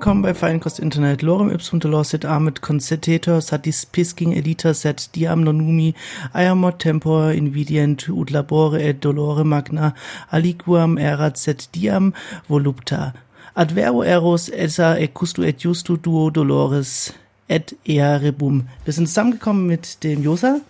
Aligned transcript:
Willkommen 0.00 0.22
bei 0.22 0.32
Feinkost 0.32 0.78
Internet. 0.78 1.20
Lorem 1.20 1.50
ipsum 1.50 1.78
dolorsit 1.78 2.24
amet 2.24 2.62
concettetor 2.62 3.42
satis 3.42 3.84
pisking 3.84 4.32
elita 4.32 4.72
set 4.72 5.10
diam 5.14 5.42
nonumi 5.44 5.92
aiamot 6.32 6.78
tempor 6.78 7.32
invidient 7.32 8.08
ut 8.08 8.30
labore 8.30 8.80
et 8.80 9.04
dolore 9.04 9.44
magna 9.44 9.92
aliquam 10.30 10.96
erat 10.96 11.36
set 11.36 11.68
diam 11.74 12.14
volupta. 12.48 13.12
Ad 13.54 13.74
vero 13.74 14.02
eros 14.02 14.48
essa 14.48 14.98
et 14.98 15.12
custu 15.12 15.42
et 15.42 15.60
justu 15.62 15.98
duo 15.98 16.30
dolores 16.30 17.12
et 17.50 17.74
ea 17.86 18.16
rebum. 18.16 18.68
Wir 18.86 18.94
sind 18.94 19.06
zusammengekommen 19.06 19.66
mit 19.66 20.02
dem 20.02 20.22
Josa, 20.22 20.62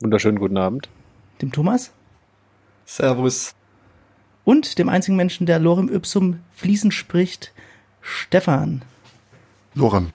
Wunderschönen 0.00 0.38
guten 0.38 0.56
Abend. 0.56 0.88
dem 1.42 1.52
Thomas 1.52 1.92
Servus. 2.86 3.54
und 4.44 4.78
dem 4.78 4.88
einzigen 4.88 5.18
Menschen, 5.18 5.44
der 5.44 5.58
Lorem 5.58 5.94
ipsum 5.94 6.40
fließend 6.54 6.94
spricht, 6.94 7.52
Stefan. 8.02 8.82
Lorem. 9.74 10.10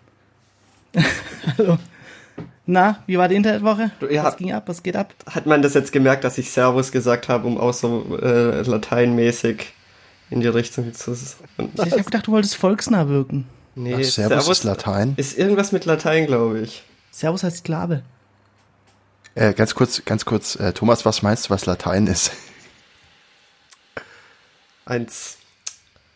Hallo. 1.57 1.77
Na, 2.65 3.03
wie 3.05 3.17
war 3.17 3.27
die 3.27 3.35
Internetwoche? 3.35 3.91
Ja. 4.09 4.23
Was 4.23 4.37
ging 4.37 4.51
ab? 4.51 4.63
Was 4.67 4.81
geht 4.81 4.95
ab? 4.95 5.13
Hat 5.29 5.45
man 5.45 5.61
das 5.61 5.75
jetzt 5.75 5.91
gemerkt, 5.91 6.23
dass 6.23 6.37
ich 6.37 6.49
Servus 6.51 6.91
gesagt 6.91 7.29
habe, 7.29 7.47
um 7.47 7.59
auch 7.59 7.73
so 7.73 8.17
äh, 8.17 8.61
lateinmäßig 8.63 9.73
in 10.31 10.41
die 10.41 10.47
Richtung 10.47 10.91
zu 10.93 11.13
Ich 11.13 11.91
habe 11.91 12.03
gedacht, 12.03 12.25
du 12.25 12.31
wolltest 12.31 12.55
volksnah 12.55 13.07
wirken. 13.07 13.47
Nee, 13.75 13.95
Ach, 13.99 14.03
Servus 14.03 14.49
ist 14.49 14.63
Latein. 14.63 15.13
Ist 15.17 15.37
irgendwas 15.37 15.71
mit 15.71 15.85
Latein, 15.85 16.25
glaube 16.25 16.59
ich. 16.61 16.83
Servus 17.11 17.43
heißt 17.43 17.57
Sklave. 17.57 18.01
Äh, 19.35 19.53
ganz 19.53 19.75
kurz, 19.75 20.03
ganz 20.05 20.25
kurz, 20.25 20.55
äh, 20.55 20.73
Thomas, 20.73 21.05
was 21.05 21.21
meinst 21.21 21.47
du, 21.47 21.49
was 21.51 21.65
Latein 21.65 22.07
ist? 22.07 22.31
Eins. 24.85 25.37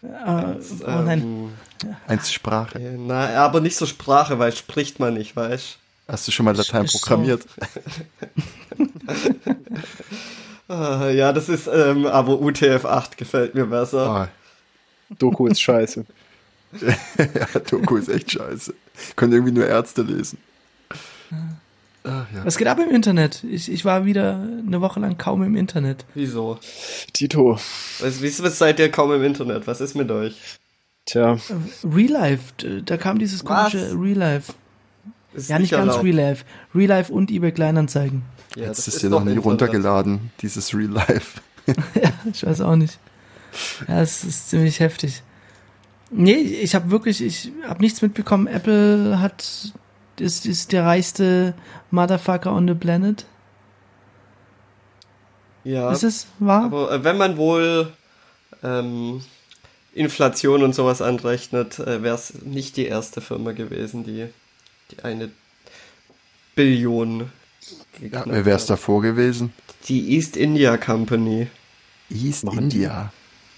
Äh, 0.01 0.07
oh 0.07 1.01
nein. 1.01 1.21
ähm, 1.21 1.51
Eins 2.07 2.31
Sprache. 2.31 2.79
na, 2.79 3.35
aber 3.37 3.61
nicht 3.61 3.75
so 3.75 3.85
Sprache, 3.85 4.39
weil 4.39 4.51
spricht 4.53 4.99
man 4.99 5.13
nicht, 5.13 5.35
weißt 5.35 5.77
Hast 6.07 6.27
du 6.27 6.31
schon 6.31 6.45
mal 6.45 6.55
Latein 6.55 6.87
so. 6.87 6.97
programmiert? 6.97 7.45
ah, 10.67 11.09
Ja, 11.09 11.31
das 11.33 11.49
ist, 11.49 11.67
ähm, 11.67 12.07
aber 12.07 12.33
UTF-8 12.33 13.15
gefällt 13.15 13.53
mir 13.53 13.67
besser. 13.67 14.09
Ah, 14.09 14.29
Doku 15.19 15.45
ist 15.47 15.61
scheiße. 15.61 16.05
ja, 16.81 17.59
Doku 17.69 17.97
ist 17.97 18.09
echt 18.09 18.31
scheiße. 18.31 18.73
Können 19.15 19.33
irgendwie 19.33 19.51
nur 19.51 19.67
Ärzte 19.67 20.01
lesen. 20.01 20.39
Ach, 22.03 22.25
ja. 22.33 22.45
Was 22.45 22.57
geht 22.57 22.67
ab 22.67 22.79
im 22.79 22.93
Internet? 22.93 23.43
Ich, 23.43 23.71
ich 23.71 23.83
war 23.85 24.05
wieder 24.05 24.39
eine 24.65 24.81
Woche 24.81 24.99
lang 24.99 25.17
kaum 25.17 25.43
im 25.43 25.55
Internet. 25.55 26.05
Wieso? 26.15 26.57
Tito. 27.13 27.59
Was, 27.99 28.21
wieso 28.21 28.47
seid 28.47 28.79
ihr 28.79 28.89
kaum 28.89 29.11
im 29.13 29.23
Internet? 29.23 29.67
Was 29.67 29.81
ist 29.81 29.95
mit 29.95 30.09
euch? 30.11 30.37
Tja, 31.05 31.37
Real 31.83 32.11
Life, 32.11 32.53
da 32.85 32.97
kam 32.97 33.17
dieses 33.19 33.43
Was? 33.45 33.71
komische 33.71 33.91
Real 33.99 34.17
Life. 34.17 34.53
Ist 35.33 35.49
Ja, 35.49 35.59
nicht 35.59 35.71
ganz 35.71 35.87
erlaubt. 35.87 36.03
Real 36.05 36.15
Life. 36.15 36.45
Real 36.73 36.87
Life 36.89 37.11
und 37.11 37.31
eBay 37.31 37.51
Kleinanzeigen. 37.51 38.21
Ja, 38.55 38.65
Jetzt 38.67 38.87
ist 38.87 39.01
dir 39.03 39.09
noch 39.09 39.19
nie 39.23 39.31
Internet. 39.31 39.45
runtergeladen, 39.45 40.31
dieses 40.41 40.73
Real 40.73 40.89
Life. 40.91 41.41
ja, 41.67 42.11
ich 42.31 42.45
weiß 42.45 42.61
auch 42.61 42.75
nicht. 42.75 42.97
Ja, 43.87 44.01
es 44.01 44.23
ist 44.23 44.49
ziemlich 44.49 44.79
heftig. 44.79 45.21
Nee, 46.11 46.35
ich 46.37 46.73
habe 46.75 46.89
wirklich, 46.91 47.21
ich 47.21 47.51
habe 47.67 47.81
nichts 47.81 48.01
mitbekommen. 48.01 48.47
Apple 48.47 49.19
hat 49.19 49.73
ist, 50.21 50.45
ist 50.45 50.71
der 50.71 50.85
reichste 50.85 51.53
Motherfucker 51.91 52.53
on 52.53 52.67
the 52.67 52.73
planet. 52.73 53.25
Ja, 55.63 55.91
Ist 55.91 56.03
es 56.03 56.27
wahr? 56.39 56.63
aber 56.65 56.91
äh, 56.91 57.03
wenn 57.03 57.17
man 57.17 57.37
wohl 57.37 57.91
ähm, 58.63 59.21
Inflation 59.93 60.63
und 60.63 60.73
sowas 60.73 61.01
anrechnet, 61.01 61.79
äh, 61.79 62.01
wäre 62.01 62.15
es 62.15 62.33
nicht 62.43 62.77
die 62.77 62.85
erste 62.85 63.21
Firma 63.21 63.51
gewesen, 63.51 64.03
die, 64.03 64.27
die 64.91 65.03
eine 65.03 65.29
Billion 66.55 67.31
Ja, 67.99 68.23
wer 68.25 68.45
wäre 68.45 68.57
es 68.57 68.65
davor 68.65 69.01
gewesen? 69.01 69.53
Die 69.87 70.15
East 70.15 70.37
India 70.37 70.77
Company. 70.77 71.47
East 72.09 72.45
Machen 72.45 72.63
India. 72.63 73.11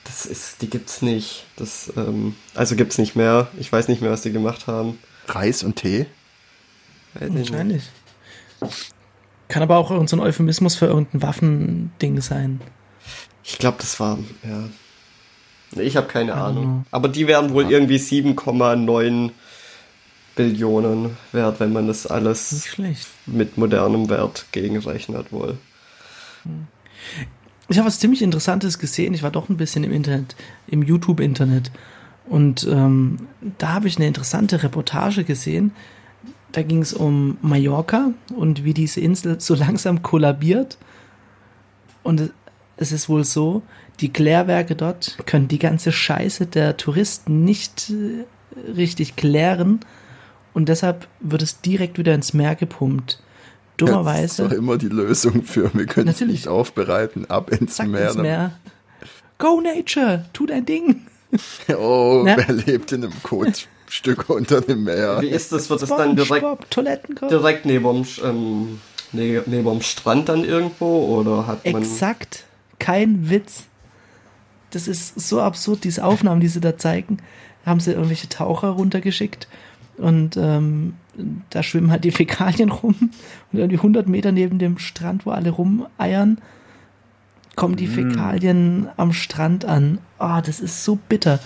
Das 0.03 0.25
ist, 0.25 0.61
die 0.61 0.69
gibt's 0.69 1.01
nicht. 1.01 1.45
Das, 1.55 1.93
ähm, 1.95 2.35
also 2.55 2.75
gibt's 2.75 2.97
nicht 2.97 3.15
mehr. 3.15 3.47
Ich 3.59 3.71
weiß 3.71 3.87
nicht 3.87 4.01
mehr, 4.01 4.11
was 4.11 4.23
die 4.23 4.31
gemacht 4.31 4.65
haben. 4.67 4.97
Reis 5.27 5.63
und 5.63 5.75
Tee? 5.75 6.07
Weiß. 7.13 7.29
Wahrscheinlich. 7.33 7.83
Kann 9.47 9.63
aber 9.63 9.77
auch 9.77 9.91
irgendein 9.91 10.19
so 10.19 10.23
Euphemismus 10.23 10.75
für 10.75 10.85
irgendein 10.85 11.21
Waffending 11.21 12.21
sein. 12.21 12.61
Ich 13.43 13.57
glaube, 13.57 13.77
das 13.79 13.99
war, 13.99 14.17
ja. 14.43 15.81
Ich 15.81 15.97
habe 15.97 16.07
keine 16.07 16.33
don't 16.33 16.41
Ahnung. 16.41 16.85
Aber 16.91 17.07
die 17.07 17.27
wären 17.27 17.53
wohl 17.53 17.69
irgendwie 17.71 17.97
7,9 17.97 19.31
Billionen 20.35 21.17
wert, 21.31 21.59
wenn 21.59 21.73
man 21.73 21.87
das 21.87 22.07
alles 22.07 22.65
mit 23.25 23.57
modernem 23.57 24.09
Wert 24.09 24.45
gegenrechnet 24.51 25.31
wohl. 25.31 25.57
Ich 27.69 27.77
habe 27.77 27.87
was 27.87 27.99
ziemlich 27.99 28.21
Interessantes 28.21 28.79
gesehen. 28.79 29.13
Ich 29.13 29.23
war 29.23 29.31
doch 29.31 29.49
ein 29.49 29.57
bisschen 29.57 29.83
im 29.83 29.91
Internet, 29.91 30.35
im 30.67 30.83
YouTube-Internet. 30.83 31.71
Und 32.27 32.67
ähm, 32.69 33.27
da 33.57 33.73
habe 33.73 33.87
ich 33.87 33.97
eine 33.97 34.07
interessante 34.07 34.63
Reportage 34.63 35.23
gesehen. 35.23 35.71
Da 36.51 36.63
ging 36.63 36.81
es 36.81 36.93
um 36.93 37.37
Mallorca 37.41 38.11
und 38.35 38.63
wie 38.63 38.73
diese 38.73 38.99
Insel 38.99 39.39
so 39.39 39.55
langsam 39.65 40.01
kollabiert. 40.01 40.77
Und 42.03 42.31
es 42.77 42.91
ist 42.91 43.09
wohl 43.09 43.23
so, 43.23 43.61
die 43.99 44.11
Klärwerke 44.11 44.75
dort 44.75 45.17
können 45.25 45.47
die 45.47 45.59
ganze 45.59 45.91
Scheiße 45.91 46.47
der 46.47 46.77
Touristen 46.77 47.43
nicht 47.45 47.91
äh, 47.91 48.71
richtig 48.71 49.15
klären. 49.15 49.79
Und 50.53 50.67
deshalb 50.67 51.07
wird 51.21 51.41
es 51.43 51.61
direkt 51.61 51.97
wieder 51.97 52.13
ins 52.13 52.33
Meer 52.33 52.55
gepumpt. 52.55 53.21
Das 53.77 53.89
Dummerweise. 53.89 54.23
ist 54.25 54.39
doch 54.39 54.51
immer 54.51 54.77
die 54.77 54.89
Lösung 54.89 55.43
für, 55.43 55.73
wir 55.73 55.85
können 55.85 56.09
es 56.09 56.15
Natürlich. 56.19 56.41
nicht 56.41 56.47
aufbereiten, 56.49 57.29
ab 57.29 57.51
ins 57.51 57.75
Zack, 57.75 57.87
Meer. 57.87 58.07
ins 58.09 58.17
Meer. 58.17 58.51
Go 59.37 59.61
Nature, 59.61 60.25
tu 60.33 60.45
dein 60.45 60.65
Ding. 60.65 61.01
Oh, 61.69 62.23
Ja. 62.27 62.35
wer 62.37 62.53
lebt 62.53 62.91
in 62.91 63.05
einem 63.05 63.13
Kotstück 63.91 64.29
unter 64.29 64.61
dem 64.61 64.85
Meer? 64.85 65.21
Wie 65.21 65.27
ist 65.27 65.51
das? 65.51 65.69
Wird 65.69 65.81
das 65.81 65.89
dann 65.89 66.15
direkt, 66.15 66.45
direkt 67.29 67.65
neben 67.65 68.07
ähm, 68.23 68.79
ne- 69.11 69.43
neben 69.45 69.65
dem 69.69 69.81
Strand 69.81 70.29
dann 70.29 70.45
irgendwo? 70.45 71.17
Oder 71.19 71.45
hat 71.45 71.65
man. 71.65 71.81
Exakt, 71.81 72.45
kein 72.79 73.29
Witz. 73.29 73.65
Das 74.69 74.87
ist 74.87 75.19
so 75.19 75.41
absurd, 75.41 75.83
diese 75.83 76.05
Aufnahmen, 76.05 76.39
die 76.39 76.47
sie 76.47 76.61
da 76.61 76.77
zeigen. 76.77 77.17
Haben 77.65 77.81
sie 77.81 77.91
irgendwelche 77.91 78.29
Taucher 78.29 78.69
runtergeschickt 78.69 79.47
und 79.97 80.35
ähm, 80.37 80.93
da 81.49 81.61
schwimmen 81.61 81.91
halt 81.91 82.05
die 82.05 82.11
Fäkalien 82.11 82.71
rum 82.71 82.95
und 83.51 83.59
irgendwie 83.59 83.75
100 83.77 84.07
Meter 84.07 84.31
neben 84.31 84.57
dem 84.57 84.77
Strand, 84.79 85.25
wo 85.25 85.31
alle 85.31 85.49
rumeiern, 85.51 86.39
kommen 87.57 87.75
die 87.75 87.87
Fäkalien 87.87 88.87
am 88.97 89.11
Strand 89.13 89.65
an. 89.65 89.99
Ah, 90.17 90.41
das 90.41 90.59
ist 90.61 90.85
so 90.85 90.97
bitter. 91.09 91.39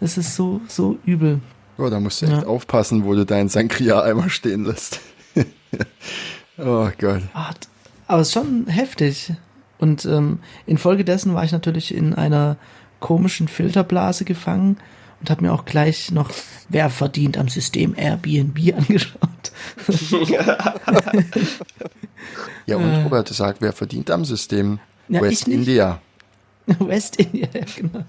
Das 0.00 0.16
ist 0.18 0.36
so, 0.36 0.60
so 0.68 0.98
übel. 1.06 1.40
Oh, 1.78 1.88
da 1.88 2.00
musst 2.00 2.20
du 2.22 2.26
echt 2.26 2.42
Ja. 2.42 2.46
aufpassen, 2.48 3.04
wo 3.04 3.14
du 3.14 3.24
deinen 3.24 3.48
Sangria-Eimer 3.48 4.28
stehen 4.30 4.64
lässt. 4.64 5.00
oh 6.58 6.90
Gott. 6.98 7.22
D- 7.22 7.66
aber 8.08 8.20
es 8.22 8.28
ist 8.28 8.34
schon 8.34 8.66
heftig. 8.66 9.32
Und 9.78 10.04
ähm, 10.06 10.40
infolgedessen 10.66 11.34
war 11.34 11.44
ich 11.44 11.52
natürlich 11.52 11.94
in 11.94 12.14
einer 12.14 12.56
komischen 13.00 13.46
Filterblase 13.46 14.24
gefangen 14.24 14.78
und 15.20 15.30
habe 15.30 15.42
mir 15.44 15.52
auch 15.52 15.64
gleich 15.66 16.10
noch 16.10 16.30
Wer 16.68 16.90
verdient 16.90 17.38
am 17.38 17.48
System 17.48 17.94
Airbnb 17.96 18.58
angeschaut. 18.76 19.52
Ja, 22.66 22.76
und 22.76 23.04
Robert 23.04 23.28
sagt, 23.28 23.60
wer 23.62 23.72
verdient 23.72 24.10
am 24.10 24.24
System? 24.24 24.80
Äh. 25.08 25.14
Ja, 25.14 25.20
West. 25.22 25.48
India. 25.48 26.00
West 26.80 27.16
India, 27.16 27.48
ja, 27.54 27.60
genau. 27.76 28.04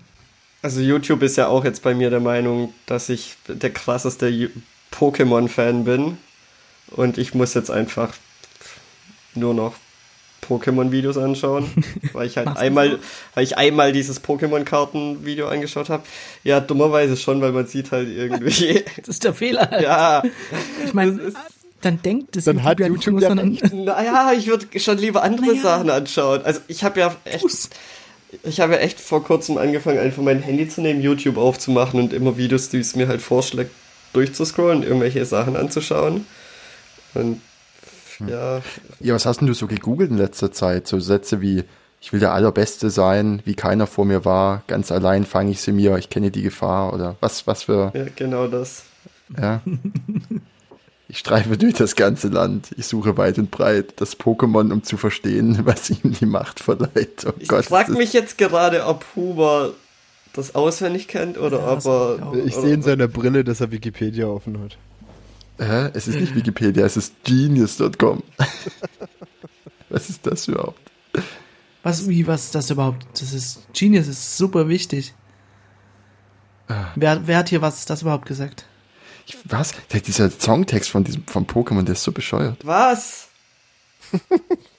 Also 0.61 0.81
YouTube 0.81 1.23
ist 1.23 1.37
ja 1.37 1.47
auch 1.47 1.63
jetzt 1.63 1.83
bei 1.83 1.93
mir 1.93 2.09
der 2.09 2.19
Meinung, 2.19 2.73
dass 2.85 3.09
ich 3.09 3.35
der 3.47 3.69
krasseste 3.69 4.51
Pokémon-Fan 4.91 5.85
bin. 5.85 6.17
Und 6.91 7.17
ich 7.17 7.33
muss 7.33 7.53
jetzt 7.53 7.69
einfach 7.71 8.13
nur 9.35 9.53
noch 9.53 9.75
Pokémon-Videos 10.47 11.17
anschauen, 11.17 11.71
weil 12.13 12.27
ich 12.27 12.37
halt 12.37 12.57
einmal, 12.57 12.99
weil 13.35 13.43
ich 13.43 13.57
einmal 13.57 13.91
dieses 13.91 14.23
Pokémon-Karten-Video 14.23 15.47
angeschaut 15.47 15.89
habe. 15.89 16.03
Ja, 16.43 16.59
dummerweise 16.59 17.15
schon, 17.15 17.41
weil 17.41 17.51
man 17.51 17.67
sieht 17.67 17.91
halt 17.91 18.09
irgendwie, 18.09 18.83
Das 18.97 19.09
ist 19.09 19.23
der 19.23 19.33
Fehler. 19.33 19.81
ja, 19.81 20.23
ich 20.83 20.93
meine, 20.93 21.31
dann 21.81 22.01
denkt 22.01 22.35
es 22.35 22.45
Dann 22.45 22.63
hat 22.63 22.79
ja 22.79 22.87
YouTube 22.87 23.21
ja 23.21 23.33
naja, 23.33 24.33
ich 24.35 24.47
würde 24.47 24.79
schon 24.79 24.97
lieber 24.97 25.23
andere 25.23 25.47
Naja. 25.47 25.61
Sachen 25.61 25.89
anschauen. 25.89 26.41
Also 26.43 26.59
ich 26.67 26.83
habe 26.83 26.99
ja 26.99 27.15
echt, 27.23 27.41
Fuß. 27.41 27.69
Ich 28.43 28.59
habe 28.59 28.79
echt 28.79 28.99
vor 28.99 29.23
kurzem 29.23 29.57
angefangen, 29.57 29.99
einfach 29.99 30.21
mein 30.21 30.41
Handy 30.41 30.67
zu 30.67 30.81
nehmen, 30.81 31.01
YouTube 31.01 31.37
aufzumachen 31.37 31.99
und 31.99 32.13
immer 32.13 32.37
Videos, 32.37 32.69
die 32.69 32.77
es 32.79 32.95
mir 32.95 33.07
halt 33.07 33.21
vorschlägt, 33.21 33.71
durchzuscrollen, 34.13 34.83
irgendwelche 34.83 35.25
Sachen 35.25 35.55
anzuschauen. 35.55 36.25
Und 37.13 37.41
ja, 38.27 38.61
Ja, 38.99 39.13
was 39.13 39.25
hast 39.25 39.39
denn 39.39 39.47
du 39.47 39.53
so 39.53 39.67
gegoogelt 39.67 40.11
in 40.11 40.17
letzter 40.17 40.51
Zeit? 40.51 40.87
So 40.87 40.99
Sätze 40.99 41.41
wie 41.41 41.63
Ich 42.01 42.13
will 42.13 42.19
der 42.19 42.33
Allerbeste 42.33 42.89
sein, 42.89 43.41
wie 43.45 43.55
keiner 43.55 43.87
vor 43.87 44.05
mir 44.05 44.25
war. 44.25 44.63
Ganz 44.67 44.91
allein 44.91 45.25
fange 45.25 45.51
ich 45.51 45.61
sie 45.61 45.71
mir, 45.71 45.97
ich 45.97 46.09
kenne 46.09 46.31
die 46.31 46.41
Gefahr. 46.41 46.93
Oder 46.93 47.15
was, 47.21 47.47
was 47.47 47.63
für, 47.63 47.91
Ja, 47.95 48.05
genau 48.15 48.47
das. 48.47 48.83
ja. 49.37 49.61
Ich 51.11 51.17
streife 51.19 51.57
durch 51.57 51.73
das 51.73 51.95
ganze 51.95 52.27
Land. 52.27 52.69
Ich 52.77 52.85
suche 52.85 53.17
weit 53.17 53.37
und 53.39 53.49
breit 53.51 53.93
das 53.99 54.17
Pokémon, 54.17 54.71
um 54.71 54.83
zu 54.83 54.95
verstehen, 54.95 55.59
was 55.65 55.89
ihm 55.89 56.13
die 56.13 56.25
Macht 56.27 56.59
verleiht. 56.59 57.25
Oh 57.27 57.33
Ich 57.39 57.47
Gott, 57.47 57.65
frag 57.65 57.89
mich 57.89 58.13
jetzt 58.13 58.37
gerade, 58.37 58.85
ob 58.85 59.03
Huber 59.15 59.73
das 60.33 60.53
auswendig 60.55 61.07
kennt 61.07 61.37
oder 61.39 61.57
Ja, 61.59 61.73
er. 61.73 62.45
Ich 62.45 62.53
oder- 62.53 62.61
sehe 62.61 62.73
in 62.75 62.83
seiner 62.83 63.07
Brille, 63.07 63.43
dass 63.43 63.59
er 63.59 63.71
Wikipedia 63.71 64.27
offen 64.27 64.59
hat. 64.61 64.77
Hä? 65.57 65.89
Es 65.93 66.07
ist 66.07 66.19
nicht 66.19 66.35
Wikipedia, 66.35 66.85
es 66.85 66.95
ist 66.95 67.13
genius.com. 67.25 68.23
Was 69.89 70.09
ist 70.09 70.25
das 70.27 70.47
überhaupt? 70.47 70.79
Was, 71.81 72.07
wie, 72.07 72.27
was 72.27 72.45
ist 72.45 72.55
das 72.55 72.69
überhaupt? 72.69 73.07
Das 73.19 73.33
ist, 73.33 73.61
Genius 73.73 74.07
ist 74.07 74.37
super 74.37 74.67
wichtig. 74.69 75.13
Wer, 76.95 77.21
wer 77.25 77.37
hat 77.37 77.49
hier 77.49 77.61
was, 77.63 77.85
das 77.85 78.03
überhaupt 78.03 78.27
gesagt? 78.27 78.65
Ich, 79.25 79.37
was? 79.45 79.73
Der, 79.91 80.01
dieser 80.01 80.29
Songtext 80.29 80.89
von 80.89 81.03
diesem, 81.03 81.23
vom 81.27 81.45
Pokémon, 81.45 81.83
der 81.83 81.93
ist 81.93 82.03
so 82.03 82.11
bescheuert. 82.11 82.57
Was? 82.63 83.27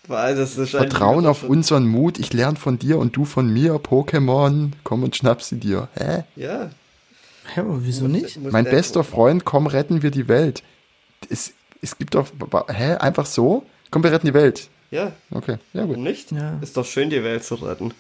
Weil 0.06 0.34
das 0.34 0.58
ist 0.58 0.70
Vertrauen 0.70 1.24
auf 1.26 1.44
unseren 1.44 1.86
Mut, 1.86 2.18
ich 2.18 2.32
lerne 2.32 2.56
von 2.56 2.78
dir 2.78 2.98
und 2.98 3.16
du 3.16 3.24
von 3.24 3.48
mir, 3.52 3.74
Pokémon, 3.76 4.72
komm 4.82 5.04
und 5.04 5.14
schnapp 5.14 5.42
sie 5.42 5.58
dir. 5.58 5.88
Hä? 5.96 6.24
Ja. 6.34 6.70
Hä, 7.54 7.60
aber 7.60 7.84
wieso 7.84 8.08
nicht? 8.08 8.36
Muss 8.38 8.52
Mein 8.52 8.64
bester 8.64 9.04
Freund, 9.04 9.44
komm, 9.44 9.66
retten 9.68 10.02
wir 10.02 10.10
die 10.10 10.26
Welt. 10.26 10.62
Es, 11.28 11.52
es 11.80 11.96
gibt 11.96 12.14
doch, 12.14 12.26
hä? 12.68 12.94
Einfach 12.96 13.26
so? 13.26 13.64
Komm, 13.90 14.02
wir 14.02 14.10
retten 14.12 14.26
die 14.26 14.34
Welt. 14.34 14.68
Ja, 14.90 15.12
Okay, 15.30 15.58
ja 15.72 15.84
gut. 15.84 15.98
nicht? 15.98 16.32
Ja. 16.32 16.58
Ist 16.60 16.76
doch 16.76 16.84
schön, 16.86 17.10
die 17.10 17.22
Welt 17.22 17.44
zu 17.44 17.54
retten. 17.56 17.94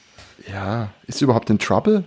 Ja, 0.50 0.90
ist 1.06 1.18
sie 1.18 1.24
überhaupt 1.24 1.50
in 1.50 1.58
Trouble? 1.60 2.04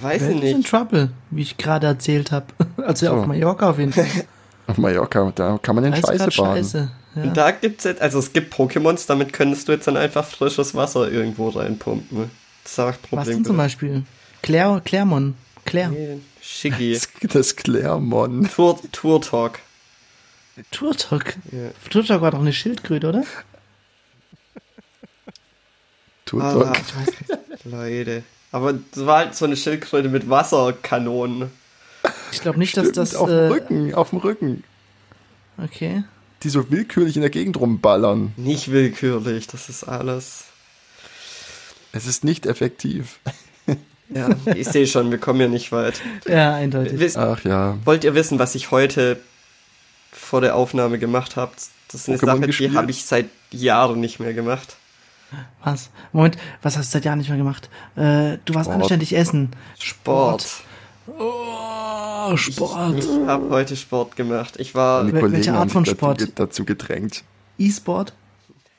Weiß 0.00 0.22
ich 0.22 0.28
ist 0.28 0.34
in 0.34 0.56
nicht. 0.58 0.70
Trouble, 0.70 1.10
wie 1.30 1.42
ich 1.42 1.56
gerade 1.56 1.86
erzählt 1.86 2.30
habe. 2.32 2.46
Also 2.76 3.06
So. 3.06 3.12
auf 3.12 3.26
Mallorca 3.26 3.70
auf 3.70 3.78
jeden 3.78 3.92
Fall. 3.92 4.06
Auf 4.68 4.76
Mallorca, 4.76 5.32
da 5.34 5.58
kann 5.62 5.74
man 5.76 5.84
in 5.84 5.94
Scheiße 5.96 6.18
baden. 6.26 6.30
Scheiße. 6.30 6.90
Ja. 7.16 7.22
Und 7.22 7.36
da 7.38 7.50
gibt's 7.52 7.84
jetzt, 7.84 8.02
also 8.02 8.18
es 8.18 8.34
gibt 8.34 8.52
Pokémons, 8.54 9.06
damit 9.08 9.32
könntest 9.32 9.66
du 9.66 9.72
jetzt 9.72 9.86
dann 9.88 9.96
einfach 9.96 10.26
frisches 10.26 10.74
Wasser 10.74 11.10
irgendwo 11.10 11.48
reinpumpen. 11.48 12.30
Das 12.64 12.72
ist 12.72 12.78
auch 12.78 12.86
Was 12.88 12.96
Problem. 12.98 13.24
denn 13.36 13.44
zum 13.46 13.56
Beispiel? 13.56 14.02
Claire, 14.42 14.82
Claremont. 14.84 15.36
Claire. 15.64 15.88
Nee, 15.88 16.20
Shiggy. 16.42 16.92
Das, 17.22 17.32
das 17.32 17.56
Claremont. 17.56 18.52
Tour, 18.52 18.78
Tour 18.92 19.22
Talk. 19.22 19.58
Turtok. 20.70 21.34
Ja. 21.50 21.70
Turtok 21.88 22.20
war 22.20 22.30
doch 22.32 22.40
eine 22.40 22.52
Schildkröte, 22.52 23.08
oder? 23.08 23.24
Ah. 26.40 26.72
Ich 26.74 26.96
weiß 26.96 27.06
nicht. 27.06 27.64
Leute. 27.64 28.22
Aber 28.58 28.72
das 28.72 29.06
war 29.06 29.18
halt 29.18 29.34
so 29.36 29.44
eine 29.44 29.56
Schildkröte 29.56 30.08
mit 30.08 30.28
Wasserkanonen. 30.28 31.50
Ich 32.32 32.40
glaube 32.40 32.58
nicht, 32.58 32.76
dass 32.76 32.84
Stimmt, 32.88 32.96
das. 32.96 33.14
auf 33.14 33.28
dem 33.28 33.38
Äh, 33.38 33.46
Rücken, 33.46 33.94
auf 33.94 34.10
dem 34.10 34.18
Rücken. 34.18 34.64
okay. 35.62 36.02
Die 36.42 36.48
so 36.50 36.70
willkürlich 36.70 37.14
in 37.16 37.22
der 37.22 37.30
Gegend 37.30 37.56
rumballern. 37.58 38.32
Nicht 38.36 38.70
willkürlich, 38.72 39.46
das 39.46 39.68
ist 39.68 39.84
alles. 39.84 40.44
Es 41.92 42.06
ist 42.06 42.24
nicht 42.24 42.46
effektiv. 42.46 43.18
Ja, 44.10 44.30
ich 44.54 44.66
sehe 44.66 44.86
schon, 44.86 45.10
wir 45.10 45.18
kommen 45.18 45.38
ja 45.38 45.48
nicht 45.48 45.70
weit. 45.70 46.00
Ja, 46.26 46.54
eindeutig. 46.54 46.98
Wisst, 46.98 47.18
Ach 47.18 47.44
ja. 47.44 47.76
wollt 47.84 48.04
ihr 48.04 48.14
wissen, 48.14 48.38
was 48.38 48.54
ich 48.54 48.70
heute 48.70 49.20
vor 50.10 50.40
der 50.40 50.56
Aufnahme 50.56 50.98
gemacht 50.98 51.36
habe? 51.36 51.52
Das 51.88 52.08
ist 52.08 52.08
eine 52.08 52.16
Pokémon 52.16 52.26
Sache, 52.36 52.40
gespielt? 52.46 52.72
die 52.72 52.76
habe 52.78 52.90
ich 52.90 53.04
seit 53.04 53.26
Jahren 53.50 54.00
nicht 54.00 54.18
mehr 54.18 54.32
gemacht. 54.32 54.76
Was? 55.64 55.90
Moment, 56.12 56.36
was 56.62 56.76
hast 56.76 56.88
du 56.88 56.92
seit 56.98 57.04
Jahren 57.04 57.18
nicht 57.18 57.28
mehr 57.28 57.38
gemacht? 57.38 57.68
Äh, 57.96 58.38
du 58.44 58.54
warst 58.54 58.66
Sport. 58.68 58.80
anständig 58.82 59.14
essen. 59.16 59.50
Sport. 59.78 60.46
Oh, 61.18 62.36
Sport. 62.36 62.98
Ich 62.98 63.08
habe 63.26 63.48
heute 63.50 63.76
Sport 63.76 64.16
gemacht. 64.16 64.54
Ich 64.58 64.74
war. 64.74 65.02
Kollegen 65.04 65.32
welche 65.32 65.52
Art 65.54 65.70
von 65.70 65.84
Sport? 65.86 66.20
Dazu, 66.20 66.32
dazu 66.34 66.64
gedrängt. 66.64 67.24
E-Sport. 67.58 68.12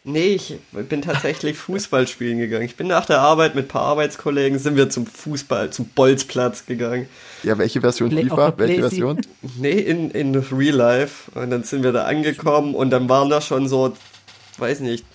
Nee, 0.06 0.36
ich 0.36 0.58
bin 0.72 1.02
tatsächlich 1.02 1.58
Fußball 1.58 2.08
spielen 2.08 2.40
gegangen. 2.40 2.64
Ich 2.64 2.78
bin 2.78 2.88
nach 2.88 3.06
der 3.06 3.20
Arbeit 3.20 3.54
mit 3.54 3.66
ein 3.66 3.68
paar 3.68 3.82
Arbeitskollegen, 3.84 4.58
sind 4.58 4.78
wir 4.78 4.90
zum 4.90 5.06
Fußball, 5.06 5.72
zum 5.72 5.86
Bolzplatz 5.90 6.66
gegangen. 6.66 7.08
Ja, 7.44 7.58
welche 7.58 7.82
Version 7.82 8.10
Play- 8.10 8.24
FIFA? 8.24 8.54
Welche. 8.58 8.80
Version? 8.82 9.22
Nee, 9.58 9.72
in, 9.74 10.10
in 10.12 10.34
Real 10.36 10.76
Life. 10.76 11.30
Und 11.38 11.52
dann 11.52 11.64
sind 11.64 11.84
wir 11.84 11.92
da 11.92 12.06
angekommen 12.06 12.76
und 12.76 12.90
dann 12.92 13.10
waren 13.10 13.30
da 13.30 13.42
schon 13.42 13.68
so, 13.68 13.94
weiß 14.58 14.80
nicht, 14.80 15.06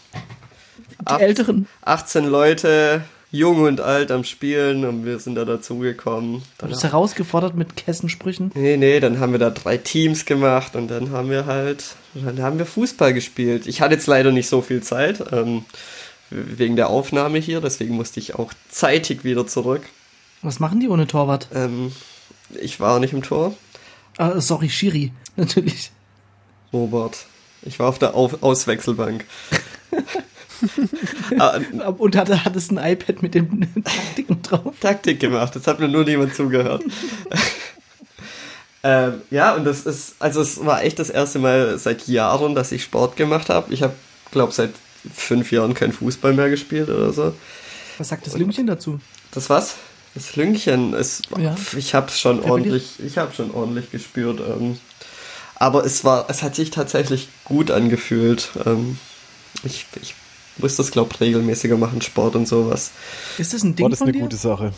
Die 1.08 1.12
Ach- 1.12 1.18
Älteren. 1.20 1.66
18 1.82 2.24
Leute, 2.26 3.02
jung 3.30 3.62
und 3.62 3.80
alt 3.80 4.10
am 4.10 4.24
Spielen 4.24 4.84
und 4.84 5.04
wir 5.04 5.18
sind 5.18 5.34
da 5.34 5.44
dazugekommen. 5.44 6.42
Du 6.58 6.66
bist 6.68 6.82
herausgefordert 6.84 7.54
mit 7.56 7.76
Kessensprüchen. 7.76 8.52
Nee, 8.54 8.76
nee, 8.76 9.00
dann 9.00 9.18
haben 9.20 9.32
wir 9.32 9.38
da 9.38 9.50
drei 9.50 9.76
Teams 9.76 10.24
gemacht 10.24 10.76
und 10.76 10.88
dann 10.88 11.10
haben 11.10 11.30
wir 11.30 11.46
halt, 11.46 11.96
dann 12.14 12.40
haben 12.40 12.58
wir 12.58 12.66
Fußball 12.66 13.12
gespielt. 13.12 13.66
Ich 13.66 13.80
hatte 13.80 13.94
jetzt 13.94 14.06
leider 14.06 14.30
nicht 14.32 14.48
so 14.48 14.60
viel 14.62 14.82
Zeit, 14.82 15.22
ähm, 15.32 15.64
wegen 16.30 16.76
der 16.76 16.88
Aufnahme 16.88 17.38
hier, 17.38 17.60
deswegen 17.60 17.94
musste 17.96 18.18
ich 18.20 18.34
auch 18.36 18.52
zeitig 18.70 19.24
wieder 19.24 19.46
zurück. 19.46 19.82
Was 20.42 20.60
machen 20.60 20.80
die 20.80 20.88
ohne 20.88 21.06
Torwart? 21.06 21.48
Ähm, 21.54 21.92
ich 22.60 22.78
war 22.80 22.98
nicht 23.00 23.12
im 23.12 23.22
Tor, 23.22 23.54
Ah, 24.16 24.40
sorry, 24.40 24.68
Schiri. 24.70 25.12
Natürlich. 25.36 25.90
Robert. 26.72 27.26
Ich 27.62 27.80
war 27.80 27.88
auf 27.88 27.98
der 27.98 28.14
auf 28.14 28.42
Auswechselbank. 28.44 29.24
Ah, 31.38 31.58
Und 31.98 32.16
hatte, 32.16 32.44
hattest 32.44 32.70
ein 32.72 32.78
iPad 32.78 33.22
mit 33.22 33.34
den 33.34 33.72
Taktiken 33.84 34.42
drauf. 34.42 34.74
Taktik 34.80 35.20
gemacht, 35.20 35.54
das 35.56 35.66
hat 35.66 35.80
mir 35.80 35.88
nur 35.88 36.04
niemand 36.04 36.34
zugehört. 36.34 36.82
ähm, 38.82 39.22
ja, 39.30 39.54
und 39.54 39.64
das 39.64 39.86
ist, 39.86 40.14
also 40.18 40.40
es 40.42 40.64
war 40.64 40.82
echt 40.82 40.98
das 40.98 41.10
erste 41.10 41.38
Mal 41.38 41.78
seit 41.78 42.06
Jahren, 42.06 42.54
dass 42.54 42.72
ich 42.72 42.82
Sport 42.82 43.16
gemacht 43.16 43.48
habe. 43.48 43.72
Ich 43.72 43.82
habe, 43.82 43.94
glaube 44.30 44.52
seit 44.52 44.70
fünf 45.12 45.52
Jahren 45.52 45.74
kein 45.74 45.92
Fußball 45.92 46.32
mehr 46.32 46.50
gespielt 46.50 46.88
oder 46.88 47.12
so. 47.12 47.34
Was 47.98 48.08
sagt 48.08 48.26
das 48.26 48.36
Lümmchen 48.36 48.66
dazu? 48.66 49.00
Das 49.32 49.50
was? 49.50 49.76
Das 50.14 50.36
Lüngchen 50.36 50.92
ist, 50.94 51.22
Ja. 51.38 51.56
ich 51.76 51.94
habe 51.94 52.10
schon 52.12 52.42
Wer 52.42 52.52
ordentlich, 52.52 53.00
ich 53.04 53.18
habe 53.18 53.34
schon 53.34 53.50
ordentlich 53.50 53.90
gespürt. 53.90 54.40
Ähm, 54.40 54.78
aber 55.56 55.84
es 55.84 56.04
war, 56.04 56.26
es 56.28 56.42
hat 56.42 56.54
sich 56.54 56.70
tatsächlich 56.70 57.28
gut 57.44 57.70
angefühlt. 57.70 58.50
Ähm, 58.64 58.98
ich, 59.64 59.86
ich 60.02 60.14
muss 60.58 60.76
das, 60.76 60.90
glaube 60.90 61.18
regelmäßiger 61.20 61.76
machen, 61.76 62.00
Sport 62.00 62.36
und 62.36 62.46
sowas. 62.46 62.92
Ist 63.38 63.52
das 63.54 63.62
ein 63.62 63.74
Ding 63.76 63.84
Boah, 63.84 63.90
das 63.90 63.96
ist 63.96 63.98
von 64.00 64.08
eine 64.08 64.18
dir? 64.18 64.22
gute 64.22 64.36
Sache. 64.36 64.72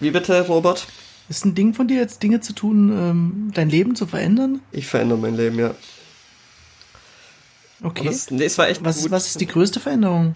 Wie 0.00 0.10
bitte, 0.10 0.46
Robert? 0.46 0.86
Ist 1.28 1.44
ein 1.44 1.54
Ding 1.54 1.72
von 1.74 1.88
dir 1.88 1.98
jetzt 1.98 2.22
Dinge 2.22 2.40
zu 2.40 2.52
tun, 2.52 2.92
ähm, 2.92 3.50
dein 3.54 3.70
Leben 3.70 3.94
zu 3.94 4.06
verändern? 4.06 4.60
Ich 4.72 4.86
verändere 4.86 5.18
mein 5.18 5.36
Leben, 5.36 5.58
ja. 5.58 5.74
Okay. 7.82 8.08
Es, 8.08 8.30
nee, 8.30 8.44
es 8.44 8.58
war 8.58 8.68
echt 8.68 8.84
was, 8.84 9.02
gut. 9.02 9.10
was 9.10 9.26
ist 9.26 9.40
die 9.40 9.46
größte 9.46 9.80
Veränderung? 9.80 10.34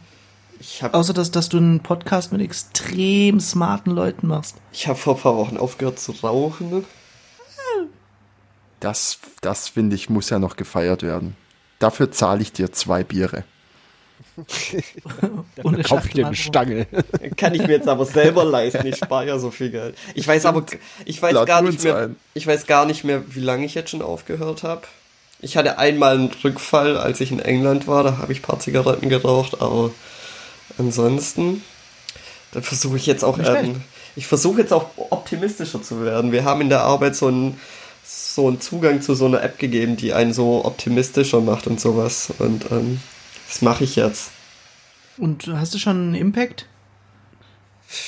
Ich 0.58 0.82
habe 0.82 0.94
Außer 0.94 1.12
dass, 1.12 1.30
dass 1.30 1.48
du 1.48 1.58
einen 1.58 1.80
Podcast 1.80 2.32
mit 2.32 2.40
extrem 2.40 3.40
smarten 3.40 3.90
Leuten 3.92 4.26
machst. 4.26 4.56
ich 4.72 4.88
hab 4.88 4.98
vor 4.98 5.16
ein 5.16 5.20
paar 5.20 5.36
Wochen 5.36 5.56
aufgehört 5.58 5.98
zu 5.98 6.12
rauchen. 6.12 6.84
Das, 8.80 9.18
das 9.40 9.68
finde 9.68 9.96
ich, 9.96 10.10
muss 10.10 10.30
ja 10.30 10.38
noch 10.38 10.56
gefeiert 10.56 11.02
werden. 11.02 11.36
Dafür 11.78 12.10
zahle 12.10 12.42
ich 12.42 12.52
dir 12.52 12.72
zwei 12.72 13.04
Biere. 13.04 13.44
Ohne 15.64 15.83
Kauf 15.83 16.07
ich 16.07 16.12
dir 16.12 16.26
eine 16.26 16.37
Schachtel- 16.37 16.87
Stange. 16.87 16.87
Kann 17.37 17.55
ich 17.55 17.62
mir 17.62 17.73
jetzt 17.75 17.88
aber 17.88 18.05
selber 18.05 18.45
leisten. 18.45 18.87
Ich 18.87 18.97
spare 18.97 19.26
ja 19.26 19.38
so 19.38 19.50
viel 19.50 19.71
Geld. 19.71 19.97
Ich 20.14 20.26
weiß 20.28 20.45
aber, 20.47 20.64
ich 21.05 21.21
weiß 21.21 21.33
Laden 21.33 21.47
gar 21.47 21.62
nicht 21.62 21.83
mehr, 21.83 21.97
ein. 21.97 22.16
ich 22.35 22.47
weiß 22.47 22.66
gar 22.66 22.87
nicht 22.87 23.05
mehr, 23.05 23.23
wie 23.35 23.40
lange 23.40 23.64
ich 23.64 23.75
jetzt 23.75 23.90
schon 23.90 24.02
aufgehört 24.02 24.62
habe. 24.62 24.83
Ich 25.40 25.57
hatte 25.57 25.78
einmal 25.78 26.14
einen 26.16 26.31
Rückfall, 26.45 26.97
als 26.97 27.21
ich 27.21 27.31
in 27.33 27.40
England 27.40 27.87
war. 27.87 28.02
Da 28.05 28.19
habe 28.19 28.33
ich 28.33 28.40
ein 28.40 28.43
paar 28.43 28.59
Zigaretten 28.61 29.09
geraucht, 29.09 29.61
aber 29.61 29.90
ansonsten, 30.78 31.62
da 32.52 32.61
versuche 32.62 32.97
ich 32.97 33.07
jetzt 33.07 33.25
auch, 33.25 33.38
ähm, 33.38 33.83
ich 34.16 34.26
versuche 34.26 34.61
jetzt 34.62 34.73
auch 34.73 34.90
optimistischer 35.11 35.83
zu 35.83 36.02
werden. 36.05 36.33
Wir 36.33 36.45
haben 36.45 36.61
in 36.62 36.69
der 36.71 36.83
Arbeit 36.83 37.16
so 37.16 37.26
einen, 37.28 37.61
so 38.05 38.49
einen 38.49 38.61
Zugang 38.61 39.02
zu 39.02 39.14
so 39.14 39.26
einer 39.26 39.43
App 39.43 39.59
gegeben, 39.59 39.97
die 39.97 40.12
einen 40.14 40.33
so 40.33 40.64
optimistischer 40.64 41.40
macht 41.40 41.66
und 41.66 41.81
sowas. 41.81 42.33
Und 42.38 42.71
ähm, 42.71 43.00
das 43.48 43.62
mache 43.62 43.84
ich 43.84 43.96
jetzt. 43.96 44.30
Und 45.18 45.46
hast 45.46 45.74
du 45.74 45.78
schon 45.78 45.96
einen 45.96 46.14
Impact? 46.14 46.66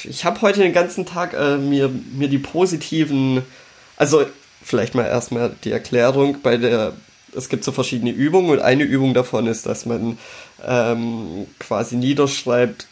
Ich 0.04 0.24
habe 0.24 0.42
heute 0.42 0.60
den 0.60 0.72
ganzen 0.72 1.06
Tag 1.06 1.34
äh, 1.34 1.56
mir, 1.56 1.88
mir 1.88 2.28
die 2.28 2.38
positiven, 2.38 3.42
also 3.96 4.26
vielleicht 4.62 4.94
mal 4.94 5.06
erstmal 5.06 5.54
die 5.64 5.70
Erklärung 5.70 6.42
bei 6.42 6.56
der, 6.56 6.94
es 7.34 7.48
gibt 7.48 7.64
so 7.64 7.72
verschiedene 7.72 8.10
Übungen 8.10 8.50
und 8.50 8.60
eine 8.60 8.82
Übung 8.82 9.14
davon 9.14 9.46
ist, 9.46 9.66
dass 9.66 9.86
man 9.86 10.18
ähm, 10.66 11.46
quasi 11.58 11.96
niederschreibt 11.96 12.88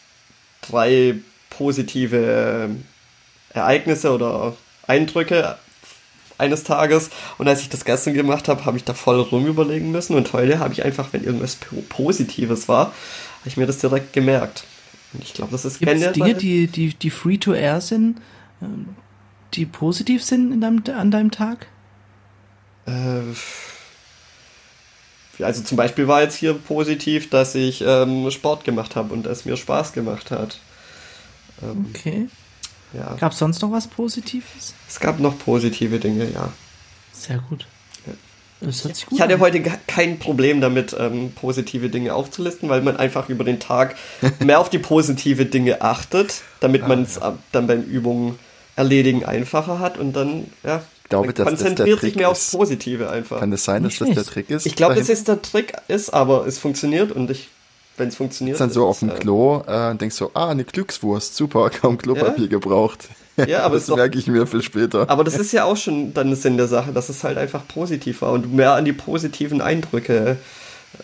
drei 0.62 1.16
positive 1.50 2.70
Ereignisse 3.52 4.12
oder 4.12 4.56
Eindrücke 4.86 5.58
eines 6.38 6.64
Tages 6.64 7.10
und 7.38 7.48
als 7.48 7.60
ich 7.62 7.68
das 7.68 7.84
gestern 7.84 8.14
gemacht 8.14 8.48
habe, 8.48 8.64
habe 8.64 8.76
ich 8.76 8.84
da 8.84 8.94
voll 8.94 9.20
rumüberlegen 9.20 9.90
müssen 9.90 10.14
und 10.16 10.32
heute 10.32 10.58
habe 10.58 10.72
ich 10.74 10.84
einfach, 10.84 11.08
wenn 11.12 11.24
irgendwas 11.24 11.56
Po- 11.56 11.82
Positives 11.88 12.68
war, 12.68 12.86
habe 12.86 13.46
ich 13.46 13.56
mir 13.56 13.66
das 13.66 13.78
direkt 13.78 14.12
gemerkt. 14.12 14.64
Und 15.12 15.22
ich 15.22 15.32
glaube, 15.34 15.52
das 15.52 15.64
ist 15.64 15.78
Gibt 15.78 15.92
es 15.92 16.12
Dinge, 16.12 16.34
die, 16.34 16.66
die, 16.66 16.94
die 16.94 17.10
free 17.10 17.38
to 17.38 17.54
air 17.54 17.80
sind, 17.80 18.20
ähm, 18.60 18.88
die 19.54 19.64
positiv 19.64 20.22
sind 20.24 20.52
in 20.52 20.60
deinem, 20.60 20.82
an 20.94 21.10
deinem 21.10 21.30
Tag? 21.30 21.68
Äh, 22.86 23.20
also 25.42 25.62
zum 25.62 25.76
Beispiel 25.76 26.08
war 26.08 26.22
jetzt 26.22 26.36
hier 26.36 26.54
positiv, 26.54 27.28
dass 27.30 27.54
ich 27.54 27.82
ähm, 27.86 28.30
Sport 28.30 28.64
gemacht 28.64 28.96
habe 28.96 29.12
und 29.12 29.26
es 29.26 29.44
mir 29.44 29.56
Spaß 29.56 29.92
gemacht 29.92 30.30
hat. 30.30 30.58
Ähm, 31.62 31.86
Okay. 31.94 32.28
Ja. 32.92 33.14
Gab 33.18 33.32
es 33.32 33.38
sonst 33.38 33.60
noch 33.62 33.72
was 33.72 33.86
Positives? 33.88 34.74
Es 34.88 35.00
gab 35.00 35.20
noch 35.20 35.38
positive 35.38 35.98
Dinge, 35.98 36.28
ja. 36.32 36.52
Sehr 37.12 37.38
gut. 37.48 37.66
Das 38.60 38.84
hört 38.84 38.96
sich 38.96 39.04
gut 39.04 39.16
Ich 39.18 39.20
hatte 39.22 39.34
an. 39.34 39.40
heute 39.40 39.60
kein 39.86 40.18
Problem 40.18 40.62
damit, 40.62 40.96
ähm, 40.98 41.30
positive 41.34 41.90
Dinge 41.90 42.14
aufzulisten, 42.14 42.70
weil 42.70 42.80
man 42.80 42.96
einfach 42.96 43.28
über 43.28 43.44
den 43.44 43.60
Tag 43.60 43.96
mehr 44.38 44.60
auf 44.60 44.70
die 44.70 44.78
positive 44.78 45.44
Dinge 45.44 45.82
achtet, 45.82 46.40
damit 46.60 46.88
man 46.88 47.02
es 47.02 47.18
ab- 47.18 47.38
dann 47.52 47.66
beim 47.66 47.82
Übungen 47.82 48.38
erledigen 48.74 49.26
einfacher 49.26 49.78
hat 49.78 49.98
und 49.98 50.14
dann, 50.14 50.46
ja, 50.64 50.82
Ich 51.02 51.10
glaube, 51.10 51.26
man 51.26 51.34
dass 51.34 51.44
das 51.44 51.58
der 51.58 51.66
konzentriert 51.68 52.00
sich 52.00 52.10
Trick 52.12 52.16
mehr 52.16 52.30
aufs. 52.30 52.50
Positive 52.52 53.10
einfach. 53.10 53.40
Kann 53.40 53.52
es 53.52 53.62
sein, 53.64 53.82
dass 53.82 54.00
Nicht 54.00 54.16
das 54.16 54.24
der. 54.24 54.32
Trick 54.32 54.48
ist? 54.50 54.64
Ich 54.64 54.74
glaube, 54.74 54.94
dass 54.94 55.10
es 55.10 55.24
der 55.24 55.42
Trick 55.42 55.74
ist, 55.88 56.10
aber 56.14 56.46
es 56.46 56.58
funktioniert 56.58 57.12
und 57.12 57.30
ich, 57.30 57.48
wenn 57.96 58.08
es 58.08 58.16
funktioniert, 58.16 58.60
dann 58.60 58.70
so 58.70 58.86
auf 58.86 59.00
dem 59.00 59.10
äh, 59.10 59.14
Klo 59.14 59.62
äh, 59.66 59.90
und 59.90 60.00
denkst 60.00 60.16
so, 60.16 60.30
ah, 60.34 60.48
eine 60.48 60.64
Glückswurst, 60.64 61.36
super, 61.36 61.70
kaum 61.80 61.98
Klopapier 61.98 62.48
gebraucht. 62.48 63.08
Ja, 63.46 63.64
aber 63.64 63.74
das 63.74 63.88
merke 63.88 64.18
ich 64.18 64.26
mir 64.28 64.46
viel 64.46 64.62
später. 64.62 65.10
Aber 65.10 65.22
das 65.22 65.36
ist 65.36 65.52
ja 65.52 65.64
auch 65.64 65.76
schon 65.76 66.14
dann 66.14 66.28
der 66.28 66.36
Sinn 66.36 66.56
der 66.56 66.68
Sache, 66.68 66.92
dass 66.92 67.10
es 67.10 67.22
halt 67.22 67.36
einfach 67.36 67.68
positiv 67.68 68.22
war 68.22 68.32
und 68.32 68.42
du 68.46 68.48
mehr 68.48 68.72
an 68.72 68.86
die 68.86 68.94
positiven 68.94 69.60
Eindrücke 69.60 70.38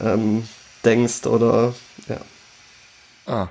ähm, 0.00 0.44
denkst 0.84 1.26
oder 1.26 1.75
ja. 2.08 2.16
Ah. 3.26 3.49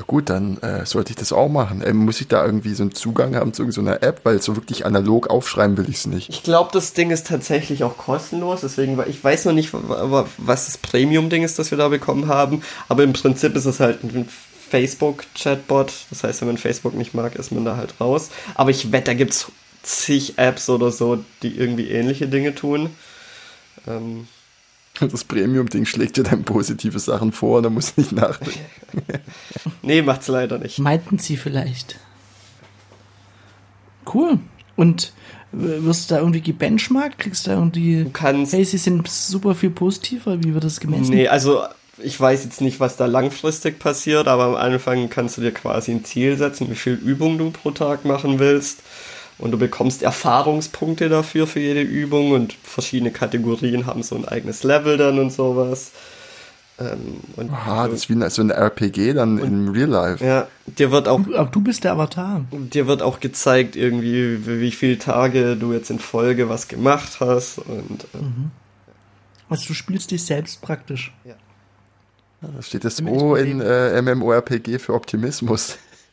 Ja 0.00 0.06
gut, 0.06 0.30
dann 0.30 0.56
äh, 0.62 0.86
sollte 0.86 1.10
ich 1.10 1.16
das 1.16 1.30
auch 1.30 1.50
machen. 1.50 1.82
Ähm, 1.84 1.98
muss 1.98 2.22
ich 2.22 2.28
da 2.28 2.42
irgendwie 2.46 2.72
so 2.72 2.84
einen 2.84 2.94
Zugang 2.94 3.36
haben 3.36 3.52
zu 3.52 3.64
irgendeiner 3.64 4.02
App? 4.02 4.20
Weil 4.24 4.40
so 4.40 4.56
wirklich 4.56 4.86
analog 4.86 5.28
aufschreiben 5.28 5.76
will 5.76 5.90
ich 5.90 5.96
es 5.96 6.06
nicht. 6.06 6.30
Ich 6.30 6.42
glaube, 6.42 6.70
das 6.72 6.94
Ding 6.94 7.10
ist 7.10 7.26
tatsächlich 7.26 7.84
auch 7.84 7.98
kostenlos, 7.98 8.62
deswegen, 8.62 8.98
ich 9.08 9.22
weiß 9.22 9.44
noch 9.44 9.52
nicht, 9.52 9.74
wa- 9.74 10.10
wa- 10.10 10.26
was 10.38 10.64
das 10.64 10.78
Premium-Ding 10.78 11.42
ist, 11.42 11.58
das 11.58 11.70
wir 11.70 11.76
da 11.76 11.88
bekommen 11.88 12.28
haben, 12.28 12.62
aber 12.88 13.02
im 13.04 13.12
Prinzip 13.12 13.54
ist 13.54 13.66
es 13.66 13.78
halt 13.78 14.02
ein 14.02 14.26
Facebook-Chatbot, 14.70 15.92
das 16.08 16.24
heißt, 16.24 16.40
wenn 16.40 16.48
man 16.48 16.56
Facebook 16.56 16.94
nicht 16.94 17.12
mag, 17.12 17.36
ist 17.36 17.52
man 17.52 17.66
da 17.66 17.76
halt 17.76 18.00
raus. 18.00 18.30
Aber 18.54 18.70
ich 18.70 18.92
wette, 18.92 19.04
da 19.10 19.14
gibt's 19.14 19.52
zig 19.82 20.38
Apps 20.38 20.70
oder 20.70 20.90
so, 20.92 21.22
die 21.42 21.58
irgendwie 21.58 21.90
ähnliche 21.90 22.26
Dinge 22.26 22.54
tun. 22.54 22.88
Ähm, 23.86 24.28
Das 25.00 25.24
Premium-Ding 25.24 25.86
schlägt 25.86 26.16
dir 26.16 26.24
dann 26.24 26.44
positive 26.44 26.98
Sachen 26.98 27.32
vor, 27.32 27.62
da 27.62 27.70
muss 27.70 27.90
ich 27.90 27.96
nicht 27.96 28.12
nachdenken. 28.12 28.58
nee, 29.82 30.02
macht's 30.02 30.28
leider 30.28 30.58
nicht. 30.58 30.78
Meinten 30.78 31.18
sie 31.18 31.36
vielleicht. 31.36 31.98
Cool. 34.12 34.38
Und 34.76 35.12
äh, 35.52 35.82
wirst 35.84 36.10
du 36.10 36.14
da 36.14 36.20
irgendwie 36.20 36.40
gebenchmarkt? 36.40 37.18
Kriegst 37.18 37.46
du 37.46 37.50
da 37.50 37.56
irgendwie. 37.56 38.04
Du 38.04 38.10
kannst 38.10 38.52
Hey, 38.52 38.64
sie 38.64 38.78
sind 38.78 39.08
super 39.08 39.54
viel 39.54 39.70
positiver. 39.70 40.42
Wie 40.42 40.54
wird 40.54 40.64
das 40.64 40.80
gemessen? 40.80 41.10
Nee, 41.10 41.28
also 41.28 41.62
ich 42.02 42.18
weiß 42.18 42.44
jetzt 42.44 42.60
nicht, 42.60 42.80
was 42.80 42.96
da 42.96 43.06
langfristig 43.06 43.78
passiert, 43.78 44.28
aber 44.28 44.44
am 44.44 44.54
Anfang 44.54 45.10
kannst 45.10 45.36
du 45.36 45.42
dir 45.42 45.52
quasi 45.52 45.92
ein 45.92 46.04
Ziel 46.04 46.36
setzen, 46.36 46.70
wie 46.70 46.74
viel 46.74 46.94
Übung 46.94 47.38
du 47.38 47.50
pro 47.50 47.70
Tag 47.70 48.04
machen 48.04 48.38
willst. 48.38 48.82
Und 49.40 49.52
du 49.52 49.58
bekommst 49.58 50.02
Erfahrungspunkte 50.02 51.08
dafür 51.08 51.46
für 51.46 51.60
jede 51.60 51.80
Übung 51.80 52.32
und 52.32 52.52
verschiedene 52.62 53.10
Kategorien 53.10 53.86
haben 53.86 54.02
so 54.02 54.14
ein 54.16 54.26
eigenes 54.28 54.62
Level 54.64 54.96
dann 54.98 55.18
und 55.18 55.32
sowas. 55.32 55.92
Ähm, 56.78 57.20
und 57.36 57.50
Aha, 57.50 57.84
du- 57.86 57.92
das 57.92 58.02
ist 58.02 58.08
wie 58.10 58.14
eine- 58.14 58.28
so 58.30 58.42
ein 58.42 58.50
RPG 58.50 59.12
dann 59.14 59.38
im 59.38 59.68
Real 59.70 59.88
Life. 59.88 60.24
ja, 60.24 60.46
dir 60.66 60.90
wird 60.90 61.08
auch 61.08 61.20
Aber 61.34 61.50
du 61.50 61.60
bist 61.62 61.84
der 61.84 61.92
Avatar. 61.92 62.42
dir 62.52 62.86
wird 62.86 63.00
auch 63.02 63.20
gezeigt 63.20 63.76
irgendwie, 63.76 64.46
wie, 64.46 64.60
wie 64.60 64.70
viele 64.72 64.98
Tage 64.98 65.56
du 65.56 65.72
jetzt 65.72 65.90
in 65.90 65.98
Folge 65.98 66.48
was 66.50 66.68
gemacht 66.68 67.18
hast 67.20 67.58
und 67.58 68.06
ähm, 68.14 68.50
Also 69.48 69.66
du 69.68 69.74
spielst 69.74 70.10
dich 70.10 70.24
selbst 70.24 70.60
praktisch. 70.62 71.12
Da 72.42 72.62
steht 72.62 72.84
das 72.84 73.02
O 73.02 73.34
in 73.36 73.60
äh, 73.60 74.00
MMORPG 74.00 74.78
für 74.78 74.94
Optimismus. 74.94 75.76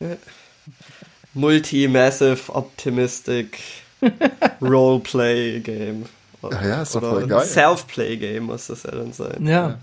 Multi-Massive 1.38 2.52
Optimistic 2.52 3.58
Roleplay 4.60 5.60
Game. 5.60 6.06
Ja, 6.42 6.66
ja, 6.66 6.82
ist 6.82 6.94
doch 6.94 7.02
Oder 7.02 7.10
voll 7.10 7.26
geil. 7.26 7.46
Self-Play 7.46 8.16
Game 8.16 8.44
muss 8.44 8.66
das 8.66 8.82
ja 8.82 8.90
dann 8.90 9.12
sein. 9.12 9.46
Ja. 9.46 9.78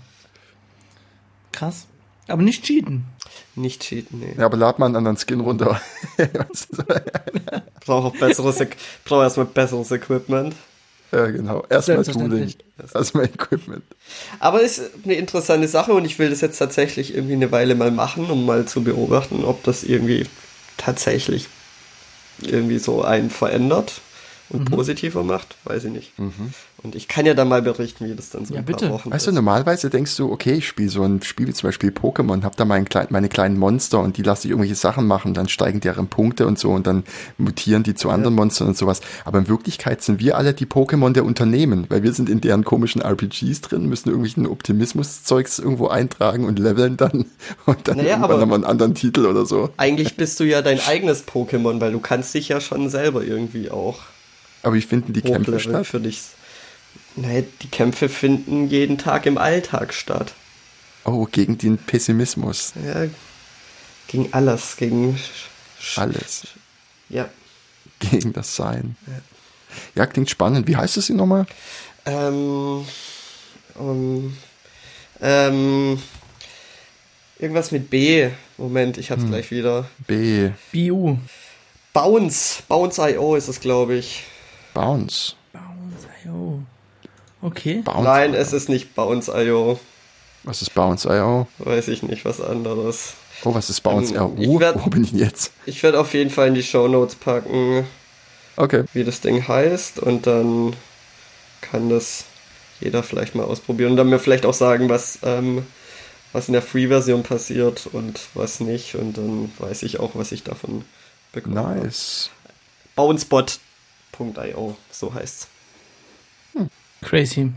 Krass. 1.52 1.86
Aber 2.28 2.42
nicht 2.42 2.64
cheaten. 2.64 3.04
Nicht 3.54 3.82
cheaten, 3.82 4.20
nee. 4.20 4.34
Ja, 4.36 4.46
aber 4.46 4.56
lad 4.56 4.78
mal 4.78 4.86
einen 4.86 4.96
anderen 4.96 5.16
Skin 5.16 5.40
runter. 5.40 5.80
Brauche 7.84 8.08
auch 8.08 8.16
besseres, 8.16 8.58
brauche 9.04 9.22
erstmal 9.22 9.46
besseres 9.46 9.90
Equipment. 9.92 10.54
ja, 11.12 11.26
genau. 11.26 11.64
Erstmal 11.70 12.04
Tooling. 12.04 12.52
Erstmal 12.92 13.26
Equipment. 13.26 13.84
Aber 14.40 14.60
ist 14.60 14.82
eine 15.04 15.14
interessante 15.14 15.68
Sache 15.68 15.92
und 15.92 16.04
ich 16.04 16.18
will 16.18 16.28
das 16.30 16.40
jetzt 16.40 16.58
tatsächlich 16.58 17.14
irgendwie 17.14 17.34
eine 17.34 17.52
Weile 17.52 17.74
mal 17.74 17.90
machen, 17.90 18.28
um 18.30 18.44
mal 18.44 18.66
zu 18.66 18.82
beobachten, 18.82 19.44
ob 19.44 19.62
das 19.64 19.84
irgendwie 19.84 20.26
tatsächlich 20.76 21.48
irgendwie 22.40 22.78
so 22.78 23.02
einen 23.02 23.30
verändert 23.30 24.00
und 24.48 24.60
Mhm. 24.68 24.74
positiver 24.76 25.22
macht. 25.22 25.56
Weiß 25.64 25.84
ich 25.84 25.92
nicht. 25.92 26.12
Und 26.82 26.94
ich 26.94 27.08
kann 27.08 27.24
ja 27.26 27.34
dann 27.34 27.48
mal 27.48 27.62
berichten, 27.62 28.06
wie 28.08 28.14
das 28.14 28.30
dann 28.30 28.44
so 28.44 28.52
Ja, 28.54 28.60
in 28.60 28.66
ein 28.66 28.70
paar 28.70 28.78
bitte. 28.78 28.92
Wochen 28.92 29.10
Weißt 29.10 29.26
du, 29.26 29.32
normalerweise 29.32 29.88
denkst 29.90 30.14
du, 30.16 30.30
okay, 30.30 30.52
ich 30.54 30.68
spiele 30.68 30.88
so 30.90 31.02
ein 31.02 31.22
Spiel 31.22 31.48
wie 31.48 31.52
zum 31.54 31.68
Beispiel 31.68 31.90
Pokémon, 31.90 32.44
hab 32.44 32.54
da 32.56 32.64
mein 32.64 32.84
klein, 32.88 33.06
meine 33.10 33.28
kleinen 33.28 33.58
Monster 33.58 33.98
und 34.00 34.18
die 34.18 34.22
lasse 34.22 34.46
ich 34.46 34.50
irgendwelche 34.50 34.74
Sachen 34.76 35.06
machen, 35.06 35.32
dann 35.34 35.48
steigen 35.48 35.80
deren 35.80 36.06
Punkte 36.08 36.46
und 36.46 36.58
so 36.58 36.70
und 36.70 36.86
dann 36.86 37.02
mutieren 37.38 37.82
die 37.82 37.94
zu 37.94 38.10
anderen 38.10 38.34
Monstern 38.36 38.68
und 38.68 38.76
sowas. 38.76 39.00
Aber 39.24 39.38
in 39.38 39.48
Wirklichkeit 39.48 40.02
sind 40.02 40.20
wir 40.20 40.36
alle 40.36 40.52
die 40.54 40.66
Pokémon 40.66 41.12
der 41.12 41.24
Unternehmen, 41.24 41.86
weil 41.88 42.02
wir 42.02 42.12
sind 42.12 42.28
in 42.28 42.40
deren 42.42 42.62
komischen 42.62 43.00
RPGs 43.02 43.62
drin, 43.62 43.86
müssen 43.86 44.10
irgendwelchen 44.10 44.46
Optimismus-Zeugs 44.46 45.58
irgendwo 45.58 45.88
eintragen 45.88 46.44
und 46.44 46.58
leveln 46.58 46.96
dann 46.98 47.24
und 47.66 47.88
dann 47.88 47.96
Naja, 47.96 48.10
irgendwann 48.10 48.30
aber- 48.32 48.40
haben 48.42 48.48
wir 48.50 48.54
einen 48.54 48.64
anderen 48.64 48.94
Titel 48.94 49.26
oder 49.26 49.46
so. 49.46 49.70
Eigentlich 49.78 50.16
bist 50.16 50.38
du 50.40 50.44
ja 50.44 50.62
dein 50.62 50.78
eigenes 50.86 51.26
Pokémon, 51.26 51.80
weil 51.80 51.92
du 51.92 52.00
kannst 52.00 52.34
dich 52.34 52.48
ja 52.48 52.60
schon 52.60 52.90
selber 52.90 53.24
irgendwie 53.24 53.70
auch 53.70 54.00
Aber 54.62 54.74
wie 54.74 54.82
finden 54.82 55.14
die 55.14 55.22
Kämpfe 55.22 55.58
statt? 55.58 55.86
für 55.86 56.00
dich. 56.00 56.22
Nee, 57.16 57.44
die 57.62 57.68
Kämpfe 57.68 58.08
finden 58.08 58.68
jeden 58.68 58.98
Tag 58.98 59.26
im 59.26 59.38
Alltag 59.38 59.94
statt. 59.94 60.34
Oh, 61.04 61.24
gegen 61.30 61.56
den 61.56 61.78
Pessimismus. 61.78 62.72
Ja, 62.84 63.06
gegen 64.08 64.32
alles, 64.32 64.76
gegen 64.76 65.18
Sch- 65.80 65.98
Alles. 65.98 66.48
ja. 67.08 67.28
Gegen 67.98 68.32
das 68.34 68.54
Sein. 68.56 68.96
Ja, 69.94 70.04
klingt 70.06 70.28
spannend. 70.28 70.68
Wie 70.68 70.76
heißt 70.76 70.96
es 70.98 71.06
hier 71.06 71.16
nochmal? 71.16 71.46
Ähm, 72.04 72.84
um, 73.74 74.36
ähm, 75.22 76.02
irgendwas 77.38 77.70
mit 77.72 77.88
B. 77.88 78.28
Moment, 78.58 78.98
ich 78.98 79.10
hab's 79.10 79.22
Hm. 79.22 79.30
gleich 79.30 79.50
wieder. 79.50 79.88
B. 80.06 80.50
BU. 80.72 81.16
Bounce, 81.94 82.62
Bounce.io 82.68 83.36
ist 83.36 83.48
es, 83.48 83.60
glaube 83.60 83.94
ich. 83.96 84.24
Bounce. 84.74 85.34
Bounce.io. 85.54 86.62
Okay. 87.46 87.82
Bounce. 87.84 88.02
Nein, 88.02 88.34
es 88.34 88.52
ist 88.52 88.68
nicht 88.68 88.94
Bounce.io. 88.94 89.78
Was 90.42 90.62
ist 90.62 90.74
Bounce.io? 90.74 91.46
Weiß 91.58 91.88
ich 91.88 92.02
nicht, 92.02 92.24
was 92.24 92.40
anderes. 92.40 93.14
Oh, 93.44 93.54
was 93.54 93.70
ist 93.70 93.80
Bounce.io? 93.82 94.34
Ähm, 94.36 94.60
werd- 94.60 94.84
Wo 94.84 94.90
bin 94.90 95.04
ich 95.04 95.10
denn 95.10 95.20
jetzt? 95.20 95.52
Ich 95.64 95.82
werde 95.82 96.00
auf 96.00 96.12
jeden 96.14 96.30
Fall 96.30 96.48
in 96.48 96.54
die 96.54 96.62
Shownotes 96.62 97.14
packen, 97.16 97.86
Okay. 98.56 98.84
wie 98.94 99.04
das 99.04 99.20
Ding 99.20 99.46
heißt 99.46 99.98
und 100.00 100.26
dann 100.26 100.74
kann 101.60 101.88
das 101.90 102.24
jeder 102.80 103.02
vielleicht 103.02 103.34
mal 103.34 103.44
ausprobieren 103.44 103.92
und 103.92 103.96
dann 103.96 104.08
mir 104.08 104.18
vielleicht 104.18 104.44
auch 104.46 104.54
sagen, 104.54 104.88
was, 104.88 105.18
ähm, 105.22 105.66
was 106.32 106.48
in 106.48 106.52
der 106.52 106.62
Free-Version 106.62 107.22
passiert 107.22 107.86
und 107.92 108.20
was 108.34 108.60
nicht 108.60 108.94
und 108.96 109.16
dann 109.18 109.52
weiß 109.58 109.82
ich 109.84 110.00
auch, 110.00 110.10
was 110.14 110.32
ich 110.32 110.42
davon 110.42 110.84
bekomme. 111.32 111.76
Nice. 111.82 112.30
Bouncebot.io, 112.96 114.76
so 114.90 115.14
heißt's. 115.14 115.48
Crazy. 117.06 117.52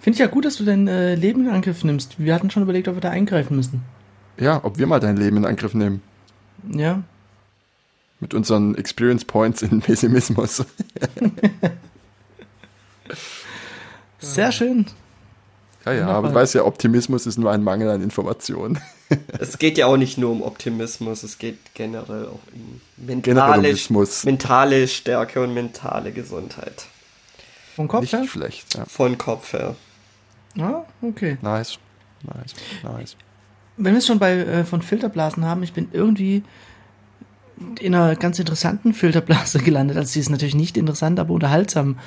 Finde 0.00 0.14
ich 0.14 0.18
ja 0.18 0.28
gut, 0.28 0.46
dass 0.46 0.56
du 0.56 0.64
dein 0.64 0.88
äh, 0.88 1.14
Leben 1.14 1.46
in 1.46 1.52
Angriff 1.52 1.84
nimmst. 1.84 2.18
Wir 2.18 2.34
hatten 2.34 2.50
schon 2.50 2.62
überlegt, 2.62 2.88
ob 2.88 2.94
wir 2.94 3.02
da 3.02 3.10
eingreifen 3.10 3.54
müssen. 3.54 3.82
Ja, 4.38 4.64
ob 4.64 4.78
wir 4.78 4.86
mal 4.86 4.98
dein 4.98 5.18
Leben 5.18 5.36
in 5.36 5.44
Angriff 5.44 5.74
nehmen. 5.74 6.00
Ja. 6.72 7.02
Mit 8.18 8.32
unseren 8.32 8.74
Experience 8.76 9.26
Points 9.26 9.60
in 9.60 9.80
Pessimismus. 9.82 10.64
Sehr 14.18 14.52
schön. 14.52 14.86
Ja, 15.84 15.92
ja, 15.92 16.06
aber 16.08 16.30
du 16.30 16.34
weißt 16.34 16.54
ja, 16.54 16.64
Optimismus 16.64 17.26
ist 17.26 17.36
nur 17.36 17.52
ein 17.52 17.62
Mangel 17.62 17.90
an 17.90 18.02
Informationen. 18.02 18.80
Es 19.38 19.58
geht 19.58 19.78
ja 19.78 19.86
auch 19.86 19.96
nicht 19.96 20.18
nur 20.18 20.32
um 20.32 20.42
Optimismus, 20.42 21.22
es 21.22 21.38
geht 21.38 21.58
generell 21.74 22.26
auch 22.26 22.40
um 22.52 22.80
um 22.96 23.06
mentale, 23.06 23.76
mentale 24.24 24.88
Stärke 24.88 25.40
und 25.44 25.54
mentale 25.54 26.10
Gesundheit. 26.10 26.86
Vom 27.76 27.86
Kopf 27.88 28.00
Nicht 28.02 28.12
her? 28.14 28.24
schlecht, 28.26 28.74
ja. 28.76 28.84
Von 28.86 29.16
Kopf 29.18 29.52
her. 29.52 29.76
Ah, 30.58 30.82
okay. 31.02 31.36
Nice. 31.42 31.78
Nice. 32.22 32.54
Nice. 32.82 33.16
wenn 33.76 33.92
wir 33.92 33.98
es 33.98 34.06
schon 34.06 34.18
bei 34.18 34.32
äh, 34.38 34.64
von 34.64 34.82
Filterblasen 34.82 35.44
haben, 35.44 35.62
ich 35.62 35.72
bin 35.74 35.88
irgendwie 35.92 36.42
in 37.80 37.94
einer 37.94 38.16
ganz 38.16 38.38
interessanten 38.38 38.92
Filterblase 38.94 39.58
gelandet. 39.64 39.96
Also 39.96 40.12
sie 40.12 40.20
ist 40.20 40.30
natürlich 40.30 40.54
nicht 40.54 40.76
interessant, 40.76 41.20
aber 41.20 41.32
unterhaltsam. 41.34 41.98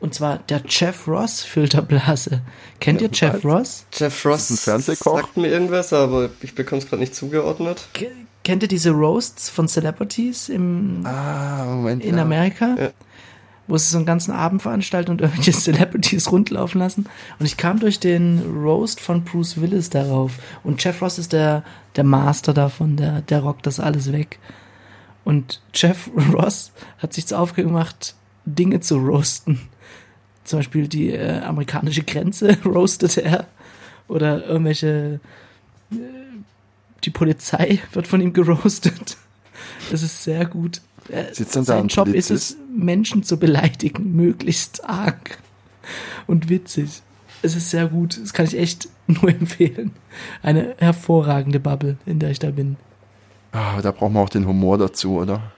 Und 0.00 0.14
zwar 0.14 0.38
der 0.38 0.62
Jeff 0.66 1.06
Ross 1.06 1.42
Filterblase. 1.42 2.40
Kennt 2.80 3.02
ihr 3.02 3.10
Jeff 3.12 3.44
Ross? 3.44 3.84
Jeff 3.92 4.24
Ross 4.24 4.48
ein 4.50 4.56
Fernsehkoch? 4.56 5.20
sagt 5.20 5.36
mir 5.36 5.48
irgendwas, 5.48 5.92
aber 5.92 6.30
ich 6.40 6.54
bekomme 6.54 6.80
es 6.80 6.88
gerade 6.88 7.00
nicht 7.00 7.14
zugeordnet. 7.14 7.88
Ke- 7.92 8.10
Kennt 8.42 8.62
ihr 8.62 8.68
diese 8.68 8.90
Roasts 8.92 9.50
von 9.50 9.68
Celebrities 9.68 10.48
im, 10.48 11.04
Ah, 11.04 11.64
Moment. 11.66 12.02
in 12.02 12.16
ja. 12.16 12.22
Amerika? 12.22 12.74
Ja. 12.78 12.90
Wo 13.70 13.78
sie 13.78 13.88
so 13.88 13.98
einen 13.98 14.06
ganzen 14.06 14.32
Abend 14.32 14.62
veranstalten 14.62 15.12
und 15.12 15.20
irgendwelche 15.22 15.52
Celebrities 15.52 16.30
rundlaufen 16.30 16.80
lassen. 16.80 17.06
Und 17.38 17.46
ich 17.46 17.56
kam 17.56 17.78
durch 17.78 18.00
den 18.00 18.42
Roast 18.62 19.00
von 19.00 19.24
Bruce 19.24 19.60
Willis 19.60 19.90
darauf. 19.90 20.38
Und 20.64 20.82
Jeff 20.82 21.00
Ross 21.00 21.18
ist 21.18 21.32
der, 21.32 21.62
der 21.94 22.04
Master 22.04 22.52
davon, 22.52 22.96
der, 22.96 23.22
der 23.22 23.40
rockt 23.40 23.66
das 23.66 23.78
alles 23.80 24.12
weg. 24.12 24.40
Und 25.24 25.60
Jeff 25.72 26.10
Ross 26.32 26.72
hat 26.98 27.12
sich 27.12 27.26
zur 27.26 27.38
Aufgabe 27.38 27.68
gemacht, 27.68 28.14
Dinge 28.44 28.80
zu 28.80 28.96
roasten. 28.96 29.60
Zum 30.44 30.58
Beispiel 30.58 30.88
die 30.88 31.10
äh, 31.10 31.40
amerikanische 31.40 32.02
Grenze 32.02 32.58
roastete 32.64 33.22
er. 33.22 33.46
Oder 34.08 34.46
irgendwelche. 34.46 35.20
Äh, 35.92 35.96
die 37.04 37.10
Polizei 37.10 37.78
wird 37.92 38.06
von 38.06 38.20
ihm 38.20 38.32
geroastet. 38.32 39.16
Das 39.90 40.02
ist 40.02 40.22
sehr 40.22 40.44
gut. 40.46 40.82
Er, 41.10 41.34
Sitzt 41.34 41.56
dann 41.56 41.64
da 41.64 41.72
sein 41.74 41.82
ein 41.84 41.88
Job 41.88 42.08
ist 42.08 42.30
es, 42.30 42.56
Menschen 42.74 43.22
zu 43.22 43.38
beleidigen, 43.38 44.12
möglichst 44.16 44.84
arg 44.88 45.38
und 46.26 46.48
witzig. 46.48 47.02
Es 47.42 47.56
ist 47.56 47.70
sehr 47.70 47.86
gut. 47.86 48.20
Das 48.20 48.32
kann 48.32 48.46
ich 48.46 48.56
echt 48.58 48.88
nur 49.06 49.28
empfehlen. 49.30 49.92
Eine 50.42 50.74
hervorragende 50.78 51.60
Bubble, 51.60 51.96
in 52.06 52.18
der 52.18 52.30
ich 52.30 52.38
da 52.38 52.50
bin. 52.50 52.76
Ah, 53.52 53.80
da 53.82 53.90
braucht 53.90 54.12
man 54.12 54.22
auch 54.22 54.28
den 54.28 54.46
Humor 54.46 54.78
dazu, 54.78 55.18
oder? 55.18 55.52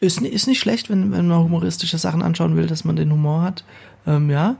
Ist, 0.00 0.20
ist 0.20 0.46
nicht 0.46 0.58
schlecht, 0.58 0.90
wenn, 0.90 1.12
wenn 1.12 1.28
man 1.28 1.44
humoristische 1.44 1.98
Sachen 1.98 2.22
anschauen 2.22 2.56
will, 2.56 2.66
dass 2.66 2.84
man 2.84 2.96
den 2.96 3.12
Humor 3.12 3.42
hat. 3.42 3.64
Ähm, 4.06 4.30
ja. 4.30 4.56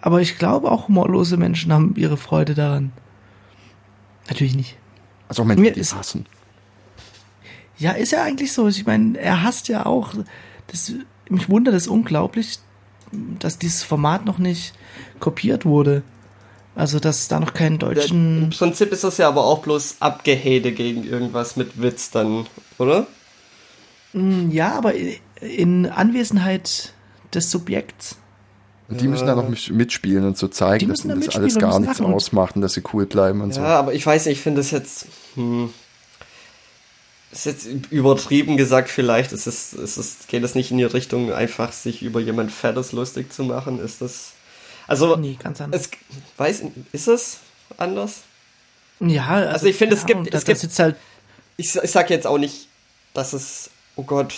Aber 0.00 0.20
ich 0.20 0.38
glaube, 0.38 0.70
auch 0.70 0.88
humorlose 0.88 1.36
Menschen 1.36 1.72
haben 1.72 1.94
ihre 1.96 2.16
Freude 2.16 2.54
daran. 2.54 2.92
Natürlich 4.28 4.54
nicht. 4.54 4.76
Also 5.28 5.42
auch 5.42 5.46
Menschen, 5.46 5.74
die 5.74 5.80
hassen. 5.80 6.26
Ja, 7.78 7.92
ist 7.92 8.12
ja 8.12 8.22
eigentlich 8.22 8.52
so. 8.52 8.68
Ich 8.68 8.86
meine, 8.86 9.18
er 9.18 9.42
hasst 9.42 9.68
ja 9.68 9.86
auch. 9.86 10.14
Das, 10.68 10.92
mich 11.28 11.48
wundert 11.48 11.74
es 11.74 11.86
unglaublich, 11.88 12.58
dass 13.38 13.58
dieses 13.58 13.82
Format 13.82 14.24
noch 14.24 14.38
nicht 14.38 14.74
kopiert 15.20 15.64
wurde. 15.64 16.02
Also, 16.74 16.98
dass 17.00 17.28
da 17.28 17.40
noch 17.40 17.54
keinen 17.54 17.78
Der, 17.78 17.88
Im 17.90 17.94
deutschen. 17.94 18.50
Prinzip 18.56 18.92
ist 18.92 19.02
das 19.04 19.16
ja 19.18 19.28
aber 19.28 19.44
auch 19.44 19.60
bloß 19.62 19.96
Abgehede 20.00 20.72
gegen 20.72 21.04
irgendwas 21.04 21.56
mit 21.56 21.80
Witz 21.80 22.10
dann, 22.10 22.46
oder? 22.78 23.06
Mm, 24.12 24.50
Ja, 24.50 24.72
aber 24.74 24.92
in 25.40 25.86
Anwesenheit 25.86 26.92
des 27.34 27.50
Subjekts. 27.50 28.16
Und 28.88 29.00
die 29.00 29.08
müssen 29.08 29.26
da 29.26 29.34
noch 29.34 29.48
mit- 29.48 29.70
mitspielen 29.72 30.24
und 30.24 30.36
so 30.38 30.48
zeigen, 30.48 30.78
Die 30.80 30.86
dass 30.86 30.98
müssen 31.04 31.10
ihnen 31.10 31.20
da 31.20 31.26
das 31.26 31.36
alles 31.36 31.58
gar 31.58 31.80
nichts 31.80 32.00
ausmacht 32.00 32.54
und 32.56 32.62
dass 32.62 32.74
sie 32.74 32.82
cool 32.92 33.06
bleiben 33.06 33.40
und 33.40 33.52
so. 33.52 33.60
Ja, 33.60 33.78
aber 33.80 33.94
ich 33.94 34.06
weiß 34.06 34.26
nicht, 34.26 34.36
ich 34.38 34.42
finde 34.42 34.60
es 34.60 34.70
jetzt. 34.70 35.06
Hm, 35.34 35.70
ist 37.38 37.44
jetzt 37.46 37.66
übertrieben 37.90 38.56
gesagt, 38.56 38.88
vielleicht 38.90 39.32
ist 39.32 39.46
es, 39.46 39.72
ist 39.72 39.96
es, 39.96 40.16
geht 40.28 40.42
es 40.44 40.54
nicht 40.54 40.70
in 40.70 40.78
die 40.78 40.84
Richtung, 40.84 41.32
einfach 41.32 41.72
sich 41.72 42.02
über 42.02 42.20
jemand 42.20 42.52
Fettes 42.52 42.92
lustig 42.92 43.32
zu 43.32 43.44
machen. 43.44 43.78
Ist 43.80 44.00
das. 44.00 44.32
Also, 44.86 45.16
Nee, 45.16 45.36
ganz 45.42 45.60
anders. 45.60 45.82
es, 45.82 45.90
weiß, 46.36 46.62
ist 46.92 47.08
es 47.08 47.38
anders? 47.76 48.20
ja, 49.00 49.26
also, 49.26 49.48
also 49.50 49.66
ich 49.66 49.76
finde, 49.76 49.96
es 49.96 50.06
gibt- 50.06 50.32
es 50.32 50.44
gibt- 50.44 50.62
jetzt 50.62 50.78
halt. 50.78 50.96
Ich, 51.56 51.74
ich 51.74 51.90
sag 51.90 52.10
jetzt 52.10 52.26
auch 52.26 52.38
nicht, 52.38 52.68
dass 53.14 53.32
es, 53.32 53.70
oh 53.96 54.02
Gott, 54.02 54.34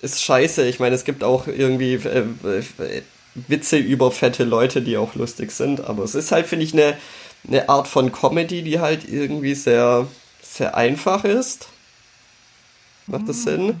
ist 0.00 0.20
scheiße. 0.22 0.66
Ich 0.66 0.80
meine, 0.80 0.94
es 0.94 1.04
gibt 1.04 1.24
auch 1.24 1.46
irgendwie 1.46 1.94
äh, 1.94 2.24
äh, 2.44 3.02
Witze 3.34 3.78
über 3.78 4.10
fette 4.12 4.44
Leute, 4.44 4.82
die 4.82 4.96
auch 4.96 5.14
lustig 5.14 5.50
sind, 5.52 5.80
aber 5.80 6.04
es 6.04 6.14
ist 6.14 6.30
halt, 6.32 6.46
finde 6.46 6.64
ich, 6.64 6.72
eine, 6.72 6.96
eine 7.48 7.68
Art 7.68 7.88
von 7.88 8.12
Comedy, 8.12 8.62
die 8.62 8.80
halt 8.80 9.08
irgendwie 9.08 9.54
sehr, 9.54 10.06
sehr 10.42 10.76
einfach 10.76 11.24
ist. 11.24 11.68
Macht 13.06 13.28
das 13.28 13.42
Sinn? 13.42 13.76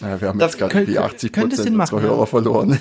Naja, 0.00 0.20
wir 0.20 0.28
haben 0.28 0.40
jetzt 0.40 0.58
gerade 0.58 0.86
die 0.86 0.98
80 0.98 1.32
könnte 1.32 1.56
Prozent 1.56 1.76
unserer. 1.78 2.00
Hörer 2.00 2.26
verloren. 2.26 2.78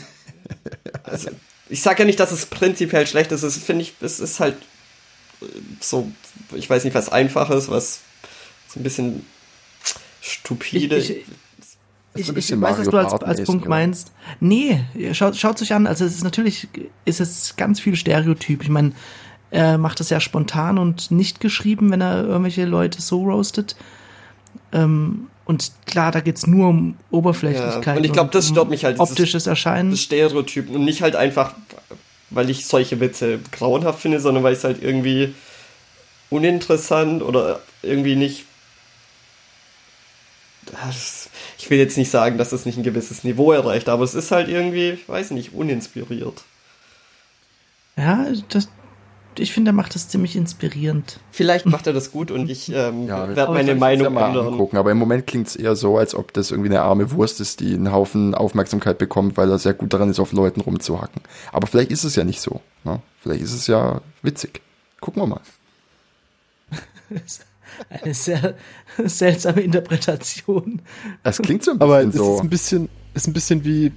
Also, 1.04 1.30
ich 1.70 1.82
sage 1.82 2.00
ja 2.04 2.06
nicht, 2.06 2.20
dass 2.20 2.32
es 2.32 2.46
prinzipiell 2.46 3.08
schlecht 3.08 3.32
ist. 3.32 3.44
Es 3.44 3.58
finde 3.58 3.82
ich, 3.84 3.94
es 4.02 4.20
ist 4.20 4.40
halt 4.40 4.56
äh, 5.42 5.46
so, 5.80 6.12
ich 6.54 6.70
weiß 6.70 6.84
nicht, 6.84 6.94
was 6.94 7.10
Einfaches, 7.10 7.70
was 7.70 8.02
so 8.68 8.80
ein 8.80 8.84
bisschen 8.84 9.26
stupide. 10.22 10.98
Ich- 10.98 11.10
ich- 11.12 11.26
ist 12.14 12.30
Ich, 12.30 12.30
ich 12.52 12.62
weiß, 12.62 12.80
was 12.80 12.88
du 12.90 12.98
als, 12.98 13.14
als 13.14 13.44
Punkt 13.44 13.64
oder? 13.64 13.70
meinst. 13.70 14.12
Nee, 14.40 14.84
schaut, 15.14 15.36
schaut 15.38 15.58
sich 15.60 15.74
an. 15.74 15.86
Also 15.86 16.04
es 16.06 16.16
ist 16.16 16.24
natürlich, 16.24 16.68
ist 17.06 17.20
es 17.20 17.56
ganz 17.58 17.80
viel 17.80 17.96
Stereotyp. 17.96 18.64
Ich 18.64 18.70
meine, 18.70 18.94
er 19.52 19.78
macht 19.78 20.00
das 20.00 20.10
ja 20.10 20.20
spontan 20.20 20.78
und 20.80 21.12
nicht 21.12 21.40
geschrieben, 21.40 21.92
wenn 21.92 22.02
er 22.02 22.24
irgendwelche 22.24 22.66
Leute 22.66 23.02
so 23.02 23.24
roastet. 23.24 23.76
Ähm, 24.72 25.28
und 25.48 25.72
klar, 25.86 26.12
da 26.12 26.20
geht's 26.20 26.46
nur 26.46 26.68
um 26.68 26.98
Oberflächlichkeit. 27.10 27.86
Ja, 27.86 27.96
und 27.96 28.04
ich 28.04 28.12
glaub, 28.12 28.32
das 28.32 28.50
stört 28.50 28.70
mich 28.70 28.84
halt, 28.84 29.00
Optisches 29.00 29.48
Erscheinen. 29.48 29.92
das 29.92 30.02
Stereotypen 30.02 30.76
und 30.76 30.84
nicht 30.84 31.02
halt 31.02 31.16
einfach, 31.16 31.54
weil 32.30 32.50
ich 32.50 32.66
solche 32.66 33.00
Witze 33.00 33.40
grauenhaft 33.54 34.02
finde, 34.02 34.20
sondern 34.20 34.44
weil 34.44 34.52
ich 34.52 34.60
es 34.60 34.66
halt 34.66 34.84
irgendwie 34.84 35.34
uninteressant 36.30 37.24
oder 37.24 37.62
irgendwie 37.82 38.18
nicht. 38.18 38.44
Das, 40.66 41.30
ich 41.58 41.70
will 41.70 41.78
jetzt 41.78 41.98
nicht 41.98 42.12
sagen, 42.12 42.38
dass 42.38 42.52
es 42.52 42.66
nicht 42.66 42.78
ein 42.78 42.84
gewisses 42.84 43.24
Niveau 43.24 43.54
erreicht, 43.54 43.88
aber 43.88 44.04
es 44.04 44.16
ist 44.16 44.32
halt 44.32 44.50
irgendwie, 44.50 44.90
ich 44.90 45.08
weiß 45.08 45.32
nicht, 45.32 45.54
uninspiriert. 45.54 46.44
Ja, 47.96 48.28
das, 48.50 48.68
ich 49.40 49.52
finde, 49.54 49.70
er 49.72 49.74
macht 49.74 49.96
das 49.96 50.10
ziemlich 50.10 50.36
inspirierend. 50.36 51.20
Vielleicht 51.32 51.66
macht 51.66 51.88
er 51.88 51.94
das 51.94 52.12
gut 52.12 52.32
und 52.32 52.50
ich 52.50 52.70
ähm, 52.74 53.08
Ja, 53.08 53.28
werde 53.28 53.44
aber 53.44 53.54
meine 53.54 53.76
Meinung 53.76 54.14
mal 54.14 54.28
ändern. 54.30 54.48
angucken. 54.54 54.78
Aber 54.78 54.92
im 54.92 54.98
Moment 54.98 55.28
klingt 55.28 55.48
es 55.48 55.56
eher 55.56 55.76
so, 55.76 55.98
als 55.98 56.16
ob 56.16 56.34
das 56.34 56.52
irgendwie 56.52 56.70
eine 56.70 56.82
arme 56.82 57.12
Wurst 57.12 57.40
ist, 57.42 57.60
die 57.60 57.74
einen 57.74 57.92
Haufen 57.92 58.36
Aufmerksamkeit 58.36 58.98
bekommt, 58.98 59.38
weil 59.38 59.50
er 59.50 59.60
sehr 59.60 59.74
gut 59.74 59.94
daran 59.94 60.10
ist, 60.10 60.20
auf 60.20 60.32
Leuten 60.34 60.62
rumzuhacken. 60.62 61.22
Aber 61.52 61.68
vielleicht 61.68 61.92
ist 61.92 62.04
es 62.04 62.16
ja 62.16 62.24
nicht 62.24 62.42
so. 62.42 62.62
Ne? 62.84 63.02
Vielleicht 63.22 63.42
ist 63.44 63.54
es 63.54 63.68
ja 63.68 64.02
witzig. 64.22 64.62
Gucken 65.02 65.22
wir 65.24 65.28
mal. 65.28 65.42
Eine 67.90 68.14
sehr 68.14 68.56
seltsame 69.06 69.62
Interpretation. 69.62 70.82
Es 71.24 71.38
klingt 71.38 71.64
so 71.64 71.72
ein 71.72 71.82
Aber 71.82 72.04
bisschen 72.04 72.10
es 72.10 72.16
so. 72.18 72.36
ist 72.36 72.42
ein 72.42 72.50
bisschen, 72.50 72.90
ist 73.14 73.28
ein 73.28 73.34
bisschen 73.34 73.64
wie, 73.66 73.92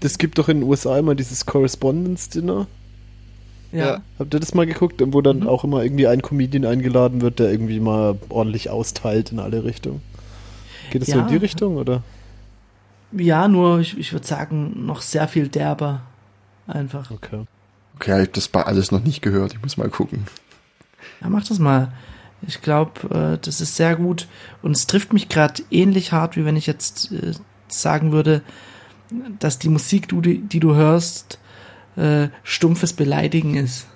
das 0.00 0.18
gibt 0.18 0.38
doch 0.38 0.48
in 0.48 0.60
den 0.60 0.68
USA 0.68 0.98
immer 0.98 1.14
dieses 1.14 1.46
Correspondence 1.46 2.28
Dinner. 2.30 2.66
Ja. 3.72 3.86
Ja. 3.86 4.02
Habt 4.18 4.34
ihr 4.34 4.40
das 4.40 4.54
mal 4.54 4.66
geguckt, 4.66 5.00
wo 5.04 5.20
dann 5.20 5.40
Mhm. 5.40 5.46
auch 5.48 5.64
immer 5.64 5.82
irgendwie 5.82 6.06
ein 6.06 6.22
Comedian 6.22 6.64
eingeladen 6.64 7.20
wird, 7.20 7.38
der 7.38 7.50
irgendwie 7.50 7.80
mal 7.80 8.18
ordentlich 8.28 8.70
austeilt 8.70 9.32
in 9.32 9.38
alle 9.38 9.64
Richtungen? 9.64 10.02
Geht 10.90 11.02
es 11.02 11.08
so 11.08 11.16
Ja. 11.18 11.22
in 11.22 11.28
die 11.28 11.36
Richtung 11.36 11.76
oder? 11.76 12.02
Ja, 13.12 13.48
nur 13.48 13.80
ich, 13.80 13.98
ich 13.98 14.12
würde 14.12 14.26
sagen, 14.26 14.86
noch 14.86 15.02
sehr 15.02 15.26
viel 15.28 15.48
derber. 15.48 16.02
Einfach. 16.66 17.10
Okay. 17.10 17.44
Okay, 17.96 18.10
ich 18.12 18.18
habe 18.18 18.26
das 18.28 18.48
bei 18.48 18.62
alles 18.62 18.92
noch 18.92 19.02
nicht 19.02 19.20
gehört. 19.22 19.52
Ich 19.54 19.62
muss 19.62 19.76
mal 19.76 19.88
gucken. 19.88 20.26
Ja, 21.20 21.28
mach 21.28 21.44
das 21.44 21.58
mal. 21.58 21.92
Ich 22.46 22.62
glaube, 22.62 23.34
äh, 23.34 23.44
das 23.44 23.60
ist 23.60 23.76
sehr 23.76 23.96
gut. 23.96 24.26
Und 24.62 24.72
es 24.72 24.86
trifft 24.86 25.12
mich 25.12 25.28
gerade 25.28 25.62
ähnlich 25.70 26.12
hart, 26.12 26.36
wie 26.36 26.44
wenn 26.44 26.56
ich 26.56 26.66
jetzt 26.66 27.12
äh, 27.12 27.32
sagen 27.68 28.12
würde, 28.12 28.42
dass 29.40 29.58
die 29.58 29.68
Musik, 29.68 30.08
du, 30.08 30.20
die, 30.20 30.38
die 30.38 30.60
du 30.60 30.74
hörst, 30.74 31.39
äh, 31.96 32.28
stumpfes 32.42 32.92
Beleidigen 32.92 33.56
ist. 33.56 33.86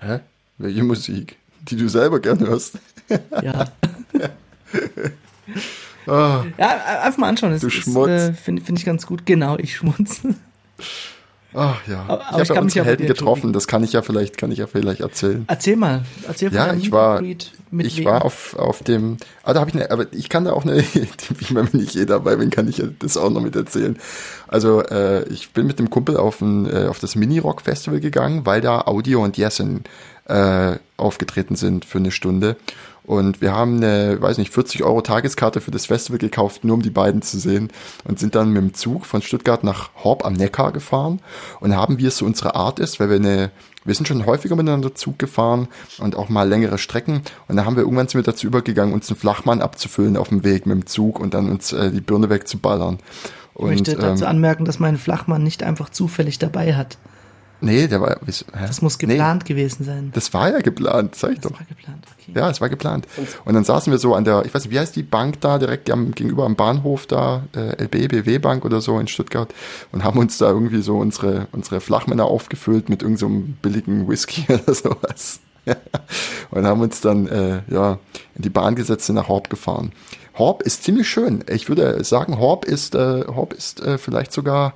Hä? 0.00 0.20
Welche 0.58 0.82
Musik? 0.84 1.36
Die 1.62 1.76
du 1.76 1.88
selber 1.88 2.20
gern 2.20 2.40
hörst. 2.40 2.78
Ja. 3.42 3.64
Ah, 6.06 6.44
ja, 6.58 6.76
äh, 6.76 6.98
einfach 7.06 7.18
mal 7.18 7.28
anschauen. 7.28 7.50
Das 7.52 7.60
Du 7.60 7.66
ist, 7.66 7.74
Schmutz. 7.74 8.08
äh, 8.08 8.32
Finde 8.34 8.62
find 8.62 8.78
ich 8.78 8.84
ganz 8.84 9.04
gut. 9.06 9.26
Genau, 9.26 9.58
ich 9.58 9.74
schmutz. 9.76 10.20
Ach 11.54 11.80
ja. 11.86 12.04
Aber- 12.08 12.26
aber 12.28 12.36
ich 12.36 12.42
ich 12.42 12.48
habe 12.50 12.54
ja 12.54 12.60
unsere 12.62 12.84
Helden 12.86 13.06
getroffen. 13.06 13.52
Das 13.52 13.66
kann 13.66 13.82
ich 13.84 13.92
ja 13.92 14.02
vielleicht, 14.02 14.36
kann 14.38 14.50
ich 14.52 14.58
ja 14.58 14.66
vielleicht 14.66 15.00
erzählen. 15.00 15.44
Erzähl 15.48 15.76
mal. 15.76 16.02
Erzähl 16.26 16.48
von 16.50 16.56
Ja, 16.58 16.72
ich 16.74 16.90
war- 16.92 17.22
ich 17.22 17.52
wem? 17.98 18.04
war 18.04 18.24
auf, 18.24 18.56
auf 18.56 18.82
dem, 18.82 19.16
ah, 19.44 19.52
da 19.52 19.60
habe 19.60 19.70
ich 19.70 19.76
eine, 19.76 19.90
aber 19.90 20.06
ich 20.12 20.28
kann 20.28 20.44
da 20.44 20.52
auch 20.52 20.64
eine, 20.64 20.78
ich 21.40 21.50
meine, 21.50 21.72
wenn 21.72 21.80
nicht 21.80 21.94
jeder 21.94 22.14
dabei 22.16 22.36
bin, 22.36 22.50
kann 22.50 22.68
ich 22.68 22.78
ja 22.78 22.86
das 22.98 23.16
auch 23.16 23.30
noch 23.30 23.40
mit 23.40 23.54
erzählen. 23.56 23.98
Also, 24.48 24.82
äh, 24.82 25.28
ich 25.28 25.52
bin 25.52 25.66
mit 25.66 25.78
dem 25.78 25.90
Kumpel 25.90 26.16
auf, 26.16 26.40
ein, 26.40 26.66
äh, 26.68 26.86
auf 26.88 26.98
das 26.98 27.14
Mini-Rock-Festival 27.14 28.00
gegangen, 28.00 28.44
weil 28.46 28.60
da 28.60 28.82
Audio 28.82 29.22
und 29.22 29.36
Jessen 29.36 29.84
äh, 30.26 30.76
aufgetreten 30.96 31.56
sind 31.56 31.84
für 31.84 31.98
eine 31.98 32.10
Stunde. 32.12 32.56
Und 33.10 33.40
wir 33.40 33.52
haben 33.52 33.78
eine, 33.78 34.22
weiß 34.22 34.38
nicht, 34.38 34.52
40 34.52 34.84
Euro 34.84 35.00
Tageskarte 35.00 35.60
für 35.60 35.72
das 35.72 35.86
Festival 35.86 36.18
gekauft, 36.18 36.62
nur 36.62 36.74
um 36.74 36.82
die 36.82 36.90
beiden 36.90 37.22
zu 37.22 37.40
sehen. 37.40 37.72
Und 38.04 38.20
sind 38.20 38.36
dann 38.36 38.52
mit 38.52 38.62
dem 38.62 38.72
Zug 38.72 39.04
von 39.04 39.20
Stuttgart 39.20 39.64
nach 39.64 39.90
Horb 40.04 40.24
am 40.24 40.34
Neckar 40.34 40.70
gefahren. 40.70 41.18
Und 41.58 41.74
haben, 41.74 41.98
wie 41.98 42.06
es 42.06 42.18
so 42.18 42.24
unsere 42.24 42.54
Art 42.54 42.78
ist, 42.78 43.00
weil 43.00 43.08
wir 43.08 43.16
eine, 43.16 43.50
wir 43.84 43.96
sind 43.96 44.06
schon 44.06 44.26
häufiger 44.26 44.54
miteinander 44.54 44.94
Zug 44.94 45.18
gefahren 45.18 45.66
und 45.98 46.14
auch 46.14 46.28
mal 46.28 46.48
längere 46.48 46.78
Strecken. 46.78 47.22
Und 47.48 47.56
da 47.56 47.64
haben 47.64 47.74
wir 47.74 47.82
irgendwann 47.82 48.06
sind 48.06 48.20
wir 48.20 48.32
dazu 48.32 48.46
übergegangen, 48.46 48.94
uns 48.94 49.10
einen 49.10 49.18
Flachmann 49.18 49.60
abzufüllen 49.60 50.16
auf 50.16 50.28
dem 50.28 50.44
Weg 50.44 50.66
mit 50.66 50.76
dem 50.76 50.86
Zug 50.86 51.18
und 51.18 51.34
dann 51.34 51.50
uns 51.50 51.72
äh, 51.72 51.90
die 51.90 52.00
Birne 52.00 52.30
wegzuballern. 52.30 52.98
Ich 53.58 53.64
möchte 53.64 53.96
Und, 53.96 54.02
dazu 54.04 54.22
ähm, 54.22 54.30
anmerken, 54.30 54.66
dass 54.66 54.78
mein 54.78 54.96
Flachmann 54.96 55.42
nicht 55.42 55.64
einfach 55.64 55.90
zufällig 55.90 56.38
dabei 56.38 56.76
hat. 56.76 56.96
Nee, 57.60 57.88
der 57.88 58.00
war, 58.00 58.18
wieso, 58.22 58.44
hä? 58.52 58.64
Das 58.66 58.80
muss 58.82 58.98
Nee, 59.00 59.06
geplant 59.14 59.44
gewesen 59.44 59.84
sein. 59.84 60.10
das 60.14 60.32
war 60.32 60.50
ja 60.50 60.60
geplant, 60.60 61.14
sag 61.14 61.32
ich 61.32 61.40
Das 61.40 61.52
doch. 61.52 61.58
war 61.58 61.66
geplant, 61.66 62.04
okay. 62.18 62.32
Ja, 62.34 62.48
es 62.50 62.60
war 62.60 62.68
geplant. 62.68 63.06
Und 63.44 63.54
dann 63.54 63.64
saßen 63.64 63.92
wir 63.92 63.98
so 63.98 64.14
an 64.14 64.24
der, 64.24 64.44
ich 64.44 64.54
weiß 64.54 64.64
nicht, 64.64 64.72
wie 64.74 64.78
heißt 64.78 64.96
die 64.96 65.02
Bank 65.02 65.40
da, 65.40 65.58
direkt 65.58 65.90
am, 65.90 66.12
gegenüber 66.12 66.44
am 66.46 66.56
Bahnhof 66.56 67.06
da, 67.06 67.44
äh, 67.54 67.82
LB, 67.84 68.08
BW 68.08 68.38
Bank 68.38 68.64
oder 68.64 68.80
so 68.80 68.98
in 68.98 69.08
Stuttgart 69.08 69.52
und 69.92 70.04
haben 70.04 70.18
uns 70.18 70.38
da 70.38 70.48
irgendwie 70.48 70.82
so 70.82 70.96
unsere, 70.98 71.48
unsere 71.52 71.80
Flachmänner 71.80 72.24
aufgefüllt 72.24 72.88
mit 72.88 73.02
irgendeinem 73.02 73.18
so 73.20 73.26
einem 73.26 73.52
billigen 73.60 74.08
Whisky 74.08 74.44
oder 74.52 74.74
sowas. 74.74 75.40
und 76.50 76.66
haben 76.66 76.80
uns 76.80 77.00
dann, 77.00 77.26
äh, 77.28 77.62
ja, 77.68 77.98
in 78.34 78.42
die 78.42 78.50
Bahn 78.50 78.74
gesetzt 78.74 79.08
und 79.10 79.16
nach 79.16 79.28
Horb 79.28 79.50
gefahren. 79.50 79.92
Horb 80.38 80.62
ist 80.62 80.84
ziemlich 80.84 81.08
schön. 81.08 81.44
Ich 81.50 81.68
würde 81.68 82.02
sagen, 82.04 82.38
Horb 82.38 82.64
ist, 82.64 82.94
äh, 82.94 83.24
Horb 83.26 83.52
ist 83.52 83.80
äh, 83.82 83.98
vielleicht 83.98 84.32
sogar 84.32 84.72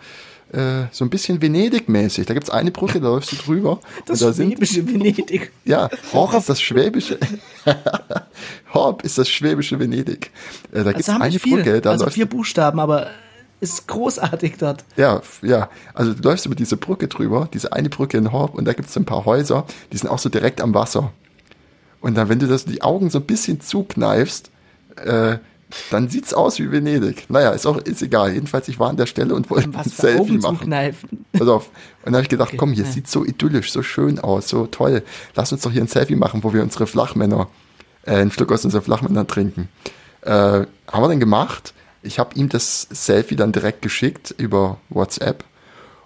äh, 0.54 0.86
so 0.92 1.04
ein 1.04 1.10
bisschen 1.10 1.40
Venedig-mäßig. 1.40 2.26
Da 2.26 2.34
gibt's 2.34 2.50
eine 2.50 2.70
Brücke, 2.70 3.00
da 3.00 3.08
läufst 3.08 3.32
du 3.32 3.36
drüber. 3.36 3.80
Das 4.06 4.20
da 4.20 4.32
sind 4.32 4.52
schwäbische 4.52 4.86
Venedig. 4.86 5.52
ja, 5.64 5.88
Horb 6.12 6.34
ist 6.34 6.48
das 6.48 6.60
schwäbische. 6.60 7.18
Horb 8.74 9.02
ist 9.02 9.18
das 9.18 9.28
schwäbische 9.28 9.78
Venedig. 9.78 10.30
Äh, 10.72 10.84
da 10.84 10.92
gibt's 10.92 11.08
Also 11.08 11.14
haben 11.14 11.22
eine 11.22 11.38
viel, 11.38 11.56
Brücke, 11.56 11.80
da 11.80 11.90
also 11.90 12.08
vier 12.10 12.26
Buchstaben, 12.26 12.78
aber 12.78 13.08
ist 13.60 13.88
großartig 13.88 14.56
dort. 14.58 14.84
ja, 14.96 15.22
ja, 15.42 15.70
also 15.94 16.12
du 16.12 16.22
läufst 16.22 16.44
über 16.44 16.54
diese 16.54 16.76
Brücke 16.76 17.08
drüber, 17.08 17.48
diese 17.52 17.72
eine 17.72 17.88
Brücke 17.88 18.18
in 18.18 18.30
Horb 18.30 18.54
und 18.54 18.66
da 18.66 18.74
gibt's 18.74 18.92
so 18.92 19.00
ein 19.00 19.06
paar 19.06 19.24
Häuser, 19.24 19.64
die 19.92 19.96
sind 19.96 20.10
auch 20.10 20.18
so 20.18 20.28
direkt 20.28 20.60
am 20.60 20.74
Wasser. 20.74 21.12
Und 22.00 22.16
dann, 22.16 22.28
wenn 22.28 22.38
du 22.38 22.46
das 22.46 22.66
die 22.66 22.82
Augen 22.82 23.08
so 23.08 23.18
ein 23.18 23.24
bisschen 23.24 23.60
zukneifst, 23.60 24.50
äh, 24.96 25.38
dann 25.90 26.08
sieht's 26.08 26.34
aus 26.34 26.58
wie 26.58 26.70
Venedig. 26.70 27.28
Naja, 27.28 27.50
ist 27.50 27.66
auch 27.66 27.78
ist 27.78 28.02
egal. 28.02 28.32
Jedenfalls, 28.32 28.68
ich 28.68 28.78
war 28.78 28.90
an 28.90 28.96
der 28.96 29.06
Stelle 29.06 29.34
und 29.34 29.50
wollte 29.50 29.70
ein 29.76 29.84
Selfie 29.84 30.38
machen. 30.38 30.70
Pass 31.32 31.48
auf. 31.48 31.68
Und 31.68 32.06
dann 32.06 32.14
habe 32.14 32.22
ich 32.22 32.28
gedacht, 32.28 32.50
Okay, 32.50 32.56
komm, 32.56 32.72
hier 32.72 32.84
ja. 32.84 32.90
sieht 32.90 33.08
so 33.08 33.24
idyllisch, 33.24 33.72
so 33.72 33.82
schön 33.82 34.18
aus, 34.18 34.48
so 34.48 34.66
toll. 34.66 35.02
Lass 35.34 35.52
uns 35.52 35.62
doch 35.62 35.72
hier 35.72 35.82
ein 35.82 35.88
Selfie 35.88 36.16
machen, 36.16 36.44
wo 36.44 36.52
wir 36.52 36.62
unsere 36.62 36.87
Flachmänner, 36.87 37.48
äh, 38.04 38.16
einen 38.16 38.30
Schluck 38.30 38.52
aus 38.52 38.64
unseren 38.64 38.82
Flachmännern 38.82 39.26
trinken. 39.26 39.68
Äh, 40.22 40.30
haben 40.30 40.68
wir 40.92 41.08
dann 41.08 41.20
gemacht. 41.20 41.74
Ich 42.02 42.18
habe 42.18 42.34
ihm 42.34 42.48
das 42.48 42.87
Selfie 42.90 43.37
dann 43.37 43.52
direkt 43.52 43.82
geschickt 43.82 44.34
über 44.37 44.78
WhatsApp 44.90 45.44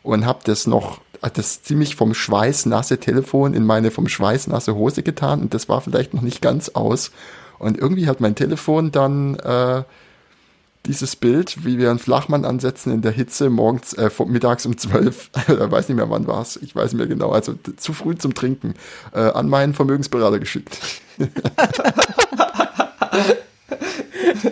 und 0.03 0.25
habe 0.25 0.41
das 0.45 0.67
noch 0.67 1.01
das 1.35 1.63
ziemlich 1.63 1.97
vom 1.97 2.15
Schweiß 2.15 2.67
nasse 2.67 2.99
Telefon 2.99 3.55
in 3.55 3.67
meine 3.67 3.91
vom 3.91 4.09
Schweiß 4.09 4.47
nasse 4.47 4.75
Hose 4.75 5.03
getan 5.03 5.41
und 5.41 5.55
das 5.55 5.69
war 5.69 5.81
vielleicht 5.81 6.15
noch 6.15 6.23
nicht 6.23 6.41
ganz 6.41 6.71
aus. 6.71 7.11
Und 7.59 7.79
irgendwie 7.79 8.07
hat 8.07 8.21
mein 8.21 8.35
Telefon 8.35 8.93
dann 8.93 9.37
äh, 9.37 9.83
dieses 10.87 11.17
Bild, 11.17 11.65
wie 11.65 11.79
wir 11.79 11.91
einen 11.91 11.99
Flachmann 11.99 12.45
ansetzen 12.45 12.93
in 12.93 13.03
der 13.03 13.13
Hitze 13.13 13.51
morgens, 13.51 13.93
äh, 13.95 14.11
mittags 14.27 14.65
um 14.65 14.77
12, 14.77 15.31
ich 15.35 15.49
weiß 15.71 15.89
nicht 15.89 15.97
mehr 15.97 16.11
wann 16.11 16.27
war 16.27 16.43
es, 16.43 16.57
ich 16.57 16.75
weiß 16.75 16.93
nicht 16.93 16.99
mehr 16.99 17.07
genau, 17.07 17.31
also 17.31 17.55
zu 17.77 17.93
früh 17.93 18.17
zum 18.17 18.35
Trinken, 18.35 18.75
äh, 19.13 19.21
an 19.21 19.49
meinen 19.49 19.75
Vermögensberater 19.75 20.39
geschickt. 20.39 20.79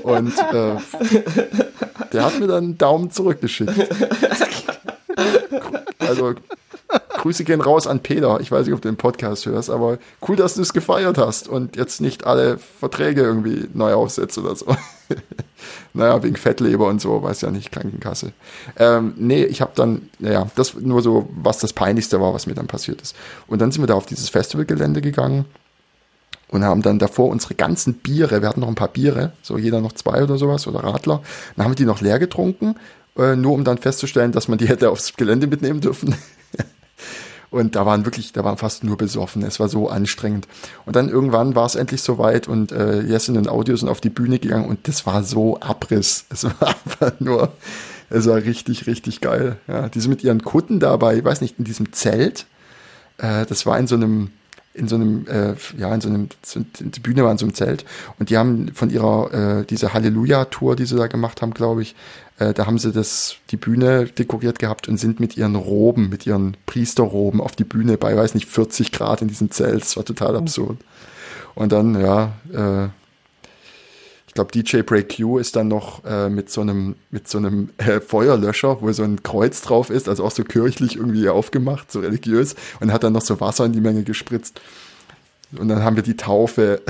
Und 0.02 0.36
äh, 0.38 0.76
der 2.12 2.24
hat 2.24 2.40
mir 2.40 2.46
dann 2.48 2.64
einen 2.64 2.78
Daumen 2.78 3.10
zurückgeschickt. 3.10 3.72
Also 5.98 6.34
Grüße 6.88 7.44
gehen 7.44 7.60
raus 7.60 7.86
an 7.86 8.00
Peter. 8.00 8.40
Ich 8.40 8.52
weiß 8.52 8.66
nicht, 8.66 8.74
ob 8.74 8.80
du 8.80 8.88
den 8.88 8.96
Podcast 8.96 9.46
hörst, 9.46 9.70
aber 9.70 9.98
cool, 10.28 10.36
dass 10.36 10.54
du 10.54 10.62
es 10.62 10.72
gefeiert 10.72 11.18
hast 11.18 11.48
und 11.48 11.76
jetzt 11.76 12.00
nicht 12.00 12.26
alle 12.26 12.58
Verträge 12.58 13.22
irgendwie 13.22 13.68
neu 13.74 13.94
aufsetzt 13.94 14.38
oder 14.38 14.54
so. 14.54 14.66
naja, 15.94 16.22
wegen 16.22 16.36
Fettleber 16.36 16.86
und 16.86 17.00
so, 17.00 17.22
weiß 17.22 17.40
ja 17.40 17.50
nicht, 17.50 17.72
Krankenkasse. 17.72 18.32
Ähm, 18.76 19.14
nee, 19.16 19.44
ich 19.44 19.60
habe 19.60 19.72
dann, 19.74 20.08
naja, 20.18 20.48
das 20.54 20.74
nur 20.74 21.02
so, 21.02 21.28
was 21.34 21.58
das 21.58 21.72
Peinlichste 21.72 22.20
war, 22.20 22.34
was 22.34 22.46
mir 22.46 22.54
dann 22.54 22.66
passiert 22.66 23.00
ist. 23.02 23.16
Und 23.46 23.60
dann 23.60 23.72
sind 23.72 23.82
wir 23.82 23.88
da 23.88 23.94
auf 23.94 24.06
dieses 24.06 24.28
Festivalgelände 24.28 25.00
gegangen 25.00 25.46
und 26.48 26.64
haben 26.64 26.82
dann 26.82 26.98
davor 26.98 27.28
unsere 27.28 27.54
ganzen 27.54 27.94
Biere, 27.94 28.40
wir 28.40 28.48
hatten 28.48 28.60
noch 28.60 28.68
ein 28.68 28.74
paar 28.76 28.88
Biere, 28.88 29.32
so 29.42 29.58
jeder 29.58 29.80
noch 29.80 29.92
zwei 29.92 30.22
oder 30.22 30.38
sowas 30.38 30.66
oder 30.66 30.80
Radler, 30.80 31.22
dann 31.56 31.64
haben 31.64 31.72
wir 31.72 31.76
die 31.76 31.84
noch 31.84 32.00
leer 32.00 32.18
getrunken, 32.18 32.76
äh, 33.16 33.34
nur 33.34 33.52
um 33.52 33.64
dann 33.64 33.78
festzustellen, 33.78 34.32
dass 34.32 34.48
man 34.48 34.58
die 34.58 34.68
hätte 34.68 34.90
aufs 34.90 35.14
Gelände 35.16 35.46
mitnehmen 35.46 35.80
dürfen. 35.80 36.14
Und 37.50 37.76
da 37.76 37.86
waren 37.86 38.04
wirklich, 38.04 38.32
da 38.32 38.44
waren 38.44 38.56
fast 38.56 38.84
nur 38.84 38.96
besoffen. 38.96 39.42
Es 39.42 39.60
war 39.60 39.68
so 39.68 39.88
anstrengend. 39.88 40.48
Und 40.84 40.96
dann 40.96 41.08
irgendwann 41.08 41.54
war 41.54 41.66
es 41.66 41.74
endlich 41.74 42.02
soweit 42.02 42.48
und 42.48 42.72
äh, 42.72 43.02
Jessin 43.02 43.36
und 43.36 43.48
Audio 43.48 43.76
sind 43.76 43.88
auf 43.88 44.00
die 44.00 44.10
Bühne 44.10 44.38
gegangen 44.38 44.66
und 44.66 44.88
das 44.88 45.06
war 45.06 45.22
so 45.22 45.58
Abriss. 45.60 46.26
Es 46.30 46.44
war 46.44 46.68
einfach 46.68 47.20
nur, 47.20 47.52
es 48.10 48.26
war 48.26 48.36
richtig, 48.36 48.86
richtig 48.86 49.20
geil. 49.20 49.58
Ja, 49.68 49.88
die 49.88 50.00
sind 50.00 50.10
mit 50.10 50.24
ihren 50.24 50.42
Kutten 50.42 50.80
dabei, 50.80 51.16
ich 51.16 51.24
weiß 51.24 51.40
nicht, 51.40 51.58
in 51.58 51.64
diesem 51.64 51.92
Zelt. 51.92 52.46
Äh, 53.18 53.46
das 53.46 53.64
war 53.64 53.78
in 53.78 53.86
so 53.86 53.94
einem, 53.94 54.32
in 54.76 54.88
so 54.88 54.96
einem, 54.96 55.26
äh, 55.26 55.54
ja, 55.78 55.94
in 55.94 56.00
so 56.00 56.08
einem, 56.08 56.28
so, 56.42 56.60
die 56.78 57.00
Bühne 57.00 57.24
war 57.24 57.32
in 57.32 57.38
so 57.38 57.46
einem 57.46 57.54
Zelt 57.54 57.84
und 58.18 58.30
die 58.30 58.36
haben 58.36 58.70
von 58.74 58.90
ihrer, 58.90 59.60
äh, 59.60 59.64
diese 59.64 59.94
Halleluja-Tour, 59.94 60.76
die 60.76 60.86
sie 60.86 60.96
da 60.96 61.06
gemacht 61.06 61.42
haben, 61.42 61.54
glaube 61.54 61.82
ich, 61.82 61.94
äh, 62.38 62.52
da 62.52 62.66
haben 62.66 62.78
sie 62.78 62.92
das, 62.92 63.36
die 63.50 63.56
Bühne 63.56 64.06
dekoriert 64.06 64.58
gehabt 64.58 64.88
und 64.88 64.98
sind 64.98 65.20
mit 65.20 65.36
ihren 65.36 65.54
Roben, 65.54 66.08
mit 66.08 66.26
ihren 66.26 66.56
Priesterroben 66.66 67.40
auf 67.40 67.56
die 67.56 67.64
Bühne 67.64 67.96
bei, 67.96 68.16
weiß 68.16 68.34
nicht, 68.34 68.46
40 68.46 68.92
Grad 68.92 69.22
in 69.22 69.28
diesem 69.28 69.50
Zelt. 69.50 69.82
Das 69.82 69.96
war 69.96 70.04
total 70.04 70.36
absurd. 70.36 70.78
Und 71.54 71.72
dann, 71.72 71.98
ja, 71.98 72.32
äh, 72.52 72.88
glaube, 74.36 74.52
DJ 74.52 74.82
Break 74.82 75.16
Q 75.16 75.38
ist 75.38 75.56
dann 75.56 75.68
noch 75.68 76.04
äh, 76.04 76.28
mit 76.28 76.50
so 76.50 76.60
einem, 76.60 76.94
mit 77.10 77.28
so 77.28 77.38
einem 77.38 77.70
äh, 77.78 78.00
Feuerlöscher, 78.00 78.80
wo 78.80 78.92
so 78.92 79.02
ein 79.02 79.22
Kreuz 79.22 79.62
drauf 79.62 79.90
ist, 79.90 80.08
also 80.08 80.24
auch 80.24 80.30
so 80.30 80.44
kirchlich 80.44 80.96
irgendwie 80.96 81.28
aufgemacht, 81.28 81.90
so 81.90 82.00
religiös, 82.00 82.54
und 82.78 82.92
hat 82.92 83.02
dann 83.02 83.12
noch 83.12 83.22
so 83.22 83.40
Wasser 83.40 83.64
in 83.64 83.72
die 83.72 83.80
Menge 83.80 84.04
gespritzt. 84.04 84.60
Und 85.58 85.68
dann 85.68 85.82
haben 85.82 85.96
wir 85.96 86.02
die 86.02 86.16
Taufe, 86.16 86.82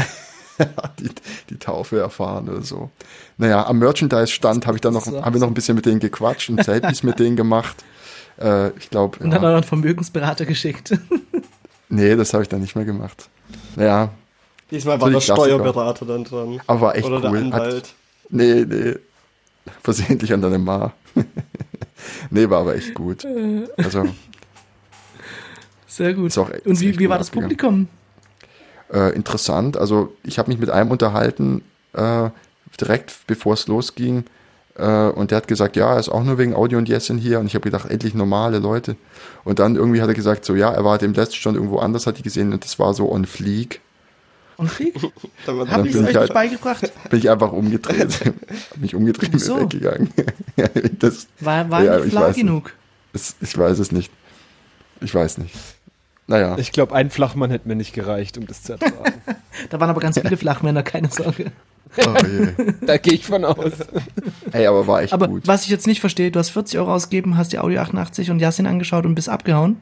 die, 0.99 1.11
die 1.51 1.59
Taufe 1.59 1.99
erfahren 1.99 2.49
oder 2.49 2.63
so. 2.63 2.91
Naja, 3.39 3.67
am 3.67 3.79
Merchandise-Stand 3.79 4.67
habe 4.67 4.77
ich 4.77 4.83
dann 4.83 4.95
noch, 4.95 5.07
haben 5.07 5.35
wir 5.35 5.41
noch 5.41 5.49
ein 5.49 5.55
bisschen 5.55 5.75
mit 5.75 5.87
denen 5.87 6.01
gequatscht 6.01 6.51
und 6.51 6.63
Selfies 6.63 7.03
mit 7.03 7.19
denen 7.19 7.37
gemacht. 7.37 7.85
Äh, 8.41 8.71
ich 8.79 8.91
glaube, 8.91 9.19
Und 9.23 9.31
dann 9.31 9.39
auch 9.39 9.49
noch 9.49 9.55
einen 9.55 9.63
Vermögensberater 9.63 10.45
geschickt. 10.45 10.99
nee, 11.89 12.17
das 12.17 12.35
habe 12.35 12.43
ich 12.43 12.49
dann 12.49 12.61
nicht 12.61 12.77
mehr 12.77 12.85
gemacht. 12.85 13.29
Naja, 13.77 14.11
Diesmal 14.71 14.97
So 14.97 15.03
war 15.03 15.09
die 15.11 15.15
der 15.15 15.21
Klassiker. 15.23 15.47
Steuerberater 15.57 16.07
dann 16.07 16.25
dran. 16.25 16.61
aber 16.67 16.81
war 16.81 16.97
echt 16.97 17.07
Oder 17.07 17.21
der 17.21 17.31
cool. 17.31 17.39
Anwalt. 17.39 17.75
Hat, 17.75 17.95
nee, 18.31 18.65
nee. 18.65 18.95
Versehentlich 19.83 20.33
an 20.33 20.43
deine 20.43 20.59
Ma. 20.59 20.93
nee, 22.31 22.49
war 22.49 22.61
aber 22.61 22.75
echt 22.77 22.95
gut. 22.95 23.25
Also, 23.77 24.05
Sehr 25.87 26.15
gut. 26.15 26.37
Auch- 26.39 26.51
Und 26.65 26.81
wie, 26.81 26.91
echt 26.91 26.99
wie 26.99 27.09
war 27.09 27.19
das 27.19 27.29
abgegangen. 27.29 27.49
Publikum? 27.49 27.89
äh, 28.93 29.15
interessant. 29.17 29.77
Also 29.77 30.13
ich 30.23 30.39
habe 30.39 30.51
mich 30.51 30.59
mit 30.61 30.71
einem 30.71 30.91
unterhalten, 30.91 31.63
äh, 31.93 32.31
direkt 32.81 33.13
bevor 33.27 33.55
es 33.55 33.67
losging. 33.67 34.25
Äh, 34.77 35.09
und 35.09 35.31
der 35.31 35.39
hat 35.39 35.49
gesagt, 35.49 35.75
ja, 35.77 35.95
er 35.95 35.99
ist 36.01 36.09
auch 36.09 36.23
nur 36.23 36.39
wegen 36.39 36.55
Audio 36.55 36.79
und 36.79 36.89
Jessin 36.89 37.19
hier. 37.19 37.41
Und 37.41 37.47
ich 37.47 37.55
habe 37.55 37.65
gedacht, 37.65 37.91
endlich 37.91 38.15
normale 38.15 38.59
Leute. 38.59 38.97
Und 39.45 39.59
dann 39.59 39.75
irgendwie 39.77 40.03
hat 40.03 40.09
er 40.09 40.15
gesagt, 40.15 40.45
so 40.45 40.55
ja, 40.55 40.71
er 40.71 40.85
war 40.85 40.99
dem 40.99 41.15
letzten 41.15 41.37
schon 41.37 41.55
irgendwo 41.55 41.79
anders, 41.79 42.07
hat 42.07 42.19
die 42.19 42.23
gesehen 42.23 42.53
und 42.53 42.63
das 42.65 42.79
war 42.79 42.95
so 42.95 43.11
on 43.11 43.25
fleek. 43.25 43.81
Und 44.57 44.71
Krieg? 44.71 44.95
Habe 45.47 45.87
ich 45.89 45.95
es 45.95 46.01
euch 46.03 46.09
ich 46.11 46.17
halt- 46.17 46.21
nicht 46.29 46.35
beigebracht? 46.35 46.93
Bin 47.11 47.19
ich 47.19 47.31
einfach 47.31 47.53
umgedreht. 47.53 48.21
hab 48.71 48.77
mich 48.79 48.95
umgedreht 48.95 49.33
und 49.35 49.41
bin 49.47 49.57
weggegangen. 49.61 50.11
das, 50.99 51.27
War, 51.41 51.69
war 51.71 51.83
Ja, 51.85 51.99
nicht 52.01 52.15
nicht. 52.19 52.37
genug. 52.37 52.73
das, 53.13 53.37
ich 53.41 53.57
weiß 53.57 53.79
es 53.79 53.93
nicht. 53.93 54.11
Ich 55.01 55.15
weiß 55.15 55.39
nicht. 55.39 55.55
Naja. 56.27 56.57
Ich 56.59 56.73
glaube, 56.73 56.95
ein 56.95 57.11
Flachmann 57.11 57.51
hätte 57.51 57.69
mir 57.69 57.77
nicht 57.77 57.93
gereicht, 57.93 58.39
um 58.39 58.47
das 58.47 58.63
zu 58.63 58.73
ertragen. 58.73 59.15
Da 59.71 59.79
waren 59.79 59.91
aber 59.91 60.01
ganz 60.01 60.19
viele 60.19 60.37
Flachmänner, 60.37 60.83
keine 60.83 61.09
Sorge. 61.11 61.53
Oh 61.99 62.15
je. 62.27 62.75
da 62.85 62.97
gehe 62.97 63.13
ich 63.15 63.25
von 63.27 63.45
aus. 63.45 63.73
Ey, 64.53 64.67
aber 64.67 64.87
war 64.87 65.03
echt 65.03 65.13
Aber 65.13 65.29
gut. 65.29 65.47
was 65.47 65.63
ich 65.65 65.69
jetzt 65.69 65.87
nicht 65.87 66.01
verstehe, 66.01 66.31
du 66.33 66.39
hast 66.41 66.51
40 66.51 66.81
Euro 66.81 66.93
ausgegeben, 66.95 67.37
hast 67.37 67.53
die 67.53 67.59
Audio 67.61 67.81
88 67.81 68.31
und 68.31 68.41
Yasin 68.41 68.67
angeschaut 68.67 69.07
und 69.07 69.15
bist 69.15 69.29
abgehauen. 69.29 69.77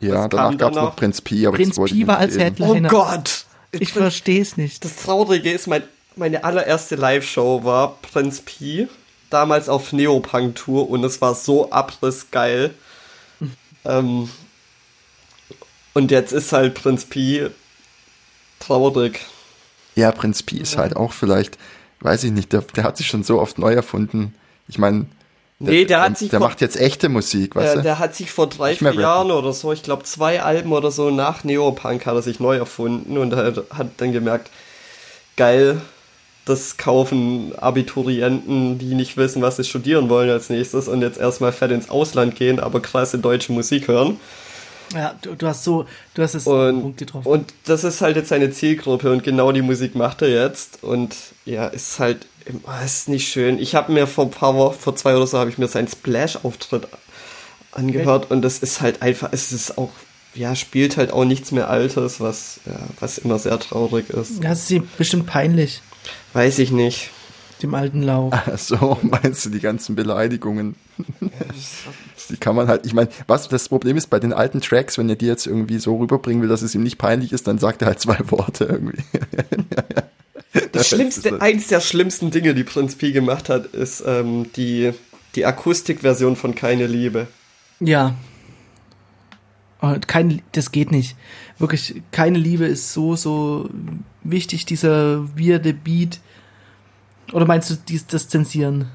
Ja, 0.00 0.24
Was 0.24 0.28
danach 0.28 0.58
gab 0.58 0.72
es 0.72 0.76
noch 0.76 0.96
Prinz 0.96 1.20
Pi, 1.22 1.46
aber 1.46 1.56
Prinz 1.56 1.70
das 1.70 1.78
wollte 1.78 1.94
Pi 1.94 2.06
war 2.06 2.18
als. 2.18 2.36
Headliner. 2.36 2.88
Oh 2.92 2.96
Gott! 2.96 3.46
Ich 3.80 3.92
verstehe 3.92 4.42
es 4.42 4.56
nicht. 4.56 4.84
Das 4.84 4.96
Traurige 4.96 5.50
ist, 5.50 5.66
mein, 5.66 5.82
meine 6.16 6.44
allererste 6.44 6.96
Live-Show 6.96 7.64
war 7.64 7.98
Prinz 8.02 8.40
Pi, 8.40 8.88
damals 9.30 9.68
auf 9.68 9.92
Neopunk-Tour 9.92 10.88
und 10.88 11.04
es 11.04 11.20
war 11.20 11.34
so 11.34 11.70
abrissgeil. 11.70 12.74
ähm, 13.84 14.30
und 15.94 16.10
jetzt 16.10 16.32
ist 16.32 16.52
halt 16.52 16.74
Prinz 16.74 17.04
Pi 17.04 17.48
traurig. 18.60 19.20
Ja, 19.94 20.12
Prinz 20.12 20.42
Pi 20.42 20.58
ist 20.58 20.76
halt 20.76 20.96
auch 20.96 21.12
vielleicht, 21.12 21.58
weiß 22.00 22.24
ich 22.24 22.32
nicht, 22.32 22.52
der, 22.52 22.62
der 22.62 22.84
hat 22.84 22.96
sich 22.96 23.06
schon 23.06 23.22
so 23.22 23.40
oft 23.40 23.58
neu 23.58 23.72
erfunden. 23.72 24.34
Ich 24.68 24.78
meine, 24.78 25.06
Nee, 25.58 25.86
der 25.86 26.00
hat 26.02 26.10
der, 26.10 26.16
sich 26.16 26.28
der 26.30 26.38
vor- 26.40 26.48
macht 26.48 26.60
jetzt 26.60 26.76
echte 26.78 27.08
Musik, 27.08 27.56
weißt 27.56 27.66
Der, 27.68 27.76
du? 27.76 27.82
der 27.82 27.98
hat 27.98 28.14
sich 28.14 28.30
vor 28.30 28.46
drei, 28.48 28.74
vier 28.76 28.92
Jahren 28.92 29.30
oder 29.30 29.52
so, 29.54 29.72
ich 29.72 29.82
glaube 29.82 30.02
zwei 30.04 30.42
Alben 30.42 30.72
oder 30.72 30.90
so 30.90 31.10
nach 31.10 31.44
Neopunk 31.44 32.04
hat 32.04 32.14
er 32.14 32.22
sich 32.22 32.40
neu 32.40 32.56
erfunden 32.56 33.16
und 33.16 33.34
hat, 33.34 33.62
hat 33.72 33.86
dann 33.96 34.12
gemerkt, 34.12 34.50
geil, 35.36 35.80
das 36.44 36.76
kaufen 36.76 37.54
Abiturienten, 37.58 38.78
die 38.78 38.94
nicht 38.94 39.16
wissen, 39.16 39.40
was 39.42 39.56
sie 39.56 39.64
studieren 39.64 40.08
wollen 40.10 40.30
als 40.30 40.50
nächstes 40.50 40.88
und 40.88 41.00
jetzt 41.02 41.18
erstmal 41.18 41.52
fett 41.52 41.70
ins 41.70 41.88
Ausland 41.90 42.36
gehen, 42.36 42.60
aber 42.60 42.80
krasse 42.80 43.18
deutsche 43.18 43.52
Musik 43.52 43.88
hören. 43.88 44.20
Ja, 44.94 45.14
du, 45.22 45.34
du 45.34 45.46
hast 45.48 45.64
so, 45.64 45.86
du 46.14 46.22
hast 46.22 46.34
es 46.34 46.46
Und, 46.46 46.82
Punkt 46.82 46.98
getroffen. 46.98 47.26
und 47.26 47.54
das 47.64 47.82
ist 47.82 48.00
halt 48.02 48.14
jetzt 48.16 48.28
seine 48.28 48.50
Zielgruppe 48.52 49.10
und 49.10 49.24
genau 49.24 49.50
die 49.50 49.62
Musik 49.62 49.96
macht 49.96 50.22
er 50.22 50.28
jetzt. 50.28 50.84
Und 50.84 51.16
ja, 51.44 51.66
ist 51.66 51.98
halt, 51.98 52.26
ist 52.84 53.08
nicht 53.08 53.28
schön. 53.28 53.58
Ich 53.58 53.74
habe 53.74 53.92
mir 53.92 54.06
vor 54.06 54.24
ein 54.24 54.30
paar 54.30 54.54
Wochen, 54.54 54.78
vor 54.78 54.94
zwei 54.96 55.16
oder 55.16 55.26
so, 55.26 55.38
habe 55.38 55.50
ich 55.50 55.58
mir 55.58 55.68
seinen 55.68 55.88
Splash-Auftritt 55.88 56.88
angehört 57.72 58.30
und 58.30 58.42
das 58.42 58.58
ist 58.58 58.80
halt 58.80 59.02
einfach, 59.02 59.30
es 59.32 59.52
ist 59.52 59.78
auch, 59.78 59.90
ja, 60.34 60.54
spielt 60.54 60.96
halt 60.96 61.12
auch 61.12 61.24
nichts 61.24 61.52
mehr 61.52 61.68
Altes, 61.68 62.20
was, 62.20 62.60
ja, 62.66 62.78
was 63.00 63.18
immer 63.18 63.38
sehr 63.38 63.58
traurig 63.58 64.10
ist. 64.10 64.42
Das 64.42 64.62
ist 64.62 64.70
ihm 64.70 64.88
bestimmt 64.98 65.26
peinlich, 65.26 65.82
Weiß 66.32 66.58
ich 66.58 66.70
nicht. 66.70 67.10
dem 67.62 67.74
alten 67.74 68.02
Lauch. 68.02 68.32
Ach 68.32 68.58
so, 68.58 68.98
meinst 69.02 69.44
du 69.46 69.50
die 69.50 69.60
ganzen 69.60 69.96
Beleidigungen? 69.96 70.76
die 72.30 72.36
kann 72.36 72.56
man 72.56 72.68
halt, 72.68 72.86
ich 72.86 72.94
meine, 72.94 73.08
was 73.26 73.48
das 73.48 73.68
Problem 73.68 73.96
ist 73.96 74.08
bei 74.08 74.20
den 74.20 74.32
alten 74.32 74.60
Tracks, 74.60 74.98
wenn 74.98 75.08
er 75.08 75.16
die 75.16 75.26
jetzt 75.26 75.46
irgendwie 75.46 75.78
so 75.78 75.96
rüberbringen 75.96 76.42
will, 76.42 76.48
dass 76.48 76.62
es 76.62 76.74
ihm 76.74 76.82
nicht 76.82 76.98
peinlich 76.98 77.32
ist, 77.32 77.46
dann 77.46 77.58
sagt 77.58 77.82
er 77.82 77.88
halt 77.88 78.00
zwei 78.00 78.18
Worte 78.30 78.64
irgendwie. 78.64 79.02
Das 80.78 80.88
schlimmste, 80.88 81.40
eins 81.40 81.68
der 81.68 81.80
schlimmsten 81.80 82.30
Dinge, 82.30 82.54
die 82.54 82.64
Prinz 82.64 82.96
Pi 82.96 83.12
gemacht 83.12 83.48
hat, 83.48 83.66
ist 83.66 84.02
ähm, 84.06 84.50
die, 84.56 84.92
die 85.34 85.44
Akustikversion 85.44 86.36
von 86.36 86.54
Keine 86.54 86.86
Liebe. 86.86 87.26
Ja. 87.80 88.14
Oh, 89.82 89.94
Kein, 90.06 90.42
das 90.52 90.72
geht 90.72 90.90
nicht. 90.90 91.16
Wirklich, 91.58 92.02
keine 92.10 92.38
Liebe 92.38 92.66
ist 92.66 92.92
so, 92.92 93.16
so 93.16 93.68
wichtig, 94.22 94.66
dieser 94.66 95.24
weirde 95.38 95.72
Beat. 95.72 96.20
Oder 97.32 97.46
meinst 97.46 97.70
du 97.70 97.74
dies, 97.88 98.06
das 98.06 98.28
Zensieren? 98.28 98.88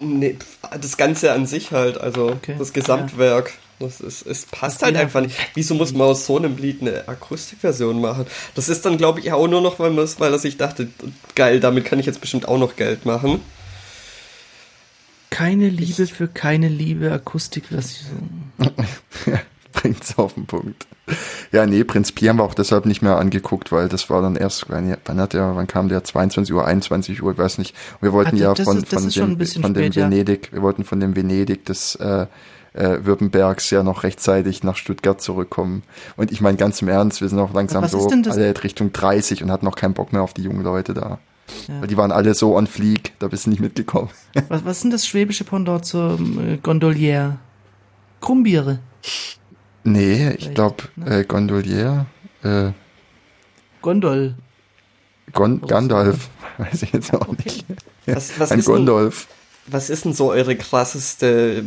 Nee, 0.00 0.36
das 0.80 0.96
Ganze 0.96 1.32
an 1.32 1.46
sich 1.46 1.72
halt, 1.72 1.98
also 1.98 2.30
Okay, 2.30 2.54
das 2.58 2.72
Gesamtwerk. 2.72 3.52
Das 3.80 4.00
ist, 4.00 4.26
es 4.26 4.44
passt 4.46 4.82
Das 4.82 4.86
halt 4.86 4.96
einfach 4.96 5.20
nicht. 5.20 5.36
Wieso 5.54 5.74
muss 5.74 5.92
man 5.92 6.08
aus 6.08 6.26
so 6.26 6.36
einem 6.36 6.56
Lied 6.56 6.80
eine 6.82 7.06
Akustikversion 7.06 8.00
machen? 8.00 8.26
Das 8.56 8.68
ist 8.68 8.84
dann, 8.84 8.96
glaube 8.98 9.20
ich, 9.20 9.30
auch 9.32 9.46
nur 9.46 9.60
noch, 9.60 9.78
weil, 9.78 9.96
weil 9.96 10.32
er 10.32 10.38
sich 10.40 10.56
dachte, 10.56 10.88
geil, 11.36 11.60
damit 11.60 11.84
kann 11.84 12.00
ich 12.00 12.06
jetzt 12.06 12.20
bestimmt 12.20 12.48
auch 12.48 12.58
noch 12.58 12.74
Geld 12.74 13.06
machen. 13.06 13.40
Keine 15.30 15.68
Liebe 15.68 16.06
für 16.06 16.26
keine 16.26 16.68
Liebe, 16.68 17.12
Akustikversion. 17.12 18.50
Bringt's 19.72 20.16
auf 20.18 20.34
den 20.34 20.46
Punkt. 20.46 20.86
Ja, 21.52 21.66
nee, 21.66 21.84
Prinz 21.84 22.10
Pi 22.12 22.26
haben 22.26 22.38
wir 22.38 22.44
auch 22.44 22.54
deshalb 22.54 22.84
nicht 22.86 23.02
mehr 23.02 23.16
angeguckt, 23.18 23.70
weil 23.70 23.88
das 23.88 24.10
war 24.10 24.22
dann 24.22 24.34
erst, 24.36 24.68
wann, 24.68 24.96
wann 25.04 25.20
hat 25.20 25.34
der, 25.34 25.54
wann 25.54 25.66
kam 25.66 25.88
der? 25.88 26.02
22 26.02 26.52
Uhr, 26.52 26.66
21 26.66 27.22
Uhr, 27.22 27.32
ich 27.32 27.38
weiß 27.38 27.58
nicht. 27.58 27.74
Und 28.00 28.02
wir 28.02 28.12
wollten 28.12 28.36
Ah, 28.36 28.40
ja 28.40 28.54
das 28.54 28.64
von, 28.64 28.78
ist- 28.78 28.92
das 28.92 29.14
von 29.14 29.38
dem, 29.38 29.46
von 29.62 29.74
dem. 29.74 29.94
Venedig, 29.94 30.52
wir 30.52 30.62
wollten 30.62 30.84
von 30.84 30.98
dem 30.98 31.14
Venedig 31.14 31.64
des 31.66 31.94
äh, 31.96 32.26
äh, 32.78 33.04
Württembergs 33.04 33.70
ja 33.70 33.82
noch 33.82 34.02
rechtzeitig 34.04 34.62
nach 34.62 34.76
Stuttgart 34.76 35.20
zurückkommen. 35.20 35.82
Und 36.16 36.30
ich 36.32 36.40
meine 36.40 36.56
ganz 36.56 36.80
im 36.82 36.88
Ernst, 36.88 37.20
wir 37.20 37.28
sind 37.28 37.38
auch 37.38 37.52
langsam 37.52 37.82
Was 37.82 37.92
ist 37.94 38.02
so 38.02 38.08
denn 38.08 38.22
das- 38.22 38.36
alle 38.36 38.54
Richtung 38.62 38.92
30 38.92 39.42
und 39.42 39.50
hatten 39.50 39.64
noch 39.66 39.76
keinen 39.76 39.94
Bock 39.94 40.12
mehr 40.12 40.22
auf 40.22 40.32
die 40.34 40.42
jungen 40.42 40.62
Leute 40.62 40.94
da. 40.94 41.18
Ja. 41.66 41.80
Weil 41.80 41.88
die 41.88 41.96
waren 41.96 42.12
alle 42.12 42.34
so 42.34 42.56
on 42.56 42.66
fleek, 42.66 43.14
da 43.18 43.28
bist 43.28 43.46
du 43.46 43.50
nicht 43.50 43.60
mitgekommen. 43.60 44.10
Was, 44.48 44.64
was 44.64 44.76
ist 44.78 44.84
denn 44.84 44.90
das 44.90 45.06
schwäbische 45.06 45.44
Pendant 45.44 45.84
zum 45.86 46.38
äh, 46.46 46.56
Gondolier? 46.58 47.38
Krummbiere. 48.20 48.80
Nee, 49.84 50.30
ich 50.38 50.52
glaube, 50.54 50.84
ne? 50.96 51.20
äh, 51.20 51.24
Gondolier, 51.24 52.06
äh, 52.42 52.72
Gondol. 53.80 54.34
Gon 55.32 55.62
Was? 55.62 55.68
Gandalf, 55.70 56.28
weiß 56.58 56.82
ich 56.82 56.92
jetzt 56.92 57.14
auch 57.14 57.28
nicht. 57.44 57.64
Was, 58.06 58.38
was, 58.38 58.50
Ein 58.52 58.58
ist 58.58 58.68
denn, 58.68 58.74
Gondolf. 58.74 59.28
was 59.66 59.88
ist 59.90 60.04
denn 60.04 60.12
so 60.14 60.30
eure 60.30 60.56
krasseste 60.56 61.64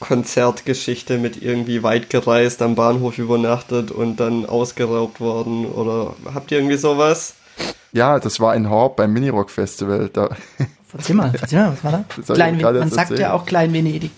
Konzertgeschichte 0.00 1.18
mit 1.18 1.40
irgendwie 1.40 1.82
weit 1.82 2.10
gereist, 2.10 2.62
am 2.62 2.74
Bahnhof 2.74 3.18
übernachtet 3.18 3.90
und 3.90 4.18
dann 4.18 4.46
ausgeraubt 4.46 5.20
worden? 5.20 5.66
Oder 5.66 6.14
habt 6.34 6.50
ihr 6.50 6.58
irgendwie 6.58 6.78
sowas? 6.78 7.34
Ja, 7.92 8.18
das 8.18 8.40
war 8.40 8.54
in 8.54 8.70
Horb 8.70 8.96
beim 8.96 9.12
Minirock 9.12 9.50
Festival. 9.50 10.10
Da, 10.12 10.30
Erzähl 10.92 11.16
mal, 11.16 11.32
erzähl 11.40 11.60
mal, 11.60 11.72
was 11.72 11.84
war 11.84 11.92
da? 11.92 12.34
Klein, 12.34 12.60
man 12.60 12.90
sagt 12.90 13.18
ja 13.18 13.32
auch 13.32 13.46
Klein 13.46 13.72
Venedig. 13.72 14.10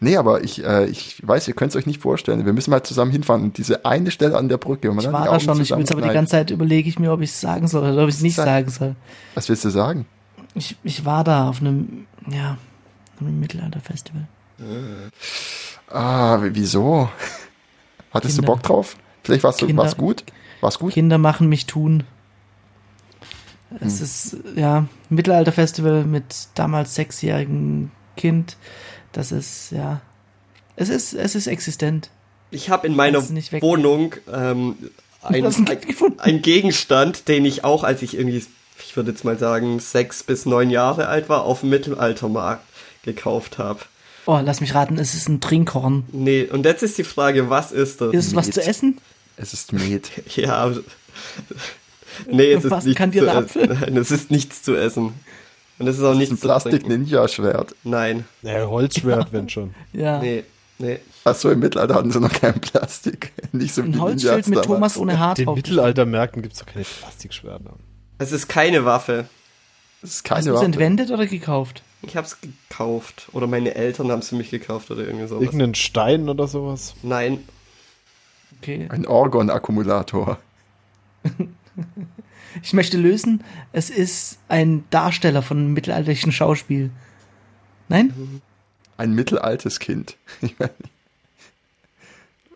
nee, 0.00 0.16
aber 0.16 0.42
ich, 0.44 0.62
äh, 0.64 0.86
ich 0.86 1.26
weiß, 1.26 1.48
ihr 1.48 1.54
könnt 1.54 1.70
es 1.70 1.76
euch 1.76 1.86
nicht 1.86 2.02
vorstellen. 2.02 2.44
Wir 2.44 2.52
müssen 2.52 2.70
mal 2.70 2.82
zusammen 2.82 3.10
hinfahren 3.10 3.42
und 3.42 3.58
diese 3.58 3.84
eine 3.84 4.10
Stelle 4.10 4.36
an 4.36 4.48
der 4.48 4.58
Brücke. 4.58 4.88
Ich 4.88 5.12
war 5.12 5.24
da 5.24 5.40
schon, 5.40 5.60
ich 5.60 5.70
will 5.70 5.86
aber 5.90 6.02
die 6.02 6.08
ganze 6.08 6.32
Zeit 6.32 6.50
überlege 6.50 6.88
ich 6.88 6.98
mir, 6.98 7.12
ob 7.12 7.20
ich 7.20 7.30
es 7.30 7.40
sagen 7.40 7.66
soll 7.68 7.90
oder 7.92 8.02
ob 8.02 8.08
ich 8.08 8.16
es 8.16 8.22
nicht 8.22 8.36
Sag. 8.36 8.46
sagen 8.46 8.70
soll. 8.70 8.96
Was 9.34 9.48
willst 9.48 9.64
du 9.64 9.70
sagen? 9.70 10.06
Ich, 10.54 10.76
ich 10.84 11.04
war 11.04 11.24
da 11.24 11.48
auf 11.48 11.60
einem, 11.60 12.06
ja, 12.30 12.58
einem 13.20 13.40
Mittelalterfestival. 13.40 14.26
Ah, 15.88 16.40
w- 16.42 16.50
wieso? 16.52 17.08
Hattest 18.12 18.36
Kinder. 18.36 18.46
du 18.46 18.52
Bock 18.54 18.62
drauf? 18.62 18.96
Vielleicht 19.22 19.44
war's, 19.44 19.56
Kinder. 19.56 19.82
war's 19.82 19.96
gut? 19.96 20.24
War's 20.60 20.78
gut? 20.78 20.92
Kinder 20.92 21.18
machen 21.18 21.48
mich 21.48 21.66
tun. 21.66 22.04
Es 23.80 23.98
Hm. 23.98 24.04
ist, 24.04 24.36
ja, 24.56 24.86
Mittelalterfestival 25.08 26.04
mit 26.04 26.48
damals 26.54 26.94
sechsjährigen 26.94 27.90
Kind. 28.16 28.56
Das 29.12 29.32
ist, 29.32 29.70
ja, 29.72 30.00
es 30.76 30.88
ist, 30.88 31.12
es 31.14 31.34
ist 31.34 31.46
existent. 31.46 32.10
Ich 32.50 32.70
habe 32.70 32.86
in 32.86 32.94
meiner 32.94 33.20
du 33.20 33.62
Wohnung 33.62 34.14
ähm, 34.32 34.76
ein, 35.22 35.42
Du 35.42 35.48
ein 35.48 36.18
ein 36.18 36.42
Gegenstand, 36.42 37.26
den 37.28 37.44
ich 37.44 37.64
auch, 37.64 37.82
als 37.82 38.02
ich 38.02 38.16
irgendwie, 38.16 38.44
ich 38.78 38.96
würde 38.96 39.10
jetzt 39.10 39.24
mal 39.24 39.38
sagen, 39.38 39.80
sechs 39.80 40.22
bis 40.22 40.46
neun 40.46 40.70
Jahre 40.70 41.08
alt 41.08 41.28
war, 41.28 41.42
auf 41.44 41.60
dem 41.60 41.70
Mittelaltermarkt 41.70 42.62
gekauft 43.02 43.58
habe. 43.58 43.80
Oh, 44.26 44.40
lass 44.42 44.60
mich 44.60 44.74
raten, 44.74 44.98
es 44.98 45.14
ist 45.14 45.28
ein 45.28 45.40
Trinkhorn. 45.40 46.04
Nee, 46.12 46.44
und 46.44 46.64
jetzt 46.64 46.82
ist 46.82 46.96
die 46.98 47.04
Frage, 47.04 47.50
was 47.50 47.72
ist 47.72 48.00
das? 48.00 48.12
Ist 48.14 48.26
es 48.28 48.34
was 48.34 48.46
Met. 48.46 48.54
zu 48.54 48.62
essen? 48.64 48.98
Es 49.36 49.52
ist 49.52 49.72
Met. 49.72 50.10
Ja, 50.36 50.54
aber- 50.56 50.80
nee, 52.30 52.52
es 52.52 52.64
ist 52.64 52.70
Was 52.70 52.84
nichts 52.84 52.98
kann 52.98 53.10
dir 53.10 53.22
zu 53.22 53.28
essen. 53.60 53.78
Nein, 53.80 53.96
es 53.96 54.10
ist 54.10 54.30
nichts 54.30 54.62
zu 54.62 54.74
essen. 54.76 55.12
Und 55.78 55.88
es 55.88 55.96
ist 55.98 56.02
auch 56.04 56.12
Das 56.12 56.14
ist 56.14 56.18
nichts 56.30 56.34
ein. 56.34 56.38
Plastik-Ninja-Schwert. 56.46 57.74
Nein, 57.84 58.24
Ja, 58.42 58.66
Holzschwert, 58.66 59.32
wenn 59.32 59.48
schon. 59.48 59.74
Ja. 59.92 60.20
nee, 60.20 60.44
nee. 60.78 60.98
Achso, 61.24 61.50
im 61.50 61.58
Mittelalter 61.60 61.94
hatten 61.94 62.10
sie 62.12 62.20
noch 62.20 62.32
kein 62.32 62.60
Plastik. 62.60 63.32
Nicht 63.52 63.74
so 63.74 63.82
wie 63.84 63.88
Ein 63.88 64.00
Holzschild 64.00 64.32
Ninjas 64.32 64.46
mit 64.48 64.56
damals. 64.58 64.66
Thomas 64.66 64.96
ohne 64.98 65.18
Haar 65.18 65.34
Den 65.34 65.46
drauf. 65.46 65.56
Mittelaltermärkten 65.56 66.42
gibt 66.42 66.54
es 66.54 66.60
doch 66.60 66.66
keine 66.66 66.84
Plastikschwerter. 66.84 67.72
Es 68.18 68.30
ist 68.32 68.48
keine 68.48 68.84
Waffe. 68.84 69.24
Das 70.02 70.10
ist 70.10 70.16
Hast 70.18 70.24
keine 70.24 70.42
du 70.44 70.50
es 70.50 70.54
Waffe. 70.56 70.64
entwendet 70.66 71.10
oder 71.10 71.26
gekauft? 71.26 71.82
Ich 72.06 72.16
hab's 72.16 72.38
gekauft. 72.40 73.28
Oder 73.32 73.46
meine 73.46 73.74
Eltern 73.74 74.10
haben 74.10 74.20
es 74.20 74.28
für 74.28 74.36
mich 74.36 74.50
gekauft 74.50 74.90
oder 74.90 75.04
irgendwie 75.04 75.26
sowas. 75.26 75.42
Irgendeinen 75.42 75.74
Stein 75.74 76.28
oder 76.28 76.46
sowas. 76.48 76.94
Nein, 77.02 77.44
Okay. 78.64 78.86
Ein 78.88 79.06
Orgon-Akkumulator. 79.06 80.38
Ich 82.62 82.72
möchte 82.72 82.96
lösen, 82.96 83.42
es 83.72 83.90
ist 83.90 84.38
ein 84.48 84.84
Darsteller 84.90 85.42
von 85.42 85.58
einem 85.58 85.72
mittelalterlichen 85.72 86.30
Schauspiel. 86.30 86.90
Nein? 87.88 88.40
Ein 88.96 89.12
mittelaltes 89.12 89.80
Kind. 89.80 90.16
Ich 90.40 90.56
meine, 90.60 90.72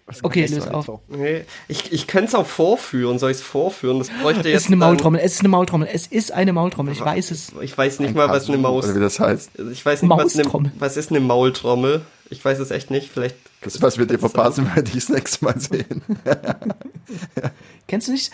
was 0.08 0.24
Okay, 0.24 0.46
kann 0.46 0.56
das 0.56 0.64
löse 0.66 0.74
auf. 0.74 1.00
nee. 1.08 1.44
Ich, 1.68 1.92
ich 1.92 2.06
könnte 2.06 2.28
es 2.28 2.34
auch 2.34 2.46
vorführen. 2.46 3.18
Soll 3.18 3.30
ich 3.30 3.36
es 3.36 3.42
vorführen? 3.42 3.98
Das 3.98 4.08
bräuchte 4.22 4.40
Es 4.40 4.46
jetzt. 4.46 4.62
ist 4.62 4.66
eine 4.68 4.76
Maultrommel, 4.76 5.20
es 5.22 5.34
ist 5.34 5.40
eine 5.40 5.48
Maultrommel, 5.50 5.88
es 5.92 6.06
ist 6.06 6.32
eine 6.32 6.52
Maultrommel, 6.52 6.92
ich 6.92 7.00
weiß 7.04 7.30
es. 7.30 7.52
Ich 7.60 7.76
weiß 7.78 8.00
nicht 8.00 8.08
Ein 8.10 8.14
mal, 8.16 8.28
was 8.28 8.48
eine 8.48 8.58
Maus 8.58 8.86
Oder 8.86 8.96
wie 8.96 9.00
das 9.00 9.20
heißt. 9.20 9.50
Ich 9.70 9.84
weiß 9.86 10.02
nicht, 10.02 10.10
was, 10.10 10.34
eine, 10.34 10.42
Maustrommel. 10.44 10.72
was 10.78 10.96
ist 10.96 11.10
eine 11.10 11.20
Maultrommel. 11.20 12.00
Ich 12.30 12.44
weiß 12.44 12.58
es 12.58 12.70
echt 12.70 12.90
nicht. 12.90 13.10
Vielleicht. 13.12 13.36
Das 13.60 13.74
ist, 13.74 13.82
was 13.82 13.98
wir 13.98 14.06
dir 14.06 14.18
verpassen, 14.18 14.66
wenn 14.66 14.76
wir 14.76 14.82
dich 14.82 14.94
das 14.94 15.08
nächste 15.08 15.44
Mal 15.44 15.58
sehen. 15.60 16.02
Kennst 17.86 18.08
du 18.08 18.12
nicht? 18.12 18.30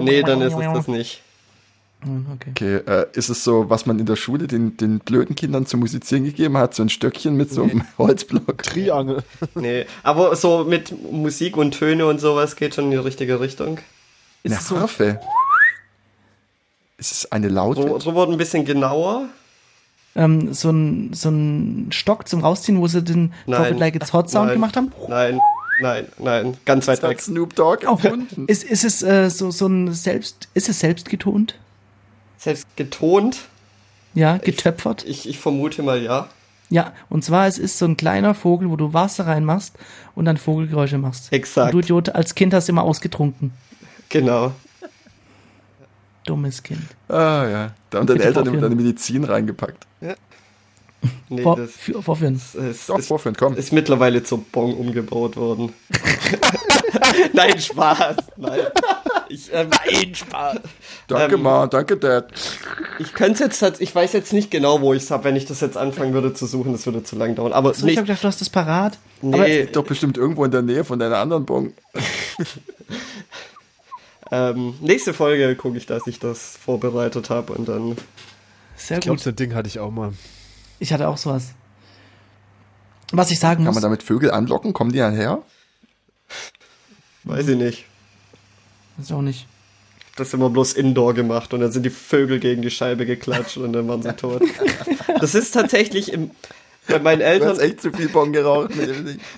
Nee, 0.00 0.22
dann 0.22 0.40
ist 0.42 0.54
es 0.54 0.72
das 0.72 0.88
nicht. 0.88 1.22
Hm, 2.02 2.26
Okay. 2.34 2.50
Okay, 2.50 2.76
äh, 2.90 3.06
ist 3.14 3.28
es 3.28 3.44
so, 3.44 3.70
was 3.70 3.86
man 3.86 3.98
in 3.98 4.06
der 4.06 4.16
Schule 4.16 4.46
den, 4.46 4.76
den 4.76 4.98
blöden 4.98 5.36
Kindern 5.36 5.66
zu 5.66 5.76
musizieren 5.76 6.24
gegeben 6.24 6.56
hat? 6.58 6.74
So 6.74 6.82
ein 6.82 6.88
Stöckchen 6.88 7.36
mit 7.36 7.50
so 7.50 7.62
einem 7.62 7.84
Holzblock? 7.98 8.62
Triangel. 8.62 9.22
Nee. 9.54 9.86
Aber 10.02 10.34
so 10.36 10.64
mit 10.64 10.94
Musik 11.12 11.56
und 11.56 11.72
Töne 11.72 12.06
und 12.06 12.20
sowas 12.20 12.56
geht 12.56 12.74
schon 12.74 12.86
in 12.86 12.90
die 12.92 12.96
richtige 12.96 13.40
Richtung. 13.40 13.78
Ist 14.42 14.52
Eine 14.52 14.60
es 14.60 14.68
so, 14.68 14.78
Harfe? 14.80 15.20
Ist 16.98 17.12
es 17.12 17.32
eine 17.32 17.48
Laute? 17.48 17.82
So, 17.82 17.98
so 18.00 18.14
wurde 18.14 18.32
ein 18.32 18.38
bisschen 18.38 18.64
genauer. 18.64 19.28
ähm, 20.14 20.52
so, 20.52 20.70
ein, 20.70 21.12
so 21.12 21.30
ein 21.30 21.88
Stock 21.90 22.28
zum 22.28 22.40
Rausziehen, 22.40 22.80
wo 22.80 22.86
sie 22.86 23.02
den 23.02 23.32
It 23.46 23.78
Like 23.78 23.94
It's 23.96 24.12
Hot 24.12 24.30
Sound 24.30 24.46
Nein. 24.46 24.54
gemacht 24.56 24.76
haben? 24.76 24.92
Nein. 25.08 25.40
Nein, 25.80 26.06
nein, 26.18 26.56
ganz 26.66 26.86
weit 26.86 27.02
weg. 27.02 27.18
Snoop 27.20 27.56
Dogg 27.56 27.86
Oh, 27.88 27.98
ist, 28.46 28.62
ist 28.62 28.84
es 28.84 29.02
äh, 29.02 29.30
so, 29.30 29.50
so 29.50 29.66
ein 29.66 29.92
selbst, 29.92 30.48
ist 30.54 30.68
es 30.68 30.78
selbst 30.80 31.08
getont? 31.08 31.58
Selbst 32.42 32.66
getont. 32.74 33.38
Ja, 34.14 34.38
getöpfert? 34.38 35.04
Ich, 35.04 35.28
ich 35.28 35.38
vermute 35.38 35.82
mal 35.84 36.02
ja. 36.02 36.28
Ja, 36.70 36.92
und 37.08 37.22
zwar 37.22 37.46
es 37.46 37.56
ist 37.56 37.78
so 37.78 37.84
ein 37.84 37.96
kleiner 37.96 38.34
Vogel, 38.34 38.68
wo 38.68 38.74
du 38.76 38.92
Wasser 38.92 39.26
reinmachst 39.26 39.76
und 40.16 40.24
dann 40.24 40.36
Vogelgeräusche 40.38 40.98
machst. 40.98 41.32
Exakt. 41.32 41.66
Und 41.66 41.72
du 41.74 41.84
Idiot, 41.84 42.08
als 42.08 42.34
Kind 42.34 42.52
hast 42.52 42.66
du 42.66 42.72
immer 42.72 42.82
ausgetrunken. 42.82 43.52
Genau. 44.08 44.52
Dummes 46.24 46.62
Kind. 46.64 46.82
Ah, 47.08 47.46
ja. 47.48 47.74
Da 47.90 47.98
haben 47.98 48.06
deine 48.08 48.20
Eltern 48.22 48.42
immer 48.46 48.54
vorführen. 48.54 48.62
deine 48.62 48.74
Medizin 48.74 49.22
reingepackt. 49.24 49.86
Nee, 51.28 51.42
Vor, 51.42 51.56
das 51.56 51.70
für, 51.70 52.02
vorführen. 52.02 52.34
ist, 52.36 52.88
Doch, 52.88 52.98
ist, 52.98 53.06
vorführen, 53.06 53.36
komm. 53.36 53.54
ist 53.54 53.72
mittlerweile 53.72 54.22
zur 54.22 54.38
Bon 54.38 54.74
umgebaut 54.74 55.36
worden. 55.36 55.72
Nein, 57.32 57.58
Spaß. 57.60 58.16
Nein. 58.36 58.60
Ich, 59.32 59.50
ähm, 59.52 59.70
Nein, 59.70 60.14
Spaß. 60.14 60.58
Danke, 61.08 61.34
ähm, 61.36 61.42
Ma, 61.42 61.66
danke, 61.66 61.96
Dad. 61.96 62.30
Ich 62.98 63.14
könnte 63.14 63.44
jetzt, 63.44 63.62
ich 63.80 63.94
weiß 63.94 64.12
jetzt 64.12 64.32
nicht 64.32 64.50
genau, 64.50 64.80
wo 64.82 64.92
ich 64.92 65.02
es 65.04 65.10
habe. 65.10 65.24
Wenn 65.24 65.36
ich 65.36 65.46
das 65.46 65.60
jetzt 65.60 65.76
anfangen 65.76 66.12
würde 66.12 66.34
zu 66.34 66.46
suchen, 66.46 66.72
das 66.72 66.84
würde 66.86 67.02
zu 67.02 67.16
lang 67.16 67.34
dauern. 67.34 67.52
Aber 67.52 67.72
So, 67.72 67.80
ich 67.80 67.84
nicht, 67.92 67.98
hab 67.98 68.04
gedacht, 68.06 68.22
du 68.22 68.28
hast 68.28 68.40
das 68.42 68.50
parat. 68.50 68.98
nee, 69.22 69.64
Doch 69.66 69.84
bestimmt 69.84 70.18
irgendwo 70.18 70.44
in 70.44 70.50
der 70.50 70.62
Nähe 70.62 70.84
von 70.84 70.98
deiner 70.98 71.18
anderen 71.18 71.46
Bon. 71.46 71.72
ähm, 74.30 74.74
nächste 74.80 75.14
Folge 75.14 75.54
gucke 75.56 75.78
ich, 75.78 75.86
dass 75.86 76.06
ich 76.06 76.18
das 76.18 76.56
vorbereitet 76.62 77.30
habe 77.30 77.52
und 77.54 77.68
dann 77.68 77.96
Sehr 78.76 78.98
Ich 78.98 79.02
glaube, 79.04 79.16
gut. 79.16 79.24
so 79.24 79.30
ein 79.30 79.36
Ding 79.36 79.54
hatte 79.54 79.68
ich 79.68 79.78
auch 79.78 79.90
mal. 79.90 80.12
Ich 80.78 80.92
hatte 80.92 81.08
auch 81.08 81.16
sowas. 81.16 81.52
Was 83.12 83.30
ich 83.30 83.38
sagen 83.38 83.58
Kann 83.64 83.66
muss, 83.66 83.74
man 83.74 83.82
damit 83.82 84.02
Vögel 84.02 84.30
anlocken? 84.30 84.72
Kommen 84.72 84.92
die 84.92 84.98
dann 84.98 85.14
her? 85.14 85.42
weiß 87.24 87.48
ich 87.48 87.56
nicht. 87.56 87.84
Ist 88.98 89.12
auch 89.12 89.22
nicht. 89.22 89.46
Das 90.16 90.34
immer 90.34 90.50
bloß 90.50 90.74
Indoor 90.74 91.14
gemacht 91.14 91.54
und 91.54 91.60
dann 91.60 91.72
sind 91.72 91.84
die 91.84 91.90
Vögel 91.90 92.38
gegen 92.38 92.60
die 92.60 92.70
Scheibe 92.70 93.06
geklatscht 93.06 93.56
und 93.56 93.72
dann 93.72 93.88
waren 93.88 94.02
sie 94.02 94.12
tot. 94.12 94.42
Das 95.20 95.34
ist 95.34 95.52
tatsächlich 95.52 96.12
im, 96.12 96.32
bei 96.86 96.98
meinen 96.98 97.20
Du 97.20 97.24
Eltern 97.24 97.48
hast 97.48 97.58
echt 97.60 97.80
zu 97.80 97.92
viel 97.92 98.08
Bon 98.08 98.32
geraucht. 98.32 98.72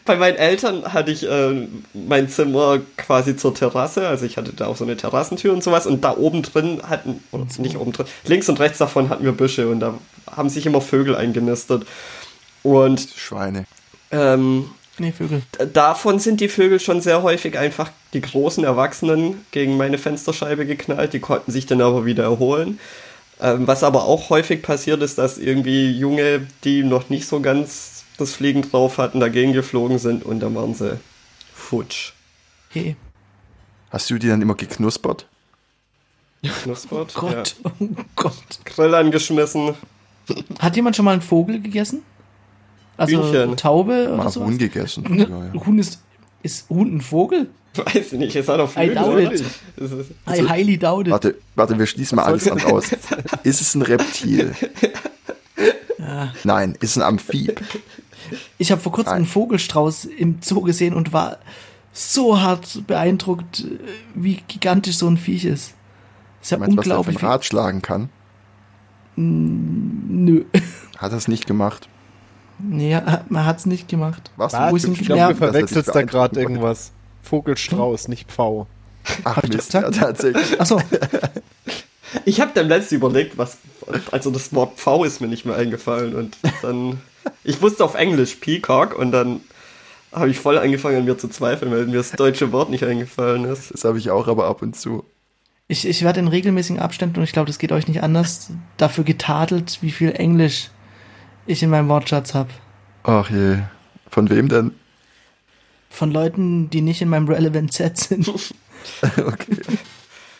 Bei 0.04 0.16
meinen 0.16 0.36
Eltern 0.36 0.92
hatte 0.92 1.12
ich 1.12 1.28
äh, 1.28 1.68
mein 1.92 2.28
Zimmer 2.28 2.80
quasi 2.96 3.36
zur 3.36 3.54
Terrasse, 3.54 4.08
also 4.08 4.24
ich 4.24 4.36
hatte 4.36 4.52
da 4.52 4.66
auch 4.66 4.76
so 4.76 4.84
eine 4.84 4.96
Terrassentür 4.96 5.52
und 5.52 5.62
sowas 5.62 5.86
und 5.86 6.02
da 6.02 6.16
oben 6.16 6.42
drin 6.42 6.80
hatten, 6.88 7.22
oder 7.30 7.46
nicht 7.58 7.76
oben 7.76 7.92
drin, 7.92 8.06
links 8.24 8.48
und 8.48 8.58
rechts 8.58 8.78
davon 8.78 9.10
hatten 9.10 9.24
wir 9.24 9.32
Büsche 9.32 9.68
und 9.68 9.80
da 9.80 9.94
haben 10.30 10.48
sich 10.48 10.66
immer 10.66 10.80
Vögel 10.80 11.14
eingenistet. 11.14 11.86
Und 12.62 13.06
Schweine. 13.14 13.66
ähm, 14.10 14.70
Nee, 14.98 15.12
Vögel. 15.12 15.42
davon 15.72 16.18
sind 16.20 16.40
die 16.40 16.48
Vögel 16.48 16.78
schon 16.78 17.00
sehr 17.00 17.22
häufig 17.22 17.58
einfach 17.58 17.90
die 18.12 18.20
großen 18.20 18.62
Erwachsenen 18.62 19.44
gegen 19.50 19.76
meine 19.76 19.98
Fensterscheibe 19.98 20.66
geknallt, 20.66 21.12
die 21.12 21.20
konnten 21.20 21.50
sich 21.50 21.66
dann 21.66 21.80
aber 21.80 22.04
wieder 22.06 22.22
erholen. 22.24 22.78
Ähm, 23.40 23.66
was 23.66 23.82
aber 23.82 24.04
auch 24.04 24.30
häufig 24.30 24.62
passiert 24.62 25.02
ist, 25.02 25.18
dass 25.18 25.38
irgendwie 25.38 25.90
Junge, 25.90 26.46
die 26.62 26.84
noch 26.84 27.10
nicht 27.10 27.26
so 27.26 27.40
ganz 27.40 28.04
das 28.18 28.32
Fliegen 28.34 28.62
drauf 28.62 28.98
hatten, 28.98 29.18
dagegen 29.18 29.52
geflogen 29.52 29.98
sind 29.98 30.24
und 30.24 30.38
dann 30.38 30.54
waren 30.54 30.74
sie 30.74 30.98
futsch. 31.52 32.12
Hey. 32.70 32.94
Hast 33.90 34.08
du 34.10 34.18
die 34.18 34.28
dann 34.28 34.40
immer 34.42 34.54
geknuspert? 34.54 35.26
Knuspert. 36.62 37.14
Gott, 37.14 37.56
Ja. 37.64 37.70
oh 37.80 37.88
Gott. 38.16 38.34
Grill 38.64 38.94
angeschmissen. 38.94 39.74
Hat 40.60 40.76
jemand 40.76 40.94
schon 40.94 41.04
mal 41.04 41.12
einen 41.12 41.22
Vogel 41.22 41.60
gegessen? 41.60 42.02
Also 42.96 43.22
Hühnchen. 43.22 43.56
Taube 43.56 44.08
oder 44.08 44.16
Mal 44.16 44.30
so? 44.30 44.44
Huhn 44.44 44.58
gegessen. 44.58 45.04
Ja, 45.18 45.26
ja. 45.26 45.66
Huhn 45.66 45.78
ist, 45.78 46.00
ist 46.42 46.68
Huhn 46.70 46.96
ein 46.96 47.00
Vogel? 47.00 47.48
Weiß 47.76 48.12
ich 48.12 48.18
nicht, 48.18 48.36
es 48.36 48.46
hat 48.48 48.60
auf 48.60 48.76
I 48.76 48.86
Flügel, 48.90 48.94
doubt 48.94 49.32
it. 49.32 49.44
I 50.28 50.48
highly 50.48 50.78
doubt 50.78 51.06
it. 51.08 51.12
Warte, 51.12 51.34
warte, 51.56 51.76
wir 51.78 51.86
schließen 51.86 52.14
mal 52.16 52.22
alles 52.24 52.48
andere 52.48 52.72
aus. 52.72 52.92
Ist 53.42 53.60
es 53.60 53.74
ein 53.74 53.82
Reptil? 53.82 54.54
Nein, 56.44 56.76
ist 56.80 56.96
ein 56.96 57.02
Amphib. 57.02 57.60
Ich 58.58 58.70
habe 58.70 58.80
vor 58.80 58.92
kurzem 58.92 59.10
Nein. 59.10 59.16
einen 59.16 59.26
Vogelstrauß 59.26 60.04
im 60.04 60.38
Zoo 60.40 60.60
gesehen 60.60 60.94
und 60.94 61.12
war 61.12 61.38
so 61.92 62.40
hart 62.40 62.86
beeindruckt, 62.86 63.64
wie 64.14 64.40
gigantisch 64.46 64.96
so 64.96 65.08
ein 65.08 65.16
Viech 65.16 65.44
ist. 65.44 65.74
Ist 66.42 66.50
ja 66.50 66.58
Meinst 66.58 66.74
du, 66.74 66.78
was 66.78 66.84
der 66.84 66.98
unglaublich. 66.98 67.18
vom 67.20 67.28
Rad 67.28 67.44
schlagen 67.44 67.82
kann? 67.82 68.08
Wie, 69.16 69.22
nö. 69.22 70.44
Hat 70.98 71.12
er 71.12 71.18
es 71.18 71.28
nicht 71.28 71.46
gemacht? 71.46 71.88
Nee, 72.58 72.98
man 73.28 73.44
hat's 73.46 73.66
nicht 73.66 73.88
gemacht. 73.88 74.30
Was? 74.36 74.52
Wo 74.52 74.58
Was? 74.58 74.72
ist 74.84 74.88
Ich 74.88 74.98
denn 74.98 75.06
glaube, 75.06 75.34
du 75.34 75.44
er 75.44 75.52
verwechselst 75.52 75.94
da 75.94 76.02
gerade 76.02 76.40
irgendwas. 76.40 76.92
Vogelstrauß, 77.22 78.08
nicht 78.08 78.30
Pfau. 78.30 78.66
Ach, 79.24 79.42
ich 79.42 79.52
Mist, 79.52 79.74
ja, 79.74 79.90
tatsächlich. 79.90 80.60
Achso, 80.60 80.80
Ich 82.24 82.40
habe 82.40 82.52
dann 82.54 82.68
letztens 82.68 82.92
überlegt, 82.92 83.38
was. 83.38 83.58
Also 84.12 84.30
das 84.30 84.54
Wort 84.54 84.78
Pfau 84.78 85.04
ist 85.04 85.20
mir 85.20 85.26
nicht 85.26 85.44
mehr 85.44 85.56
eingefallen 85.56 86.14
und 86.14 86.36
dann. 86.62 87.00
Ich 87.42 87.60
wusste 87.62 87.84
auf 87.84 87.94
Englisch 87.94 88.36
Peacock 88.36 88.96
und 88.98 89.10
dann 89.12 89.40
habe 90.12 90.30
ich 90.30 90.38
voll 90.38 90.58
angefangen 90.58 90.98
an 90.98 91.04
mir 91.04 91.18
zu 91.18 91.28
zweifeln, 91.28 91.72
weil 91.72 91.86
mir 91.86 91.96
das 91.96 92.12
deutsche 92.12 92.52
Wort 92.52 92.70
nicht 92.70 92.84
eingefallen 92.84 93.44
ist. 93.46 93.72
Das 93.72 93.84
habe 93.84 93.98
ich 93.98 94.10
auch, 94.10 94.28
aber 94.28 94.46
ab 94.46 94.62
und 94.62 94.76
zu. 94.76 95.04
ich, 95.66 95.86
ich 95.88 96.02
werde 96.02 96.20
in 96.20 96.28
regelmäßigen 96.28 96.80
Abständen, 96.80 97.16
und 97.18 97.24
ich 97.24 97.32
glaube, 97.32 97.46
das 97.46 97.58
geht 97.58 97.72
euch 97.72 97.88
nicht 97.88 98.02
anders, 98.02 98.50
dafür 98.76 99.04
getadelt, 99.04 99.78
wie 99.80 99.90
viel 99.90 100.12
Englisch 100.12 100.70
ich 101.46 101.62
in 101.62 101.70
meinem 101.70 101.88
Wortschatz 101.88 102.34
habe. 102.34 102.50
Ach 103.02 103.30
je. 103.30 103.58
Von 104.08 104.30
wem 104.30 104.48
denn? 104.48 104.72
Von 105.90 106.10
Leuten, 106.12 106.70
die 106.70 106.80
nicht 106.80 107.02
in 107.02 107.08
meinem 107.08 107.28
Relevant 107.28 107.72
Set 107.72 107.98
sind. 107.98 108.28
Okay. 109.16 109.56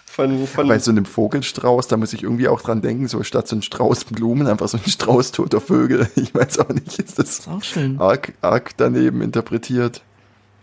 Von, 0.04 0.46
von 0.46 0.68
Bei 0.68 0.78
so 0.78 0.90
einem 0.90 1.06
Vogelstrauß, 1.06 1.88
da 1.88 1.96
muss 1.96 2.12
ich 2.12 2.22
irgendwie 2.22 2.46
auch 2.46 2.60
dran 2.60 2.82
denken, 2.82 3.08
so 3.08 3.22
statt 3.24 3.48
so 3.48 3.56
ein 3.56 3.62
Strauß 3.62 4.04
Blumen, 4.04 4.46
einfach 4.46 4.68
so 4.68 4.76
ein 4.76 4.88
Strauß 4.88 5.32
toter 5.32 5.60
Vögel. 5.62 6.08
Ich 6.16 6.32
weiß 6.34 6.58
auch 6.60 6.68
nicht, 6.68 6.98
ist 6.98 7.18
das 7.18 7.38
Ist 7.40 7.48
auch 7.48 7.62
schön. 7.64 7.98
arg, 7.98 8.34
arg 8.42 8.76
daneben 8.76 9.22
interpretiert? 9.22 10.02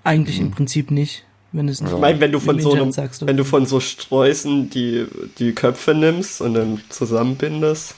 Eigentlich 0.04 0.40
im 0.40 0.52
Prinzip 0.52 0.90
nicht, 0.92 1.26
wenn 1.52 1.68
es 1.68 1.82
nicht. 1.82 1.92
ich 1.92 2.00
meine, 2.00 2.20
wenn 2.22 2.32
du 2.32 2.40
von 2.40 2.60
so 2.62 2.74
einem, 2.74 2.92
sagst 2.92 3.24
du. 3.24 3.28
wenn 3.28 3.36
du 3.36 3.44
von 3.44 3.66
so 3.66 3.80
Sträußen 3.80 4.70
die, 4.70 5.08
die 5.38 5.54
Köpfe 5.54 5.96
nimmst 5.96 6.40
und 6.42 6.54
dann 6.54 6.80
zusammenbindest. 6.90 7.96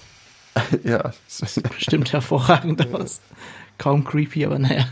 Ja. 0.84 1.12
bestimmt 1.76 2.14
hervorragend 2.14 2.94
aus. 2.94 3.20
Kaum 3.78 4.04
creepy, 4.04 4.46
aber 4.46 4.60
naja. 4.60 4.86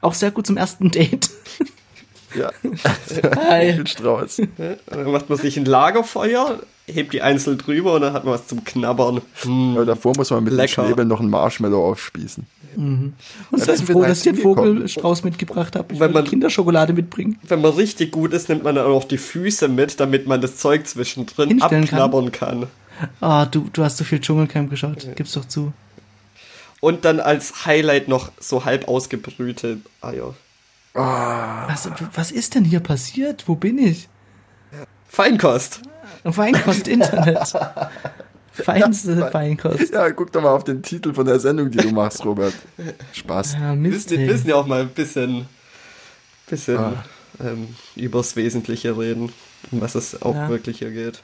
Auch 0.00 0.14
sehr 0.14 0.30
gut 0.32 0.46
zum 0.46 0.56
ersten 0.56 0.90
Date. 0.90 1.30
ja. 2.34 2.50
Hi. 3.48 3.72
Vogelstrauß. 3.72 4.42
Dann 4.86 5.10
macht 5.12 5.28
man 5.28 5.38
sich 5.38 5.56
ein 5.56 5.64
Lagerfeuer, 5.64 6.60
hebt 6.86 7.12
die 7.12 7.22
einzeln 7.22 7.58
drüber 7.58 7.94
und 7.94 8.00
dann 8.02 8.12
hat 8.12 8.24
man 8.24 8.34
was 8.34 8.46
zum 8.48 8.64
Knabbern. 8.64 9.20
Hm. 9.42 9.74
Aber 9.76 9.84
davor 9.86 10.14
muss 10.16 10.30
man 10.30 10.42
mit 10.44 10.52
Lecker. 10.52 10.82
dem 10.82 10.86
Schnäbel 10.88 11.04
noch 11.04 11.20
einen 11.20 11.30
Marshmallow 11.30 11.84
aufspießen. 11.90 12.44
Und 12.76 13.14
Ja, 13.56 13.64
das 13.64 13.80
wir 13.88 13.94
froh, 13.94 14.02
da 14.02 14.08
dass 14.08 14.18
ich 14.18 14.32
den. 14.34 14.42
Vogelstrauß 14.42 15.24
mitgebracht 15.24 15.76
habe. 15.76 15.94
Ich 15.94 16.00
Wenn 16.00 16.12
man- 16.12 16.24
Kinderschokolade 16.24 16.92
mitbringen. 16.92 17.38
Wenn 17.48 17.62
man 17.62 17.72
richtig 17.72 18.10
gut 18.12 18.32
ist, 18.34 18.48
nimmt 18.50 18.64
man 18.64 18.74
dann 18.74 18.86
auch 18.86 19.04
die 19.04 19.16
Füße 19.18 19.68
mit, 19.68 19.98
damit 20.00 20.26
man 20.26 20.40
das 20.42 20.56
Zeug 20.56 20.86
zwischendrin 20.86 21.48
Hinstellen 21.50 21.86
kann. 21.86 22.00
abknabbern 22.00 22.32
kann. 22.32 22.66
Ah, 23.20 23.46
du, 23.46 23.68
du 23.72 23.84
hast 23.84 23.96
so 23.98 24.04
viel 24.04 24.20
Dschungelcamp 24.20 24.70
geschaut. 24.70 25.06
Gib's 25.16 25.32
doch 25.32 25.44
zu. 25.46 25.72
Und 26.80 27.04
dann 27.04 27.20
als 27.20 27.66
Highlight 27.66 28.08
noch 28.08 28.30
so 28.38 28.64
halb 28.64 28.88
ausgebrühte 28.88 29.78
Eier. 30.00 30.34
Was, 30.94 31.90
was 32.14 32.30
ist 32.30 32.54
denn 32.54 32.64
hier 32.64 32.80
passiert? 32.80 33.44
Wo 33.48 33.54
bin 33.54 33.78
ich? 33.78 34.08
Feinkost. 35.08 35.82
Feinkost-Internet. 36.24 37.52
Feinste 38.52 39.30
Feinkost. 39.30 39.92
Ja, 39.92 40.10
guck 40.12 40.32
doch 40.32 40.40
mal 40.40 40.50
auf 40.52 40.64
den 40.64 40.82
Titel 40.82 41.12
von 41.12 41.26
der 41.26 41.38
Sendung, 41.38 41.70
die 41.70 41.76
du 41.78 41.90
machst, 41.90 42.24
Robert. 42.24 42.54
Spaß. 43.12 43.54
Ja, 43.54 43.74
Mist, 43.74 44.10
Wir 44.10 44.20
müssen 44.20 44.48
ja 44.48 44.54
auch 44.56 44.66
mal 44.66 44.80
ein 44.80 44.88
bisschen, 44.88 45.46
bisschen 46.48 46.78
Ah. 46.78 47.04
ähm, 47.40 47.68
übers 47.96 48.34
Wesentliche 48.36 48.96
reden, 48.96 49.30
um 49.70 49.80
was 49.82 49.94
es 49.94 50.22
auch 50.22 50.34
Ja. 50.34 50.48
wirklich 50.48 50.78
hier 50.78 50.90
geht. 50.90 51.20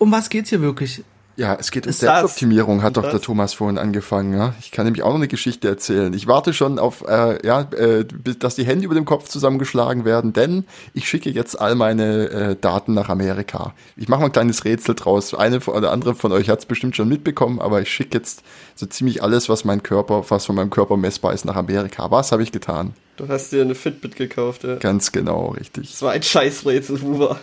Um 0.00 0.10
was 0.10 0.30
geht's 0.30 0.48
hier 0.48 0.62
wirklich? 0.62 1.04
Ja, 1.36 1.54
es 1.58 1.70
geht 1.70 1.86
um 1.86 1.90
Ist 1.90 2.02
das- 2.02 2.08
Selbstoptimierung, 2.20 2.82
hat 2.82 2.96
doch 2.98 3.02
das- 3.02 3.12
der 3.12 3.20
Thomas 3.20 3.54
vorhin 3.54 3.78
angefangen. 3.78 4.34
Ja? 4.36 4.54
Ich 4.60 4.72
kann 4.72 4.84
nämlich 4.84 5.02
auch 5.02 5.10
noch 5.10 5.14
eine 5.16 5.28
Geschichte 5.28 5.68
erzählen. 5.68 6.12
Ich 6.12 6.26
warte 6.26 6.52
schon 6.52 6.78
auf, 6.78 7.02
äh, 7.08 7.46
ja, 7.46 7.62
äh, 7.78 8.04
bis- 8.04 8.38
dass 8.38 8.56
die 8.56 8.64
Hände 8.66 8.84
über 8.84 8.94
dem 8.94 9.04
Kopf 9.06 9.28
zusammengeschlagen 9.28 10.04
werden, 10.04 10.32
denn 10.34 10.64
ich 10.92 11.08
schicke 11.08 11.30
jetzt 11.30 11.58
all 11.58 11.76
meine 11.76 12.28
äh, 12.28 12.56
Daten 12.60 12.92
nach 12.94 13.08
Amerika. 13.08 13.74
Ich 13.96 14.08
mache 14.08 14.20
mal 14.20 14.26
ein 14.26 14.32
kleines 14.32 14.64
Rätsel 14.66 14.94
draus. 14.94 15.32
Eine 15.32 15.60
von- 15.62 15.74
oder 15.74 15.92
andere 15.92 16.14
von 16.14 16.32
euch 16.32 16.50
hat 16.50 16.58
es 16.58 16.66
bestimmt 16.66 16.94
schon 16.96 17.08
mitbekommen, 17.08 17.58
aber 17.60 17.80
ich 17.80 17.90
schicke 17.90 18.18
jetzt 18.18 18.42
so 18.74 18.84
ziemlich 18.86 19.22
alles, 19.22 19.48
was 19.48 19.64
mein 19.64 19.82
Körper, 19.82 20.24
was 20.28 20.44
von 20.46 20.56
meinem 20.56 20.70
Körper 20.70 20.96
messbar 20.98 21.32
ist, 21.32 21.44
nach 21.46 21.56
Amerika. 21.56 22.10
Was 22.10 22.32
habe 22.32 22.42
ich 22.42 22.52
getan? 22.52 22.92
Du 23.16 23.28
hast 23.28 23.52
dir 23.52 23.62
eine 23.62 23.74
Fitbit 23.74 24.16
gekauft, 24.16 24.64
ja. 24.64 24.76
Ganz 24.76 25.12
genau, 25.12 25.48
richtig. 25.50 25.90
Das 25.90 26.02
war 26.02 26.12
ein 26.12 26.22
Scheißrätsel, 26.22 27.00
Huber. 27.02 27.38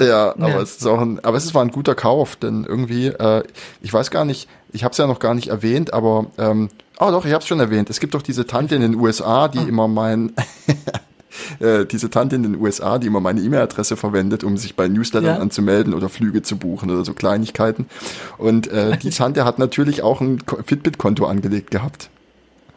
Ja, 0.00 0.30
aber 0.32 0.48
Ja. 0.48 0.60
es 0.62 0.76
ist 0.76 0.86
auch 0.86 1.00
ein, 1.00 1.22
aber 1.24 1.36
es 1.36 1.54
war 1.54 1.62
ein 1.62 1.70
guter 1.72 1.94
Kauf, 1.94 2.36
denn 2.36 2.64
irgendwie, 2.64 3.06
äh, 3.08 3.42
ich 3.82 3.92
weiß 3.92 4.10
gar 4.10 4.24
nicht, 4.24 4.48
Ich 4.70 4.84
habe 4.84 4.92
es 4.92 4.98
ja 4.98 5.06
noch 5.06 5.18
gar 5.18 5.32
nicht 5.34 5.48
erwähnt, 5.48 5.94
aber 5.94 6.26
ähm, 6.36 6.68
oh 7.00 7.10
doch, 7.10 7.24
ich 7.24 7.32
habe 7.32 7.40
es 7.42 7.48
schon 7.48 7.58
erwähnt. 7.58 7.88
Es 7.88 8.00
gibt 8.00 8.12
doch 8.14 8.20
diese 8.20 8.46
Tante 8.46 8.74
in 8.74 8.82
den 8.82 8.94
USA, 8.96 9.48
die 9.48 9.60
immer 9.66 9.88
mein 9.88 10.32
äh, 11.60 11.86
diese 11.86 12.10
Tante 12.10 12.36
in 12.36 12.42
den 12.42 12.60
USA, 12.60 12.98
die 12.98 13.06
immer 13.06 13.20
meine 13.20 13.40
E-Mail-Adresse 13.40 13.96
verwendet, 13.96 14.44
um 14.44 14.56
sich 14.58 14.76
bei 14.76 14.86
Newslettern 14.86 15.36
Ja. 15.36 15.40
anzumelden 15.40 15.94
oder 15.94 16.08
Flüge 16.10 16.42
zu 16.42 16.58
buchen 16.58 16.90
oder 16.90 17.02
so 17.04 17.14
Kleinigkeiten. 17.14 17.86
Und 18.36 18.66
äh, 18.68 18.96
die 19.02 19.08
Tante 19.10 19.46
hat 19.46 19.58
natürlich 19.58 20.02
auch 20.02 20.20
ein 20.20 20.44
Ko- 20.44 20.58
Fitbit-Konto 20.64 21.24
angelegt 21.26 21.70
gehabt. 21.70 22.10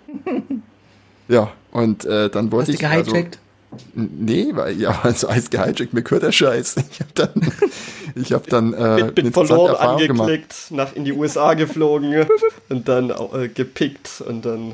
Ja, 1.27 1.51
und 1.71 2.03
äh, 2.03 2.29
dann 2.29 2.51
wollte 2.51 2.71
ich 2.73 2.85
also? 2.85 3.13
Nee, 3.93 4.49
weil 4.53 4.79
ja, 4.79 4.99
also 5.03 5.29
heißt 5.29 5.51
gehijackt, 5.51 5.93
mir 5.93 6.01
gehört 6.01 6.23
der 6.23 6.31
Scheiß. 6.31 6.75
Ich 6.91 6.99
habe 6.99 7.11
dann, 7.15 7.53
ich 8.15 8.33
habe 8.33 8.49
dann 8.49 8.73
äh, 8.73 9.11
bin 9.13 9.27
interessante 9.27 9.31
verloren 9.31 9.71
Erfahrung 9.71 10.07
gemacht. 10.07 10.29
angeklickt, 10.29 10.55
nach 10.71 10.95
in 10.95 11.05
die 11.05 11.13
USA 11.13 11.53
geflogen 11.53 12.25
und 12.69 12.87
dann 12.87 13.09
äh, 13.09 13.47
gepickt 13.47 14.21
und 14.27 14.45
dann 14.45 14.73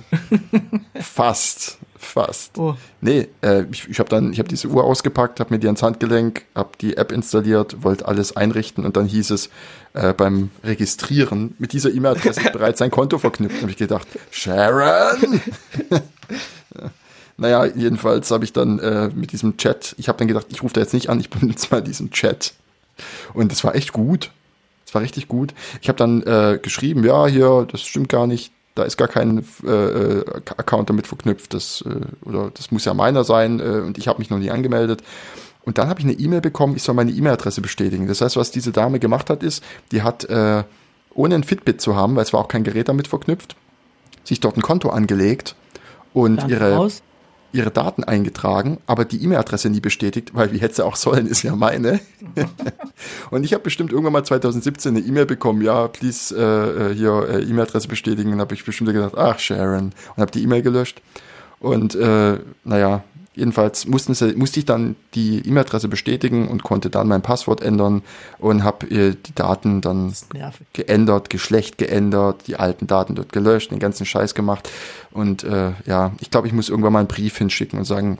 Fast, 1.00 1.78
fast. 1.96 2.58
Oh, 2.58 2.76
Nee, 3.02 3.28
äh, 3.42 3.66
ich, 3.72 3.88
ich 3.88 4.00
habe 4.00 4.10
dann, 4.10 4.34
ich 4.34 4.40
habe 4.40 4.50
diese 4.50 4.68
Uhr 4.68 4.84
ausgepackt, 4.84 5.40
habe 5.40 5.54
mir 5.54 5.60
die 5.60 5.68
ans 5.68 5.84
Handgelenk, 5.84 6.46
habe 6.56 6.70
die 6.82 6.98
App 6.98 7.12
installiert, 7.12 7.84
wollte 7.84 8.08
alles 8.08 8.36
einrichten 8.36 8.84
und 8.86 8.98
dann 8.98 9.06
hieß 9.06 9.30
es 9.30 9.50
äh, 9.94 10.14
beim 10.14 10.50
Registrieren 10.64 11.54
mit 11.60 11.74
dieser 11.74 11.92
E-Mail-Adresse 11.92 12.50
bereits 12.52 12.82
ein 12.82 12.92
Konto 12.92 13.20
verknüpft. 13.20 13.62
habe 13.62 13.72
ich 13.72 13.78
gedacht, 13.78 14.08
Sharon. 14.32 15.42
Ja. 15.92 16.02
Naja, 17.38 17.66
jedenfalls 17.66 18.32
habe 18.32 18.44
ich 18.44 18.54
dann 18.54 18.80
äh, 18.80 19.10
mit 19.14 19.32
diesem 19.32 19.58
Chat, 19.58 19.96
ich 19.98 20.10
habe 20.10 20.18
dann 20.18 20.28
gedacht, 20.28 20.48
ich 20.50 20.64
rufe 20.64 20.74
da 20.74 20.82
jetzt 20.82 20.94
nicht 20.94 21.10
an, 21.10 21.20
ich 21.20 21.30
benutze 21.32 21.68
mal 21.72 21.82
diesen 21.82 22.12
Chat. 22.12 22.54
Und 23.34 23.52
das 23.52 23.64
war 23.64 23.76
echt 23.76 23.94
gut. 23.94 24.32
Das 24.86 24.96
war 24.96 25.02
richtig 25.02 25.28
gut. 25.28 25.54
Ich 25.82 25.90
habe 25.90 25.98
dann 25.98 26.24
äh, 26.24 26.60
geschrieben, 26.62 27.04
ja, 27.04 27.28
hier, 27.28 27.68
das 27.70 27.82
stimmt 27.82 28.10
gar 28.10 28.26
nicht, 28.26 28.54
da 28.74 28.84
ist 28.84 28.98
gar 28.98 29.08
kein 29.08 29.46
äh, 29.66 29.70
äh, 29.70 30.26
Account 30.58 30.90
damit 30.90 31.08
verknüpft, 31.08 31.54
das, 31.54 31.84
äh, 31.86 32.28
oder 32.28 32.52
das 32.54 32.72
muss 32.72 32.86
ja 32.86 32.94
meiner 32.94 33.24
sein 33.24 33.60
äh, 33.60 33.82
und 33.86 33.98
ich 33.98 34.08
habe 34.08 34.20
mich 34.20 34.30
noch 34.30 34.40
nie 34.40 34.50
angemeldet. 34.50 35.04
Und 35.66 35.78
dann 35.78 35.90
habe 35.90 36.00
ich 36.00 36.06
eine 36.06 36.14
E-Mail 36.14 36.40
bekommen, 36.40 36.78
ich 36.78 36.84
soll 36.84 36.96
meine 36.96 37.12
E-Mail-Adresse 37.12 37.60
bestätigen. 37.60 38.08
Das 38.08 38.22
heißt, 38.22 38.38
was 38.38 38.52
diese 38.52 38.72
Dame 38.72 39.00
gemacht 39.00 39.30
hat, 39.30 39.44
ist, 39.44 39.62
die 39.92 40.02
hat, 40.02 40.24
äh, 40.26 40.64
ohne 41.14 41.36
ein 41.36 41.44
Fitbit 41.44 41.82
zu 41.82 41.96
haben, 41.96 42.16
weil 42.16 42.24
es 42.24 42.32
war 42.32 42.40
auch 42.40 42.48
kein 42.48 42.64
Gerät 42.64 42.88
damit 42.88 43.10
verknüpft, 43.10 43.58
sich 44.24 44.40
dort 44.40 44.56
ein 44.56 44.62
Konto 44.62 44.90
angelegt 44.90 45.56
und 46.14 46.38
Land 46.38 46.52
ihre, 46.52 46.76
raus. 46.76 47.04
Ihre 47.58 47.72
Daten 47.72 48.04
eingetragen, 48.04 48.78
aber 48.86 49.04
die 49.04 49.24
E-Mail-Adresse 49.24 49.70
nie 49.70 49.80
bestätigt, 49.80 50.34
weil 50.34 50.52
wie 50.52 50.60
hätte 50.60 50.76
sie 50.76 50.86
auch 50.86 50.96
sollen, 50.96 51.28
ist 51.28 51.44
ja 51.44 51.56
meine. 51.56 52.00
und 53.32 53.44
ich 53.44 53.54
habe 53.54 53.64
bestimmt 53.64 53.92
irgendwann 53.92 54.14
mal 54.14 54.24
2017 54.24 54.96
eine 54.96 55.06
E-Mail 55.06 55.26
bekommen, 55.26 55.62
ja, 55.62 55.88
please 55.88 56.36
äh, 56.36 56.92
äh, 56.92 56.96
hier 56.96 57.28
äh, 57.30 57.42
E-Mail-Adresse 57.44 57.88
bestätigen. 57.88 58.32
Und 58.32 58.40
habe 58.40 58.54
ich 58.54 58.64
bestimmt 58.64 58.94
gedacht, 58.94 59.18
ach 59.18 59.40
Sharon, 59.40 59.92
und 60.16 60.22
habe 60.22 60.32
die 60.32 60.44
E-Mail 60.44 60.62
gelöscht. 60.62 61.02
Und 61.60 61.96
äh, 61.96 62.38
naja, 62.64 63.04
jedenfalls 63.38 63.86
mussten 63.88 64.14
sie, 64.14 64.34
musste 64.34 64.60
ich 64.60 64.66
dann 64.66 64.96
die 65.14 65.48
E-Mail-Adresse 65.48 65.88
bestätigen 65.88 66.48
und 66.48 66.64
konnte 66.64 66.90
dann 66.90 67.08
mein 67.08 67.22
Passwort 67.22 67.62
ändern 67.62 68.02
und 68.40 68.64
habe 68.64 68.88
äh, 68.88 69.16
die 69.16 69.36
Daten 69.36 69.82
dann 69.82 70.14
geändert, 70.74 71.30
Geschlecht 71.30 71.78
geändert, 71.78 72.42
die 72.48 72.56
alten 72.58 72.88
Daten 72.88 73.16
dort 73.16 73.32
gelöscht, 73.32 73.72
den 73.72 73.80
ganzen 73.80 74.06
Scheiß 74.06 74.34
gemacht. 74.34 74.70
Und 75.12 75.44
äh, 75.44 75.72
ja, 75.86 76.12
ich 76.20 76.32
glaube, 76.32 76.48
ich 76.48 76.54
muss 76.54 76.68
irgendwann 76.70 76.94
mal 76.94 77.00
einen 77.00 77.08
Brief 77.08 77.38
hinschicken 77.38 77.80
und 77.80 77.86
sagen, 77.86 78.18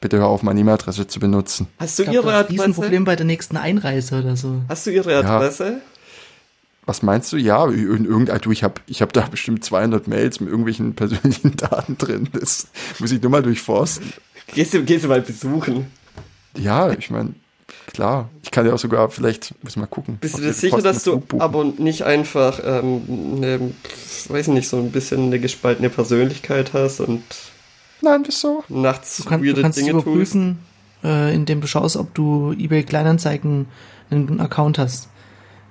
bitte 0.00 0.18
hör 0.18 0.26
auf, 0.26 0.42
meine 0.42 0.58
E-Mail-Adresse 0.60 1.06
zu 1.06 1.20
benutzen. 1.20 1.68
Hast 1.78 1.98
du 1.98 2.02
Ich 2.02 2.10
glaube, 2.10 2.28
ihre 2.28 2.32
das 2.32 2.32
ist 2.32 2.36
ein 2.40 2.44
Adresse? 2.56 2.62
Riesenproblem 2.68 3.04
bei 3.04 3.16
der 3.16 3.26
nächsten 3.26 3.56
Einreise 3.56 4.18
oder 4.18 4.36
so. 4.36 4.62
Hast 4.68 4.86
du 4.86 4.90
ihre 4.90 5.12
Ja. 5.12 5.20
Adresse? 5.20 5.80
Was 6.86 7.02
meinst 7.02 7.32
du? 7.32 7.38
Ja, 7.38 7.64
in 7.66 8.04
irgendein, 8.04 8.38
du, 8.42 8.50
ich 8.50 8.62
habe 8.62 8.74
ich 8.86 9.00
hab 9.00 9.14
da 9.14 9.22
bestimmt 9.22 9.64
200 9.64 10.06
Mails 10.06 10.40
mit 10.40 10.50
irgendwelchen 10.50 10.94
persönlichen 10.96 11.56
Daten 11.56 11.96
drin. 11.96 12.28
Das 12.34 12.68
muss 12.98 13.10
ich 13.12 13.22
nur 13.22 13.30
mal 13.30 13.42
durchforsten. 13.42 14.12
Gehst 14.48 14.74
du, 14.74 14.84
gehst 14.84 15.04
du 15.04 15.08
mal 15.08 15.20
besuchen? 15.20 15.86
Ja, 16.56 16.90
ich 16.92 17.10
meine, 17.10 17.34
klar. 17.86 18.28
Ich 18.42 18.50
kann 18.50 18.66
ja 18.66 18.72
auch 18.72 18.78
sogar 18.78 19.10
vielleicht, 19.10 19.54
muss 19.64 19.76
mal 19.76 19.86
gucken. 19.86 20.18
Bist 20.20 20.34
du 20.34 20.40
dir 20.40 20.46
wir 20.46 20.52
sicher, 20.52 20.76
Posten 20.76 20.84
dass 20.84 21.02
du 21.02 21.22
aber 21.38 21.64
nicht 21.64 22.02
einfach, 22.02 22.60
ähm, 22.64 23.40
ne, 23.40 23.72
weiß 24.28 24.48
nicht, 24.48 24.68
so 24.68 24.76
ein 24.78 24.92
bisschen 24.92 25.24
eine 25.26 25.40
gespaltene 25.40 25.90
Persönlichkeit 25.90 26.72
hast 26.72 27.00
und 27.00 27.22
Nein, 28.00 28.22
das 28.24 28.40
so. 28.40 28.62
nachts 28.68 29.16
Du, 29.16 29.24
kann, 29.24 29.40
du 29.40 29.48
weirde 29.48 29.62
kannst 29.62 29.78
Dinge 29.78 29.92
tust? 29.92 30.06
überprüfen, 30.06 30.58
äh, 31.02 31.34
indem 31.34 31.60
du 31.60 31.66
schaust, 31.66 31.96
ob 31.96 32.14
du 32.14 32.52
eBay 32.52 32.82
Kleinanzeigen 32.84 33.66
einen 34.10 34.40
Account 34.40 34.78
hast. 34.78 35.08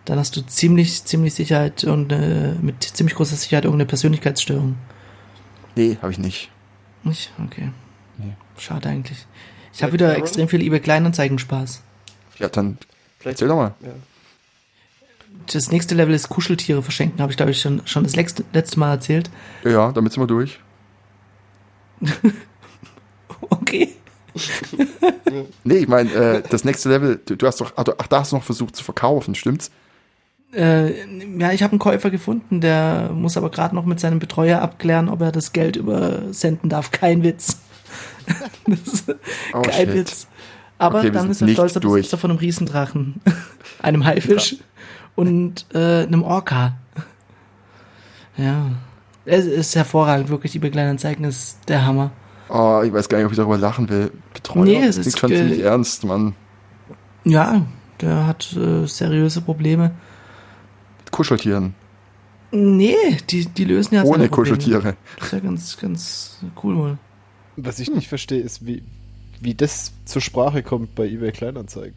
Dann 0.05 0.19
hast 0.19 0.36
du 0.36 0.41
ziemlich, 0.41 1.05
ziemlich 1.05 1.34
Sicherheit 1.34 1.86
und 1.86 2.11
äh, 2.11 2.53
mit 2.61 2.84
ziemlich 2.84 3.15
großer 3.15 3.38
Sicherheit 3.38 3.63
irgendeine 3.63 3.88
Persönlichkeitsstörung. 3.88 4.76
Nee, 5.76 5.97
habe 6.01 6.11
ich 6.11 6.17
nicht. 6.19 6.49
Nicht? 7.03 7.32
Okay. 7.45 7.69
Nee. 8.17 8.34
Schade 8.58 8.89
eigentlich. 8.89 9.26
Ich 9.74 9.82
habe 9.84 9.93
wieder 9.93 10.10
Aaron? 10.10 10.22
extrem 10.22 10.47
viel 10.47 10.62
eBay 10.62 10.80
Kleinanzeigen 10.80 11.39
Spaß. 11.39 11.82
Ja, 12.39 12.47
dann 12.49 12.78
Vielleicht, 13.20 13.36
erzähl 13.41 13.47
doch 13.47 13.56
mal. 13.56 13.74
ja. 13.82 13.91
Das 15.51 15.72
nächste 15.72 15.93
Level 15.95 16.14
ist 16.14 16.30
Kuscheltiere 16.30 16.82
verschenken, 16.84 17.20
habe 17.22 17.32
ich 17.32 17.38
glaube 17.38 17.51
ich 17.51 17.60
schon, 17.60 17.82
schon 17.86 18.04
das 18.04 18.16
letzte, 18.16 18.45
letzte 18.54 18.80
Mal 18.80 18.91
erzählt. 18.91 19.30
Ja, 19.66 19.91
damit 19.91 20.14
sind 20.14 20.22
wir 20.24 20.28
durch. 20.28 20.60
Okay. 23.49 23.89
Nee, 25.64 25.78
ich 25.78 25.88
meine, 25.88 26.12
äh, 26.12 26.43
das 26.47 26.64
nächste 26.64 26.89
Level, 26.89 27.20
du, 27.26 27.36
du 27.36 27.47
hast 27.47 27.60
doch, 27.60 27.74
ach, 27.76 27.84
du- 27.84 27.93
ach, 27.97 28.06
da 28.08 28.20
hast 28.20 28.32
du 28.32 28.36
noch 28.36 28.43
versucht 28.43 28.76
zu 28.76 28.84
verkaufen, 28.84 29.34
stimmt's? 29.36 29.72
Äh, 30.54 30.91
ja, 31.39 31.51
ich 31.51 31.64
habe 31.64 31.72
einen 31.72 31.80
Käufer 31.80 32.12
gefunden, 32.12 32.62
der 32.62 33.10
muss 33.14 33.36
aber 33.38 33.49
gerade 33.49 33.74
noch 33.74 33.86
mit 33.86 33.99
seinem 33.99 34.20
Betreuer 34.20 34.62
abklären, 34.62 35.10
ob 35.10 35.22
er 35.22 35.32
das 35.32 35.51
Geld 35.54 35.76
übersenden 35.76 36.70
darf. 36.70 36.91
Kein 36.91 37.24
Witz. 37.24 37.58
das 38.67 38.79
ist 38.81 39.15
Oh, 39.53 39.61
kein 39.61 39.73
shit. 39.87 39.93
Witz. 39.93 40.27
Aber 40.77 40.99
Okay, 40.99 41.11
dann 41.11 41.29
ist 41.29 41.41
er 41.41 41.47
stolzer 41.49 41.79
durch. 41.79 42.01
Besitzer 42.01 42.17
von 42.17 42.31
einem 42.31 42.39
Riesendrachen, 42.39 43.21
einem 43.81 44.05
Haifisch 44.05 44.57
und 45.15 45.65
äh, 45.73 46.03
einem 46.03 46.23
Orca. 46.23 46.75
Ja. 48.37 48.71
Es 49.25 49.45
ist 49.45 49.75
hervorragend, 49.75 50.29
wirklich. 50.29 50.51
Die 50.51 50.59
Kleinanzeigen 50.59 51.23
ist 51.25 51.59
der 51.69 51.85
Hammer. 51.85 52.11
Oh, 52.49 52.81
ich 52.83 52.91
weiß 52.91 53.07
gar 53.07 53.17
nicht, 53.19 53.25
ob 53.25 53.31
ich 53.31 53.37
darüber 53.37 53.57
lachen 53.57 53.87
will. 53.89 54.11
Betreuer, 54.33 54.63
Nee, 54.65 54.83
es 54.83 54.97
ist 54.97 55.17
schon 55.17 55.29
ziemlich 55.29 55.61
ernst, 55.61 56.03
Mann. 56.03 56.35
Ja, 57.23 57.61
der 58.01 58.27
hat 58.27 58.53
äh, 58.57 58.85
seriöse 58.85 59.41
Probleme. 59.41 59.91
Mit 60.99 61.11
Kuscheltieren. 61.11 61.73
Nee, 62.51 62.95
die, 63.29 63.45
die 63.45 63.63
lösen 63.65 63.95
ja 63.95 64.03
Ohne. 64.03 64.27
Kuscheltiere. 64.29 64.95
Das 65.17 65.27
ist 65.27 65.33
ja 65.33 65.39
ganz, 65.39 65.77
ganz 65.77 66.37
cool 66.61 66.75
wohl. 66.75 66.97
Was 67.56 67.80
ich 67.80 67.91
nicht 67.91 68.08
verstehe, 68.08 68.41
ist, 68.41 68.66
wie, 68.66 68.84
wie 69.39 69.54
das 69.54 69.93
zur 70.06 70.22
Sprache 70.22 70.64
kommt 70.64 70.95
bei 70.95 71.08
eBay 71.08 71.32
Kleinanzeigen. 71.32 71.95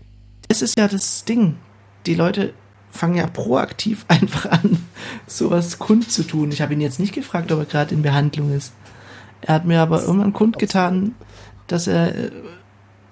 Das 0.49 0.63
ist 0.63 0.79
ja 0.79 0.89
das 0.89 1.25
Ding. 1.25 1.57
Die 2.07 2.15
Leute 2.15 2.53
fangen 2.91 3.17
ja 3.17 3.27
proaktiv 3.27 4.05
einfach 4.09 4.47
an, 4.47 4.79
sowas 5.27 5.79
kundzutun. 5.79 6.53
Ich 6.53 6.63
habe 6.63 6.73
ihn 6.73 6.81
jetzt 6.81 7.01
nicht 7.01 7.15
gefragt, 7.15 7.53
ob 7.53 7.61
er 7.61 7.65
gerade 7.65 7.95
in 7.95 8.03
Behandlung 8.03 8.53
ist. 8.53 8.73
Er 9.43 9.55
hat 9.55 9.65
mir 9.65 9.81
aber 9.81 10.03
irgendwann 10.03 10.33
kundgetan, 10.33 11.15
dass 11.67 11.87
er, 11.87 12.15
äh, 12.15 12.31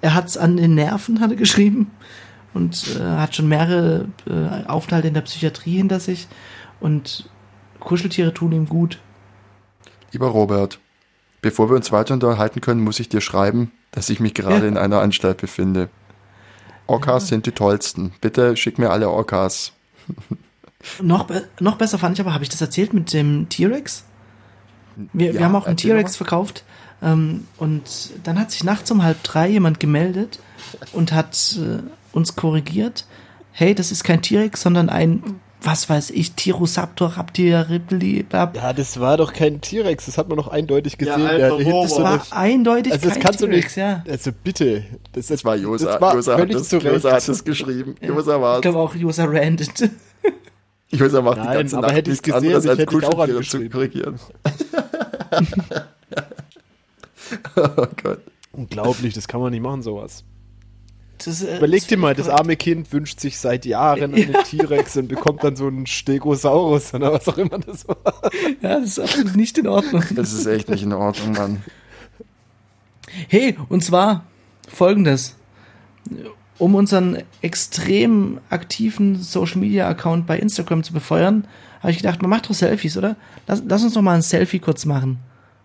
er 0.01 0.15
hat's 0.15 0.37
an 0.37 0.57
den 0.57 0.75
Nerven, 0.75 1.21
hat 1.21 1.31
er 1.31 1.37
geschrieben, 1.37 1.91
und 2.55 2.97
äh, 2.97 3.03
hat 3.03 3.35
schon 3.35 3.49
mehrere 3.49 4.07
äh, 4.27 4.67
Aufenthalte 4.67 5.09
in 5.09 5.15
der 5.15 5.23
Psychiatrie 5.23 5.77
hinter 5.77 6.01
sich 6.01 6.29
und 6.81 7.29
Kuscheltiere 7.81 8.33
tun 8.33 8.53
ihm 8.53 8.67
gut. 8.67 9.01
Lieber 10.13 10.29
Robert, 10.29 10.79
bevor 11.45 11.69
wir 11.69 11.77
uns 11.77 11.93
weiter 11.93 12.15
unterhalten 12.15 12.63
können, 12.63 12.81
muss 12.81 12.99
ich 13.01 13.11
dir 13.11 13.21
schreiben, 13.21 13.71
dass 13.91 14.09
ich 14.09 14.19
mich 14.19 14.33
gerade 14.33 14.63
Ja. 14.63 14.69
in 14.69 14.79
einer 14.79 15.01
Anstalt 15.01 15.37
befinde. 15.37 15.91
Orcas 16.87 17.29
sind 17.29 17.45
die 17.45 17.53
tollsten. 17.53 18.13
Bitte 18.23 18.57
schick 18.57 18.79
mir 18.79 18.89
alle 18.91 19.11
Orcas. 19.11 19.73
Noch, 21.03 21.25
be 21.25 21.47
noch 21.61 21.77
besser 21.77 21.99
fand 21.99 22.15
ich 22.17 22.21
aber, 22.21 22.35
habe 22.35 22.45
ich 22.45 22.51
das 22.51 22.61
erzählt 22.61 22.93
mit 22.93 23.13
dem 23.15 23.49
T-Rex? 23.49 24.05
Wir, 24.97 25.33
wir 25.33 25.41
Ja, 25.41 25.47
haben 25.47 25.57
auch 25.57 25.67
einen 25.67 25.79
T-Rex 25.79 26.17
verkauft 26.17 26.63
ähm, 27.03 27.47
und 27.57 28.11
dann 28.23 28.39
hat 28.39 28.51
sich 28.51 28.65
nachts 28.65 28.91
um 28.91 29.03
halb 29.03 29.23
drei 29.23 29.49
jemand 29.49 29.81
gemeldet 29.81 30.41
und 30.93 31.13
hat 31.13 31.59
äh, 31.59 31.83
uns 32.13 32.37
korrigiert. 32.37 33.07
Hey, 33.53 33.75
das 33.75 33.93
ist 33.93 34.05
kein 34.05 34.21
T-Rex, 34.21 34.61
sondern 34.61 34.91
ein, 34.91 35.23
was 35.65 35.89
weiß 35.89 36.11
ich, 36.11 36.33
Tirosaptor, 36.33 37.09
Raptor, 37.17 37.69
Ripley. 37.69 38.25
Ja, 38.31 38.73
das 38.73 39.01
war 39.01 39.17
doch 39.17 39.33
kein 39.33 39.61
T-Rex, 39.61 40.07
das 40.07 40.19
hat 40.19 40.29
man 40.29 40.37
doch 40.37 40.49
eindeutig 40.49 40.93
Ja, 40.95 40.99
gesehen. 41.17 41.27
Alter, 41.27 41.39
Der 41.39 41.57
hinten 41.57 41.73
Robert. 41.73 41.91
so 41.91 42.03
Das 42.03 42.31
war 42.31 42.39
eindeutig 42.39 42.93
also 42.93 43.05
das 43.07 43.15
kein 43.15 43.23
kannst 43.23 43.41
du 43.41 43.47
nicht. 43.47 43.75
Ja. 43.77 44.05
Also 44.09 44.31
bitte. 44.33 44.85
Das, 45.13 45.29
Das 45.29 45.45
war 45.45 45.57
Josa. 45.57 45.93
Das 45.93 46.01
war 46.01 46.15
Josa, 46.15 46.39
hat 46.39 46.53
das. 46.53 46.71
Josa 46.71 47.13
hat 47.13 47.29
es 47.29 47.45
geschrieben. 47.45 47.95
Josa 48.01 48.41
war 48.41 48.57
Ich 48.57 48.63
glaube 48.63 48.79
auch 48.79 48.95
User 48.95 49.25
Randed. 49.27 49.71
Josa 50.91 51.23
macht 51.23 51.39
die 51.39 51.43
Nein, 51.43 51.59
ganze 51.59 51.77
aber 51.79 51.87
Nacht 51.89 51.97
hätte 51.97 52.11
nichts 52.11 52.23
gesehen, 52.23 52.37
anderes 52.37 52.65
ich 52.65 52.71
als 52.71 52.79
hätte 52.79 52.95
dich 52.97 53.05
auch 53.07 53.11
Kuscheltiere 53.11 53.43
zu 53.43 53.69
korrigieren. 53.71 54.21
oh 57.57 57.87
Gott. 58.03 58.21
Unglaublich, 58.53 59.15
das 59.15 59.27
kann 59.27 59.41
man 59.41 59.51
nicht 59.51 59.63
machen, 59.63 59.83
sowas. 59.83 60.25
Das, 61.19 61.43
äh, 61.43 61.59
Überleg 61.59 61.87
dir 61.87 61.97
mal, 61.97 62.15
das 62.15 62.29
arme 62.29 62.57
Kind 62.57 62.93
wünscht 62.93 63.21
sich 63.21 63.39
seit 63.39 63.65
Jahren 63.65 64.15
einen 64.15 64.33
T-Rex 64.45 64.97
und 64.97 65.09
bekommt 65.09 65.45
dann 65.45 65.57
so 65.57 65.67
einen 65.67 65.87
Stegosaurus 65.87 66.95
oder 66.95 67.13
was 67.13 67.29
auch 67.29 67.39
immer 67.39 67.59
das 67.59 67.87
war. 67.87 67.97
Ja, 68.61 68.81
das 68.81 68.91
ist 68.91 68.99
absolut 68.99 69.37
nicht 69.37 69.57
in 69.59 69.67
Ordnung. 69.67 70.03
Das 70.15 70.33
ist 70.33 70.47
echt 70.47 70.69
nicht 70.69 70.83
in 70.83 70.93
Ordnung, 70.93 71.33
Mann. 71.33 71.63
Hey, 73.29 73.57
und 73.69 73.85
zwar 73.85 74.25
folgendes. 74.69 75.37
Um 76.59 76.75
unseren 76.75 77.23
extrem 77.43 78.41
aktiven 78.51 79.17
Social 79.17 79.61
Media 79.61 79.89
Account 79.89 80.27
bei 80.27 80.39
Instagram 80.39 80.83
zu 80.83 80.93
befeuern, 80.93 81.47
habe 81.81 81.91
ich 81.91 81.99
gedacht, 81.99 82.23
man 82.23 82.31
macht 82.31 82.49
doch 82.49 82.55
Selfies, 82.55 82.97
oder? 82.97 83.17
Lass, 83.47 83.63
lass 83.67 83.83
uns 83.83 83.95
doch 83.95 84.03
mal 84.03 84.15
ein 84.15 84.23
Selfie 84.23 84.59
kurz 84.59 84.85
machen. 84.85 85.19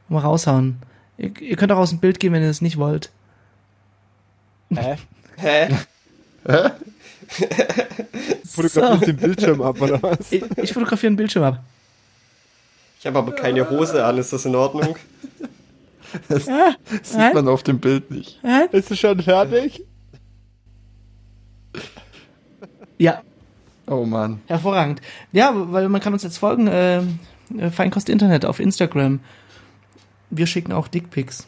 Und 0.07 0.15
mal 0.15 0.21
raushauen. 0.21 0.77
Ihr, 1.17 1.31
ihr 1.41 1.55
könnt 1.55 1.71
auch 1.71 1.77
aus 1.77 1.91
dem 1.91 1.99
Bild 1.99 2.19
gehen, 2.19 2.33
wenn 2.33 2.41
ihr 2.41 2.47
das 2.47 2.61
nicht 2.61 2.77
wollt. 2.77 3.11
Hä? 4.73 4.97
Hä? 5.41 5.69
Fotografiert 8.45 9.07
den 9.07 9.17
Bildschirm 9.17 9.61
ab 9.61 9.79
oder 9.81 10.01
was? 10.01 10.31
Ich, 10.31 10.43
ich 10.57 10.73
fotografiere 10.73 11.07
einen 11.09 11.15
Bildschirm 11.17 11.43
ab. 11.43 11.63
Ich 12.99 13.05
habe 13.05 13.19
aber 13.19 13.31
keine 13.33 13.69
Hose 13.69 14.03
an, 14.03 14.17
ist 14.17 14.33
das 14.33 14.45
in 14.45 14.55
Ordnung? 14.55 14.95
Das 16.27 16.47
Ah, 16.49 16.73
sieht 17.03 17.33
man 17.33 17.47
auf 17.47 17.61
dem 17.63 17.79
Bild 17.79 18.09
nicht. 18.09 18.39
Ist 18.71 18.89
es 18.91 18.99
schon 18.99 19.21
fertig? 19.21 19.85
Ja, 22.97 23.21
Oh 23.87 24.05
Mann. 24.05 24.41
hervorragend. 24.47 25.01
Ja, 25.31 25.51
weil 25.71 25.87
man 25.89 26.01
kann 26.01 26.13
uns 26.13 26.23
jetzt 26.23 26.37
folgen, 26.37 26.67
äh, 26.67 26.97
äh, 27.57 27.69
Feinkost 27.71 28.09
Internet 28.09 28.45
auf 28.45 28.59
Instagram. 28.59 29.19
Wir 30.29 30.45
schicken 30.47 30.71
auch 30.73 30.87
Dickpics. 30.87 31.47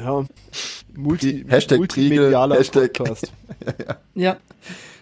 Ja. 0.00 0.24
Multi, 0.94 1.44
Hashtag 1.48 1.78
multimedialer 1.78 2.56
Hashtag- 2.56 2.92
Podcast. 2.98 3.32
Ja, 4.14 4.36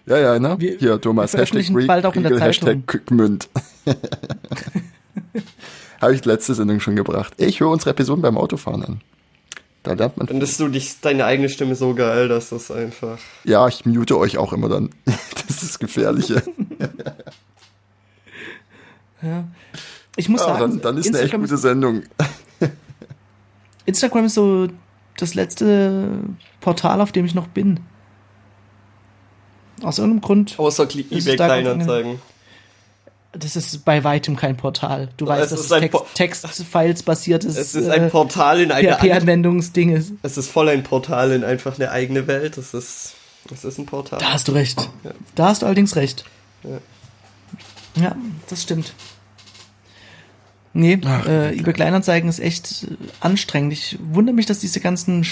Ja, 0.07 0.19
ja, 0.19 0.39
ne? 0.39 0.57
Wir- 0.59 0.77
Hier, 0.79 1.01
Thomas, 1.01 1.35
Hashtag 1.35 1.67
bald 1.87 2.05
auch 2.07 2.15
in 2.15 2.23
der 2.23 2.33
Zeitung. 2.39 2.69
Hashtag 2.87 3.07
Gmünd. 3.07 3.49
Habe 6.01 6.15
ich 6.15 6.25
letzte 6.25 6.55
Sendung 6.55 6.81
schon 6.81 6.97
gebracht. 6.97 7.35
Ich 7.39 7.61
höre 7.61 7.69
unsere 7.71 7.91
Episoden 7.91 8.23
beim 8.23 8.37
Autofahren 8.37 8.85
an. 8.85 9.01
Da 9.83 9.93
lernt 9.93 10.17
man. 10.17 10.27
Findest 10.29 10.59
du 10.61 10.69
dich, 10.69 11.01
deine 11.01 11.25
eigene 11.27 11.49
Stimme 11.49 11.75
so 11.75 11.95
geil, 11.95 12.29
dass 12.29 12.51
das 12.51 12.71
einfach. 12.71 13.19
Ja, 13.45 13.69
ich 13.69 13.85
mute 13.87 14.19
euch 14.19 14.39
auch 14.39 14.53
immer 14.53 14.69
dann. 14.69 14.91
Das 15.47 15.63
ist 15.63 15.63
das 15.73 15.79
Gefährliche. 15.79 16.43
ich 20.17 20.29
muss 20.29 20.41
Ja, 20.41 20.47
sagen, 20.47 20.61
dann, 20.61 20.81
dann 20.81 20.97
ist 20.97 21.09
eine 21.09 21.17
echt 21.19 21.25
Instagram, 21.35 21.41
gute 21.43 21.57
Sendung. 21.59 22.03
Instagram 23.87 24.25
ist 24.27 24.35
so 24.35 24.69
das 25.17 25.35
letzte 25.35 26.09
Portal, 26.61 27.01
auf 27.01 27.13
dem 27.13 27.25
ich 27.27 27.35
noch 27.35 27.47
bin. 27.49 27.81
Aus 29.83 29.99
irgendeinem 29.99 30.21
Grund. 30.23 30.59
Außer 30.59 30.85
Kli- 30.85 31.11
eBay 31.11 31.37
Kleinanzeigen. 31.37 32.21
Das 33.33 33.57
ist 33.57 33.85
bei 33.85 34.05
weitem 34.05 34.37
kein 34.37 34.57
Portal. 34.57 35.09
Du 35.17 35.27
weißt, 35.27 35.51
dass 35.51 35.59
ist 35.61 35.67
es 35.67 35.73
ein 35.73 35.81
Text, 35.91 36.05
Textfiles 36.15 37.03
basiertes 37.03 37.57
Es 37.57 37.75
ist 37.75 37.89
ein 37.89 38.09
Portal 38.09 38.61
in 38.61 38.71
eine 38.71 38.89
andere, 38.97 39.09
PHP-Anwendungsding 39.09 39.91
ist. 39.91 40.13
Es 40.23 40.37
ist 40.37 40.49
voll 40.51 40.69
ein 40.69 40.85
Portal 40.85 41.33
in 41.33 41.43
einfach 41.43 41.75
eine 41.77 41.91
eigene 41.91 42.29
Welt. 42.29 42.57
Es 42.59 42.73
ist, 42.75 43.15
es 43.53 43.65
ist 43.65 43.79
ein 43.79 43.87
Portal. 43.87 44.21
Da 44.21 44.33
hast 44.33 44.47
du 44.47 44.53
recht. 44.53 44.89
Ja. 45.03 45.11
Da 45.35 45.49
hast 45.49 45.63
du 45.63 45.67
allerdings 45.67 45.97
recht. 45.97 46.25
Ja. 46.63 46.79
Ja, 48.01 48.17
das 48.49 48.63
stimmt. 48.63 48.95
Nee, 50.77 50.99
Ach, 51.05 51.27
äh, 51.27 51.57
eBay 51.57 51.73
Kleinanzeigen 51.73 52.29
ist 52.29 52.41
echt 52.41 52.85
äh, 52.85 52.97
anstrengend. 53.21 53.73
Ich 53.73 53.97
wundere 54.13 54.35
mich, 54.35 54.47
dass 54.47 54.59
diese 54.59 54.81
ganzen 54.81 55.25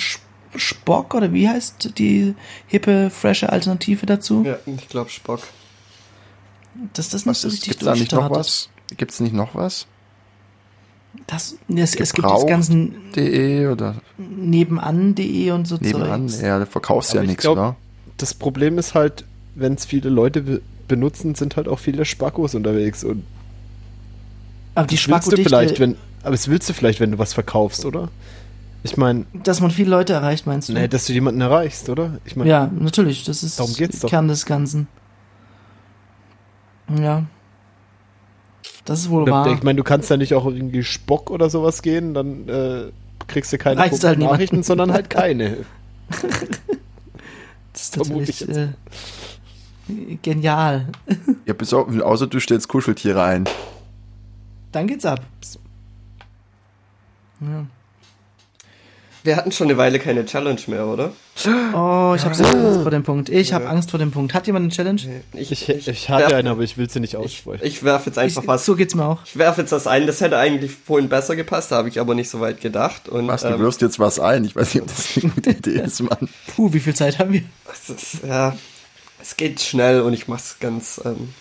Spock 0.54 1.14
oder 1.14 1.32
wie 1.32 1.48
heißt 1.48 1.98
die 1.98 2.34
hippe, 2.68 3.10
frische 3.10 3.50
Alternative 3.50 4.06
dazu, 4.06 4.44
Ja, 4.46 4.56
ich 4.66 4.88
glaube 4.88 5.10
Spock. 5.10 5.40
dass 6.94 7.08
das 7.08 7.26
nicht 7.26 7.30
Was 7.34 7.42
so 7.42 7.48
ist, 7.48 7.54
richtig 7.54 7.70
gibt's 7.70 7.84
da 7.84 7.94
nicht 7.94 8.12
noch 8.12 8.30
was? 8.30 8.68
Gibt's 8.96 9.20
nicht 9.20 9.34
noch 9.34 9.54
was? 9.54 9.86
Das, 11.26 11.56
es, 11.74 11.94
es 11.94 12.12
gibt 12.14 12.26
das 12.28 12.46
ganzen 12.46 12.94
De 13.14 13.66
oder 13.66 13.96
nebenan.de 14.18 15.50
und 15.50 15.66
so 15.66 15.76
nebenan? 15.76 16.28
Zeugs. 16.28 16.40
Ja, 16.42 16.58
da 16.58 16.66
verkaufst 16.66 17.12
du 17.12 17.18
ja 17.18 17.22
nichts, 17.24 17.42
glaub- 17.42 17.56
oder? 17.58 17.76
Das 18.16 18.32
Problem 18.34 18.78
ist 18.78 18.94
halt, 18.94 19.24
wenn 19.54 19.74
es 19.74 19.84
viele 19.84 20.08
Leute 20.08 20.42
be 20.42 20.62
benutzen, 20.88 21.34
sind 21.34 21.56
halt 21.56 21.68
auch 21.68 21.78
viele 21.78 22.04
Spackos 22.04 22.54
unterwegs. 22.54 23.02
Und 23.02 23.24
Aber 24.74 24.86
die 24.86 24.96
das 24.96 25.08
willst 25.08 25.26
du 25.26 25.30
Spakodichte, 25.30 25.48
vielleicht, 25.48 25.80
wenn, 25.80 25.96
aber 26.22 26.32
das 26.32 26.48
willst 26.48 26.68
du 26.68 26.72
vielleicht, 26.72 27.00
wenn 27.00 27.12
du 27.12 27.18
was 27.18 27.34
verkaufst, 27.34 27.84
oder? 27.84 28.08
Ich 28.84 28.96
meine, 28.96 29.26
dass 29.32 29.60
man 29.60 29.70
viele 29.70 29.90
Leute 29.90 30.12
erreicht, 30.12 30.46
meinst 30.46 30.68
du? 30.68 30.72
nee, 30.72 30.88
dass 30.88 31.06
du 31.06 31.12
jemanden 31.12 31.40
erreichst, 31.40 31.88
oder? 31.88 32.18
Ich 32.24 32.34
meine, 32.34 32.50
Ja, 32.50 32.70
natürlich. 32.76 33.24
Das 33.24 33.42
ist 33.42 33.58
Darum 33.58 33.74
geht's 33.74 34.00
doch. 34.00 34.08
Kern 34.08 34.28
des 34.28 34.44
Ganzen. 34.44 34.88
Ja. 37.00 37.24
Das 38.84 39.00
ist 39.00 39.10
wohl 39.10 39.28
wahr. 39.30 39.46
ich 39.52 39.62
meine, 39.62 39.76
du 39.76 39.84
kannst 39.84 40.10
ja 40.10 40.16
nicht 40.16 40.34
auch 40.34 40.46
irgendwie 40.46 40.82
Spock 40.82 41.30
oder 41.30 41.48
sowas 41.48 41.82
gehen, 41.82 42.14
dann 42.14 42.48
äh, 42.48 42.90
kriegst 43.28 43.52
du 43.52 43.58
keine 43.58 43.80
Reicht 43.80 44.02
halt. 44.02 44.18
Nachrichten, 44.18 44.64
sondern 44.64 44.92
halt 44.92 45.08
keine. 45.08 45.58
das 47.72 47.82
ist 47.82 47.96
natürlich 47.96 48.42
ich 48.42 48.48
äh, 48.48 48.68
genial. 50.22 50.88
Ja, 51.46 51.54
bis 51.54 51.72
auf, 51.72 51.88
außer 52.00 52.26
du 52.26 52.40
stellst 52.40 52.66
Kuscheltiere 52.66 53.22
ein. 53.22 53.44
Dann 54.72 54.86
geht's 54.86 55.04
ab. 55.04 55.20
Ja. 57.40 57.66
Wir 59.24 59.36
hatten 59.36 59.52
schon 59.52 59.68
eine 59.68 59.76
Weile 59.76 60.00
keine 60.00 60.26
Challenge 60.26 60.60
mehr, 60.66 60.84
oder? 60.84 61.12
Oh, 61.46 62.14
ich 62.16 62.24
habe 62.24 62.34
so 62.34 62.42
Angst 62.44 62.82
vor 62.82 62.90
dem 62.90 63.04
Punkt. 63.04 63.28
Ich 63.28 63.52
habe 63.52 63.64
Ja. 63.64 63.70
Angst 63.70 63.90
vor 63.92 63.98
dem 64.00 64.10
Punkt. 64.10 64.34
Hat 64.34 64.48
jemand 64.48 64.64
eine 64.64 64.72
Challenge? 64.72 65.00
Ich, 65.32 65.52
ich 65.68 66.08
hatte 66.10 66.24
werf- 66.24 66.32
einen, 66.34 66.48
aber 66.48 66.62
ich 66.62 66.76
will 66.76 66.90
sie 66.90 66.98
nicht 66.98 67.14
Ich, 67.14 67.18
aussprechen. 67.20 67.64
ich 67.64 67.84
werfe 67.84 68.06
jetzt 68.10 68.18
einfach 68.18 68.42
Ich, 68.42 68.48
was. 68.48 68.64
so 68.66 68.74
geht's 68.74 68.96
mir 68.96 69.04
auch. 69.04 69.20
Ich 69.24 69.36
werfe 69.38 69.60
jetzt 69.60 69.70
das 69.70 69.86
ein. 69.86 70.08
Das 70.08 70.20
hätte 70.20 70.38
eigentlich 70.38 70.72
vorhin 70.72 71.08
besser 71.08 71.36
gepasst, 71.36 71.70
da 71.70 71.76
habe 71.76 71.88
ich 71.88 72.00
aber 72.00 72.16
nicht 72.16 72.30
so 72.30 72.40
weit 72.40 72.60
gedacht. 72.60 73.08
Und, 73.08 73.28
Was, 73.28 73.42
du 73.42 73.48
ähm, 73.48 73.60
wirfst 73.60 73.80
jetzt 73.80 74.00
was 74.00 74.18
ein? 74.18 74.44
Ich 74.44 74.56
weiß 74.56 74.74
nicht, 74.74 74.82
ob 74.82 74.88
das 74.88 75.16
eine 75.16 75.30
gute 75.32 75.50
Idee 75.50 75.80
ist, 75.82 76.00
Mann. 76.02 76.28
Puh, 76.56 76.72
wie 76.72 76.80
viel 76.80 76.94
Zeit 76.94 77.20
haben 77.20 77.32
wir? 77.32 77.42
es 77.72 77.90
ist, 77.90 78.24
ja, 78.24 78.56
es 79.20 79.36
geht 79.36 79.60
schnell 79.60 80.00
und 80.00 80.14
ich 80.14 80.26
mach's 80.26 80.56
ganz, 80.58 81.00
ähm, 81.04 81.32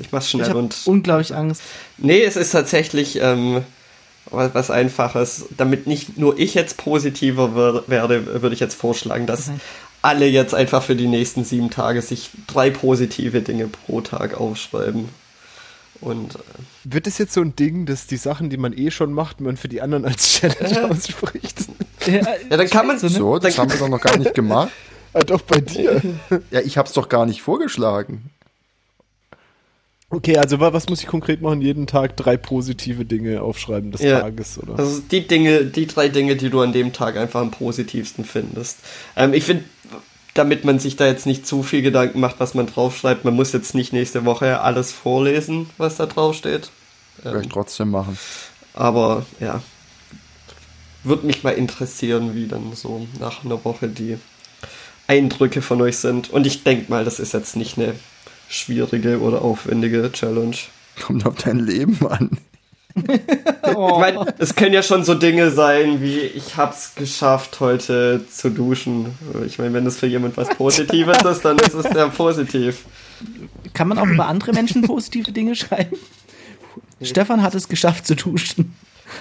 ich 0.00 0.12
mach's 0.12 0.26
Ich 0.26 0.30
schnell 0.32 0.48
habe 0.48 0.58
und 0.58 0.76
unglaublich 0.86 1.34
Angst. 1.34 1.62
Nee, 1.96 2.22
es 2.22 2.36
ist 2.36 2.50
tatsächlich 2.50 3.18
ähm, 3.20 3.62
was, 4.30 4.54
was 4.54 4.70
Einfaches. 4.70 5.46
Damit 5.56 5.86
nicht 5.86 6.18
nur 6.18 6.38
ich 6.38 6.54
jetzt 6.54 6.76
positiver 6.76 7.54
wer 7.54 7.88
werde, 7.88 8.42
würde 8.42 8.54
ich 8.54 8.60
jetzt 8.60 8.74
vorschlagen, 8.74 9.26
dass 9.26 9.48
Mhm. 9.48 9.60
alle 10.02 10.26
jetzt 10.26 10.54
einfach 10.54 10.82
für 10.82 10.96
die 10.96 11.06
nächsten 11.08 11.44
sieben 11.44 11.70
Tage 11.70 12.02
sich 12.02 12.30
drei 12.46 12.70
positive 12.70 13.40
Dinge 13.40 13.68
pro 13.68 14.00
Tag 14.00 14.34
aufschreiben. 14.38 15.08
Und 16.00 16.36
äh, 16.36 16.38
Wird 16.84 17.08
es 17.08 17.18
jetzt 17.18 17.32
so 17.34 17.40
ein 17.40 17.56
Ding, 17.56 17.84
dass 17.86 18.06
die 18.06 18.18
Sachen, 18.18 18.50
die 18.50 18.56
man 18.56 18.72
eh 18.72 18.92
schon 18.92 19.12
macht, 19.12 19.40
man 19.40 19.56
für 19.56 19.66
die 19.68 19.82
anderen 19.82 20.04
als 20.04 20.32
Challenge 20.40 20.90
ausspricht? 20.90 21.58
Ja, 22.06 22.12
ja, 22.50 22.56
dann 22.56 22.68
kann 22.70 22.86
man 22.86 22.98
so, 23.00 23.08
ne? 23.08 23.12
So, 23.12 23.38
das 23.40 23.58
haben 23.58 23.70
wir 23.72 23.78
doch 23.78 23.88
noch 23.88 24.00
gar 24.00 24.16
nicht 24.16 24.34
gemacht. 24.34 24.70
Ah, 25.14 25.20
doch 25.20 25.40
bei 25.40 25.58
dir. 25.58 26.02
Ja, 26.50 26.60
ich 26.60 26.76
hab's 26.76 26.92
doch 26.92 27.08
gar 27.08 27.24
nicht 27.24 27.40
vorgeschlagen. 27.40 28.28
Okay, 30.10 30.38
also 30.38 30.58
wa- 30.58 30.72
was 30.72 30.88
muss 30.88 31.00
ich 31.00 31.06
konkret 31.06 31.42
machen? 31.42 31.60
Jeden 31.60 31.86
Tag 31.86 32.16
drei 32.16 32.36
positive 32.38 33.04
Dinge 33.04 33.42
aufschreiben 33.42 33.90
des 33.90 34.00
Ja. 34.00 34.20
Tages, 34.20 34.58
oder? 34.58 34.78
also 34.78 35.00
die 35.10 35.26
Dinge, 35.28 35.66
die 35.66 35.86
drei 35.86 36.08
Dinge, 36.08 36.34
die 36.36 36.48
du 36.48 36.60
an 36.62 36.72
dem 36.72 36.92
Tag 36.94 37.16
einfach 37.18 37.40
am 37.40 37.50
positivsten 37.50 38.24
findest. 38.24 38.78
Ähm, 39.16 39.34
ich 39.34 39.44
finde, 39.44 39.64
damit 40.32 40.64
man 40.64 40.78
sich 40.78 40.96
da 40.96 41.06
jetzt 41.06 41.26
nicht 41.26 41.46
zu 41.46 41.62
viel 41.62 41.82
Gedanken 41.82 42.20
macht, 42.20 42.36
was 42.40 42.54
man 42.54 42.66
draufschreibt, 42.66 43.24
man 43.26 43.34
muss 43.34 43.52
jetzt 43.52 43.74
nicht 43.74 43.92
nächste 43.92 44.24
Woche 44.24 44.60
alles 44.60 44.92
vorlesen, 44.92 45.68
was 45.76 45.96
da 45.96 46.06
drauf 46.06 46.34
steht. 46.34 46.70
Würde 47.22 47.42
ich 47.42 47.48
trotzdem 47.48 47.90
machen. 47.90 48.16
Aber 48.72 49.26
ja, 49.40 49.60
würde 51.04 51.26
mich 51.26 51.42
mal 51.42 51.50
interessieren, 51.50 52.34
wie 52.34 52.46
dann 52.46 52.74
so 52.74 53.06
nach 53.20 53.44
einer 53.44 53.62
Woche 53.64 53.88
die 53.88 54.16
Eindrücke 55.06 55.60
von 55.60 55.82
euch 55.82 55.98
sind. 55.98 56.30
Und 56.30 56.46
ich 56.46 56.62
denke 56.64 56.90
mal, 56.90 57.04
das 57.04 57.18
ist 57.18 57.34
jetzt 57.34 57.56
nicht 57.56 57.76
eine 57.76 57.94
schwierige 58.48 59.20
oder 59.20 59.42
aufwendige 59.42 60.10
Challenge. 60.12 60.56
Kommt 61.00 61.26
auf 61.26 61.36
dein 61.36 61.60
Leben 61.60 61.98
an. 62.06 62.30
Oh. 63.62 63.92
Ich 63.98 63.98
meine, 63.98 64.34
es 64.38 64.54
können 64.56 64.72
ja 64.72 64.82
schon 64.82 65.04
so 65.04 65.14
Dinge 65.14 65.50
sein 65.50 66.00
wie, 66.00 66.18
ich 66.18 66.56
hab's 66.56 66.94
geschafft, 66.96 67.60
heute 67.60 68.24
zu 68.28 68.50
duschen. 68.50 69.16
Ich 69.46 69.58
meine, 69.58 69.72
wenn 69.74 69.84
das 69.84 69.98
für 69.98 70.06
jemand 70.06 70.36
was 70.36 70.48
Positives 70.48 71.22
ist, 71.22 71.44
dann 71.44 71.58
ist 71.58 71.74
es 71.74 71.84
sehr 71.84 72.08
positiv. 72.08 72.84
Kann 73.74 73.88
man 73.88 73.98
auch 73.98 74.06
über 74.06 74.26
andere 74.26 74.52
Menschen 74.52 74.82
positive 74.82 75.30
Dinge 75.30 75.54
schreiben? 75.54 75.96
Stefan 77.00 77.42
hat 77.42 77.54
es 77.54 77.68
geschafft 77.68 78.06
zu 78.06 78.16
duschen. 78.16 78.74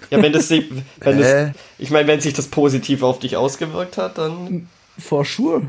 Ja, 0.09 0.21
wenn 0.21 0.33
das, 0.33 0.49
wenn 0.49 0.83
das 1.01 1.51
ich 1.77 1.91
meine, 1.91 2.07
wenn 2.07 2.19
sich 2.19 2.33
das 2.33 2.47
positiv 2.47 3.03
auf 3.03 3.19
dich 3.19 3.37
ausgewirkt 3.37 3.97
hat, 3.97 4.17
dann 4.17 4.67
For 4.97 5.23
sure. 5.23 5.67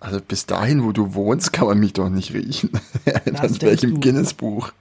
Also 0.00 0.20
bis 0.20 0.46
dahin, 0.46 0.84
wo 0.84 0.92
du 0.92 1.14
wohnst, 1.14 1.52
kann 1.52 1.66
man 1.66 1.78
mich 1.80 1.92
doch 1.94 2.08
nicht 2.08 2.32
riechen. 2.32 2.70
das 3.24 3.60
wäre 3.60 3.74
ich 3.74 3.82
im. 3.82 4.00
Guinness-Buch. 4.00 4.72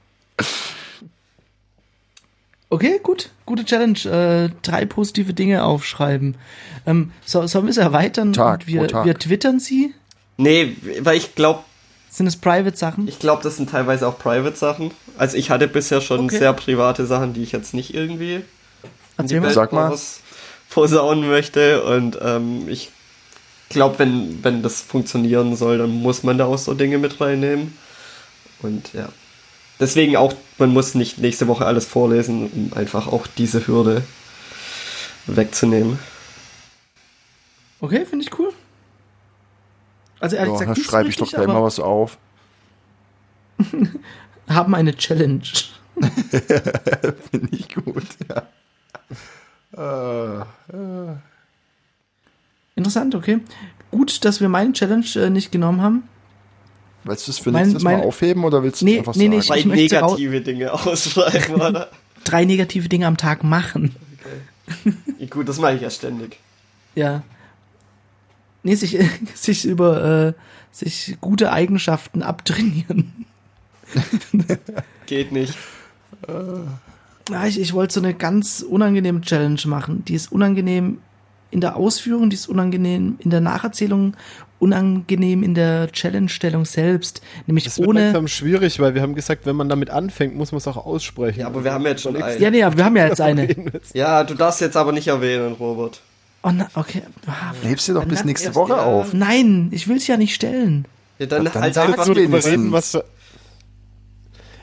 Okay, 2.69 2.99
gut. 3.01 3.29
Gute 3.45 3.63
Challenge. 3.65 3.97
Äh, 4.05 4.49
drei 4.61 4.85
positive 4.85 5.33
Dinge 5.33 5.63
aufschreiben. 5.63 6.35
Ähm, 6.85 7.11
so, 7.25 7.47
sollen 7.47 7.65
wir 7.65 7.71
es 7.71 7.77
erweitern? 7.77 8.33
Tag, 8.33 8.61
Und 8.61 8.67
wir, 8.67 8.81
pro 8.81 8.87
Tag. 8.87 9.05
wir 9.05 9.17
twittern 9.17 9.59
sie? 9.59 9.93
Nee, 10.37 10.75
weil 10.99 11.17
ich 11.17 11.33
glaube, 11.33 11.61
Sind 12.09 12.27
es 12.27 12.35
Private-Sachen? 12.35 13.07
ich 13.07 13.19
glaube, 13.19 13.41
das 13.41 13.55
sind 13.57 13.69
teilweise 13.69 14.07
auch 14.07 14.19
Private-Sachen. 14.19 14.91
Also 15.17 15.37
ich 15.37 15.49
hatte 15.49 15.67
bisher 15.67 16.01
schon 16.01 16.25
Okay. 16.25 16.39
sehr 16.39 16.53
private 16.53 17.05
Sachen, 17.05 17.33
die 17.33 17.41
ich 17.41 17.51
jetzt 17.53 17.73
nicht 17.73 17.93
irgendwie 17.93 18.35
in 18.35 18.41
die 19.17 19.21
Erzähl 19.35 19.39
mal. 19.39 19.45
Welt 19.47 19.55
Sag 19.55 19.73
mal. 19.73 19.97
posaunen 20.69 21.27
möchte. 21.29 21.83
Und 21.85 22.19
ähm, 22.21 22.67
ich 22.67 22.91
glaube, 23.69 23.99
wenn, 23.99 24.43
wenn 24.43 24.63
das 24.63 24.81
funktionieren 24.81 25.55
soll, 25.55 25.77
dann 25.77 25.91
muss 25.91 26.23
man 26.23 26.37
da 26.37 26.45
auch 26.45 26.57
so 26.57 26.73
Dinge 26.73 26.97
mit 26.97 27.19
reinnehmen. 27.19 27.77
Und 28.61 28.93
ja. 28.93 29.09
Deswegen 29.79 30.15
auch, 30.17 30.33
man 30.57 30.69
muss 30.71 30.95
nicht 30.95 31.19
nächste 31.19 31.47
Woche 31.47 31.65
alles 31.65 31.85
vorlesen, 31.85 32.49
um 32.49 32.73
einfach 32.73 33.07
auch 33.07 33.27
diese 33.27 33.67
Hürde 33.67 34.03
wegzunehmen. 35.27 35.99
Okay, 37.79 38.05
finde 38.05 38.25
ich 38.25 38.39
cool. 38.39 38.51
Also 40.19 40.35
ehrlich 40.35 40.53
Ja, 40.53 40.59
gesagt, 40.59 40.77
da 40.77 40.79
nicht 40.79 40.89
schreibe 40.89 41.09
ich 41.09 41.17
doch 41.17 41.29
gleich 41.29 41.45
mal 41.45 41.57
aber 41.57 41.65
was 41.65 41.79
auf. 41.79 42.17
haben 44.49 44.73
eine 44.73 44.95
Challenge. 44.95 45.41
Finde 45.99 47.49
ich 47.51 47.73
gut, 47.73 48.05
ja. 48.29 48.43
Äh, 49.73 50.45
Interessant, 52.77 53.13
okay. 53.15 53.39
Gut, 53.91 54.23
dass 54.23 54.39
wir 54.39 54.47
meine 54.47 54.71
Challenge 54.71 55.05
äh, 55.15 55.29
nicht 55.29 55.51
genommen 55.51 55.81
haben. 55.81 56.03
willst 57.03 57.27
du 57.27 57.31
es 57.31 57.39
für 57.39 57.51
Mein- 57.51 57.63
nächstes 57.63 57.83
Mal 57.83 57.95
aufheben 58.01 58.43
oder 58.45 58.63
willst 58.63 58.81
du 58.81 58.85
Nee, 58.85 58.93
es 58.93 58.99
einfach 58.99 59.15
nee, 59.15 59.27
nee, 59.27 59.41
sagen? 59.41 59.59
Ich 59.59 59.65
Zwei 59.65 59.75
möchte 59.75 59.99
rau- 59.99 60.07
negative 60.11 60.41
Dinge 60.41 60.73
ausschreiben, 60.85 61.55
oder? 61.55 61.89
Drei 62.23 62.45
negative 62.45 62.87
Dinge 62.87 63.07
am 63.07 63.17
Tag 63.17 63.43
machen. 63.43 63.95
Gut, 65.29 65.47
das 65.49 65.59
mache 65.59 65.75
ich 65.75 65.81
ja 65.81 65.89
ständig. 65.89 66.37
Ja. 66.95 67.21
Nee, 68.63 68.73
sich, 68.73 68.97
sich 69.35 69.65
über 69.65 70.27
äh, 70.29 70.33
sich 70.71 71.15
gute 71.21 71.51
Eigenschaften 71.51 72.23
abtrainieren. 72.23 73.25
Geht 75.05 75.31
nicht. 75.31 75.53
Ja, 77.29 77.45
ich, 77.45 77.59
ich 77.59 77.73
wollte 77.73 77.93
so 77.93 77.99
eine 78.01 78.13
ganz 78.15 78.61
unangenehme 78.67 79.21
Challenge 79.21 79.59
machen. 79.65 80.03
Die 80.05 80.15
ist 80.15 80.31
unangenehm 80.31 80.97
in 81.51 81.61
der 81.61 81.75
Ausführung, 81.75 82.29
die 82.29 82.35
ist 82.35 82.47
unangenehm 82.47 83.17
in 83.19 83.29
der 83.29 83.41
Nacherzählung, 83.41 84.15
unangenehm 84.59 85.43
in 85.43 85.53
der 85.53 85.91
Challenge-Stellung 85.91 86.65
selbst. 86.65 87.21
Nämlich 87.45 87.65
Das 87.65 87.77
wird 87.77 87.89
ohne. 87.89 88.03
langsam 88.05 88.27
schwierig, 88.27 88.79
weil 88.79 88.95
wir 88.95 89.01
haben 89.01 89.15
gesagt, 89.15 89.45
wenn 89.45 89.55
man 89.55 89.69
damit 89.69 89.89
anfängt, 89.89 90.35
muss 90.35 90.51
man 90.51 90.57
es 90.57 90.67
auch 90.67 90.77
aussprechen. 90.77 91.41
Ja, 91.41 91.47
aber 91.47 91.63
wir 91.63 91.73
haben 91.73 91.85
jetzt 91.85 92.01
schon 92.01 92.15
einen. 92.21 92.41
Ja, 92.41 92.49
nee, 92.49 92.63
aber 92.63 92.77
wir 92.77 92.85
haben 92.85 92.97
ja 92.97 93.07
jetzt 93.07 93.21
eine. 93.21 93.47
Ja, 93.93 94.23
du 94.23 94.33
darfst 94.33 94.61
jetzt 94.61 94.75
aber 94.75 94.91
nicht 94.91 95.07
erwähnen, 95.07 95.53
Robert. 95.53 96.01
Oh, 96.43 96.51
na, 96.53 96.67
okay. 96.75 97.01
Ah, 97.25 97.53
Hebst 97.63 97.87
du 97.87 97.93
doch 97.93 98.05
bis 98.05 98.23
nächste 98.23 98.53
Woche 98.55 98.73
ja. 98.73 98.83
auf. 98.83 99.13
Nein, 99.13 99.69
ich 99.71 99.87
will 99.87 99.97
es 99.97 100.07
ja 100.07 100.17
nicht 100.17 100.35
stellen. 100.35 100.85
Ja, 101.19 101.25
dann, 101.25 101.45
Dann 101.45 101.53
halt 101.61 101.77
einfach 101.77 102.05
drüber 102.05 102.43
reden, 102.43 102.71
was 102.71 102.91
du. 102.91 103.03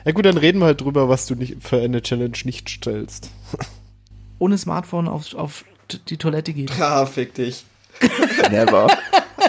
Ja 0.05 0.11
gut, 0.11 0.25
dann 0.25 0.37
reden 0.37 0.59
wir 0.59 0.65
halt 0.65 0.81
drüber, 0.81 1.09
was 1.09 1.25
du 1.25 1.35
nicht 1.35 1.57
für 1.61 1.81
eine 1.81 2.01
Challenge 2.01 2.37
nicht 2.43 2.69
stellst. 2.69 3.29
Ohne 4.39 4.57
Smartphone 4.57 5.07
auf, 5.07 5.33
auf 5.33 5.65
die 6.09 6.17
Toilette 6.17 6.53
geht. 6.53 6.71
Ja, 6.77 7.05
fick 7.05 7.33
dich. 7.33 7.65
Never. 8.51 8.87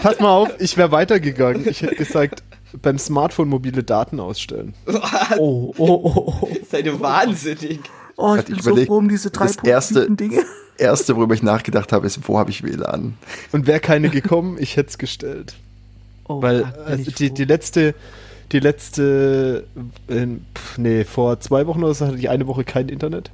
Pass 0.02 0.20
mal 0.20 0.30
auf, 0.30 0.50
ich 0.60 0.76
wäre 0.76 0.92
weitergegangen. 0.92 1.66
Ich 1.68 1.82
hätte 1.82 1.96
gesagt, 1.96 2.42
beim 2.82 2.98
Smartphone 2.98 3.48
mobile 3.48 3.82
Daten 3.82 4.20
ausstellen. 4.20 4.74
Oh, 5.38 5.72
oh, 5.76 6.00
oh, 6.04 6.38
oh. 6.42 6.48
Seid 6.70 6.86
ihr 6.86 7.00
wahnsinnig? 7.00 7.80
Oh, 8.16 8.32
ich 8.34 8.38
Hat 8.38 8.46
bin 8.46 8.56
ich 8.56 8.62
so 8.62 8.70
überlegt, 8.70 8.88
froh 8.88 8.98
um 8.98 9.08
diese 9.08 9.30
drei 9.30 9.46
das 9.46 9.56
erste- 9.58 10.10
Dinge. 10.10 10.42
Erste, 10.78 11.16
worüber 11.16 11.34
ich 11.34 11.42
nachgedacht 11.42 11.90
habe, 11.92 12.06
ist, 12.06 12.28
wo 12.28 12.38
habe 12.38 12.50
ich 12.50 12.62
WLAN? 12.62 13.14
Und 13.52 13.66
wäre 13.66 13.80
keine 13.80 14.10
gekommen, 14.10 14.58
ich 14.60 14.76
hätte 14.76 14.90
es 14.90 14.98
gestellt. 14.98 15.54
Oh, 16.28 16.42
Weil 16.42 16.64
also 16.84 17.08
ich 17.08 17.14
die, 17.14 17.30
die 17.30 17.44
letzte, 17.44 17.94
die 18.52 18.58
letzte, 18.60 19.64
äh, 20.08 20.26
pf, 20.54 20.76
nee, 20.78 21.04
vor 21.04 21.40
zwei 21.40 21.66
Wochen 21.66 21.82
oder 21.82 21.94
so 21.94 22.06
hatte 22.06 22.18
ich 22.18 22.28
eine 22.28 22.46
Woche 22.46 22.64
kein 22.64 22.90
Internet. 22.90 23.30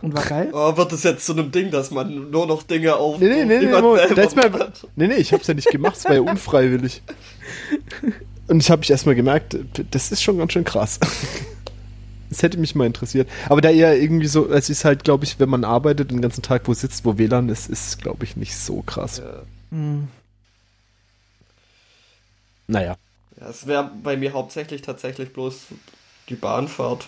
Und 0.00 0.14
war 0.14 0.24
geil? 0.24 0.50
Oh, 0.52 0.76
wird 0.76 0.92
das 0.92 1.02
jetzt 1.02 1.26
zu 1.26 1.32
einem 1.32 1.50
Ding, 1.50 1.70
dass 1.70 1.90
man 1.90 2.30
nur 2.30 2.46
noch 2.46 2.62
Dinge 2.62 2.96
auf. 2.96 3.18
Nee, 3.18 3.28
nee, 3.28 3.44
nee, 3.44 3.58
nee, 3.58 3.66
Moment, 3.66 4.08
selber 4.08 4.14
da 4.14 4.22
ist 4.22 4.36
mir, 4.36 4.50
macht? 4.50 4.86
nee, 4.96 5.08
nee, 5.08 5.14
ich 5.14 5.32
hab's 5.32 5.46
ja 5.46 5.54
nicht 5.54 5.70
gemacht, 5.70 5.96
es 5.96 6.04
war 6.04 6.14
ja 6.14 6.20
unfreiwillig. 6.20 7.02
Und 8.46 8.60
ich 8.60 8.70
habe 8.70 8.82
ich 8.82 8.90
erstmal 8.90 9.14
gemerkt, 9.14 9.56
das 9.90 10.12
ist 10.12 10.22
schon 10.22 10.38
ganz 10.38 10.52
schön 10.52 10.64
krass. 10.64 10.98
Das 12.30 12.42
hätte 12.42 12.58
mich 12.58 12.74
mal 12.74 12.86
interessiert. 12.86 13.28
Aber 13.48 13.60
da 13.60 13.70
eher 13.70 13.98
irgendwie 13.98 14.26
so, 14.26 14.50
es 14.50 14.68
ist 14.68 14.84
halt, 14.84 15.02
glaube 15.02 15.24
ich, 15.24 15.40
wenn 15.40 15.48
man 15.48 15.64
arbeitet 15.64 16.10
den 16.10 16.20
ganzen 16.20 16.42
Tag 16.42 16.62
wo 16.66 16.74
sitzt, 16.74 17.04
wo 17.04 17.16
WLAN 17.16 17.48
ist, 17.48 17.70
ist, 17.70 18.02
glaube 18.02 18.24
ich, 18.24 18.36
nicht 18.36 18.54
so 18.54 18.82
krass. 18.82 19.22
Hm. 19.70 20.08
Naja. 22.66 22.96
Ja, 23.40 23.48
es 23.48 23.66
wäre 23.66 23.90
bei 24.02 24.16
mir 24.16 24.32
hauptsächlich 24.32 24.82
tatsächlich 24.82 25.32
bloß 25.32 25.68
die 26.28 26.34
Bahnfahrt, 26.34 27.06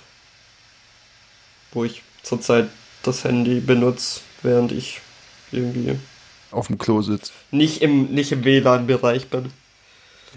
wo 1.72 1.84
ich 1.84 2.02
zurzeit 2.22 2.68
das 3.02 3.24
Handy 3.24 3.60
benutze, 3.60 4.20
während 4.42 4.72
ich 4.72 5.00
irgendwie 5.52 5.96
Auf 6.50 6.66
dem 6.68 6.78
Klo 6.78 7.02
sitzt. 7.02 7.32
nicht 7.50 7.82
im, 7.82 8.06
nicht 8.12 8.32
im 8.32 8.44
WLAN-Bereich 8.44 9.28
bin. 9.28 9.46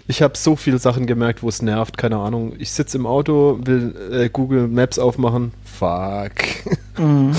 Ich 0.08 0.22
habe 0.22 0.36
so 0.36 0.56
viele 0.56 0.78
Sachen 0.78 1.06
gemerkt, 1.06 1.42
wo 1.42 1.48
es 1.48 1.62
nervt, 1.62 1.96
keine 1.96 2.16
Ahnung. 2.16 2.54
Ich 2.58 2.72
sitze 2.72 2.98
im 2.98 3.06
Auto, 3.06 3.58
will 3.62 3.94
äh, 4.12 4.28
Google 4.28 4.66
Maps 4.68 4.98
aufmachen. 4.98 5.52
Fuck. 5.64 6.32
Mhm. 6.98 7.32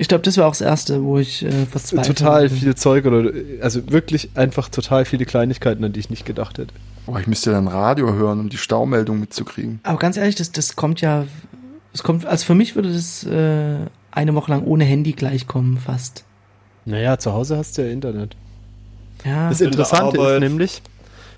Ich 0.00 0.06
glaube, 0.06 0.22
das 0.22 0.36
war 0.36 0.46
auch 0.46 0.52
das 0.52 0.60
Erste, 0.60 1.02
wo 1.02 1.18
ich 1.18 1.42
äh, 1.44 1.66
verzweifelt 1.66 2.18
total 2.18 2.48
bin. 2.48 2.58
viel 2.58 2.74
Zeug 2.76 3.04
oder 3.06 3.32
also 3.62 3.90
wirklich 3.90 4.28
einfach 4.34 4.68
total 4.68 5.04
viele 5.06 5.24
Kleinigkeiten, 5.24 5.82
an 5.84 5.92
die 5.92 5.98
ich 6.00 6.08
nicht 6.10 6.24
gedacht 6.24 6.58
hätte. 6.58 6.72
Oh, 7.06 7.16
ich 7.16 7.26
müsste 7.26 7.50
dann 7.50 7.66
Radio 7.66 8.12
hören, 8.12 8.38
um 8.40 8.48
die 8.50 8.58
Staumeldung 8.58 9.18
mitzukriegen. 9.18 9.80
Aber 9.82 9.98
ganz 9.98 10.16
ehrlich, 10.16 10.36
das, 10.36 10.52
das 10.52 10.76
kommt 10.76 11.00
ja, 11.00 11.26
es 11.92 12.02
kommt, 12.02 12.26
also 12.26 12.44
für 12.44 12.54
mich 12.54 12.74
würde 12.76 12.92
das 12.92 13.24
äh, 13.24 13.78
eine 14.10 14.34
Woche 14.34 14.50
lang 14.50 14.64
ohne 14.64 14.84
Handy 14.84 15.12
gleichkommen, 15.12 15.78
fast. 15.78 16.24
Naja, 16.84 17.18
zu 17.18 17.32
Hause 17.32 17.56
hast 17.56 17.76
du 17.78 17.82
ja 17.82 17.88
Internet. 17.92 18.36
Ja, 19.24 19.48
Das 19.48 19.60
Interessante 19.60 20.20
ist 20.20 20.40
nämlich, 20.40 20.82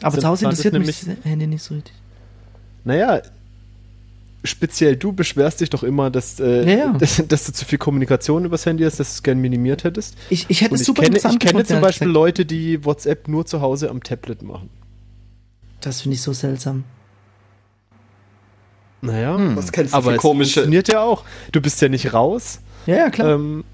aber 0.02 0.18
zu 0.18 0.28
Hause 0.28 0.44
interessiert 0.44 0.74
ist 0.74 0.86
mich 0.86 1.00
das 1.00 1.24
Handy 1.24 1.46
nicht 1.46 1.62
so 1.62 1.74
richtig. 1.74 1.94
naja, 2.84 3.22
speziell 4.44 4.96
du 4.96 5.12
beschwerst 5.12 5.60
dich 5.60 5.70
doch 5.70 5.82
immer, 5.82 6.10
dass, 6.10 6.40
äh, 6.40 6.64
Ja, 6.70 6.76
ja. 6.78 6.92
dass, 6.92 7.22
dass 7.28 7.44
du 7.44 7.52
zu 7.52 7.64
viel 7.64 7.78
Kommunikation 7.78 8.44
übers 8.44 8.64
Handy 8.66 8.84
hast, 8.84 9.00
dass 9.00 9.08
du 9.08 9.12
es 9.14 9.22
gern 9.22 9.38
minimiert 9.38 9.84
hättest. 9.84 10.16
Ich, 10.30 10.46
ich 10.48 10.60
hätte 10.60 10.72
Und 10.72 10.76
es 10.76 10.80
ich 10.82 10.86
super 10.86 11.02
kenne, 11.02 11.16
ich 11.16 11.24
interessant 11.24 11.40
kenne 11.40 11.52
gefunden, 11.52 11.68
zum 11.68 11.80
Beispiel 11.80 12.06
gesagt. 12.08 12.14
Leute, 12.14 12.46
die 12.46 12.84
WhatsApp 12.84 13.28
nur 13.28 13.44
zu 13.46 13.60
Hause 13.60 13.90
am 13.90 14.02
Tablet 14.02 14.42
machen. 14.42 14.70
Das 15.80 16.02
finde 16.02 16.14
ich 16.14 16.22
so 16.22 16.32
seltsam. 16.32 16.84
Naja, 19.02 19.36
Hm. 19.36 19.56
Was 19.56 19.72
kennst 19.72 19.92
du 19.92 19.96
aber 19.96 20.10
für 20.10 20.16
es 20.16 20.22
komische. 20.22 20.52
funktioniert 20.60 20.88
ja 20.88 21.00
auch. 21.00 21.24
Du 21.52 21.60
bist 21.60 21.80
ja 21.80 21.88
nicht 21.88 22.12
raus. 22.12 22.60
Ja, 22.86 22.96
ja, 22.96 23.10
klar. 23.10 23.30
Ähm, 23.34 23.64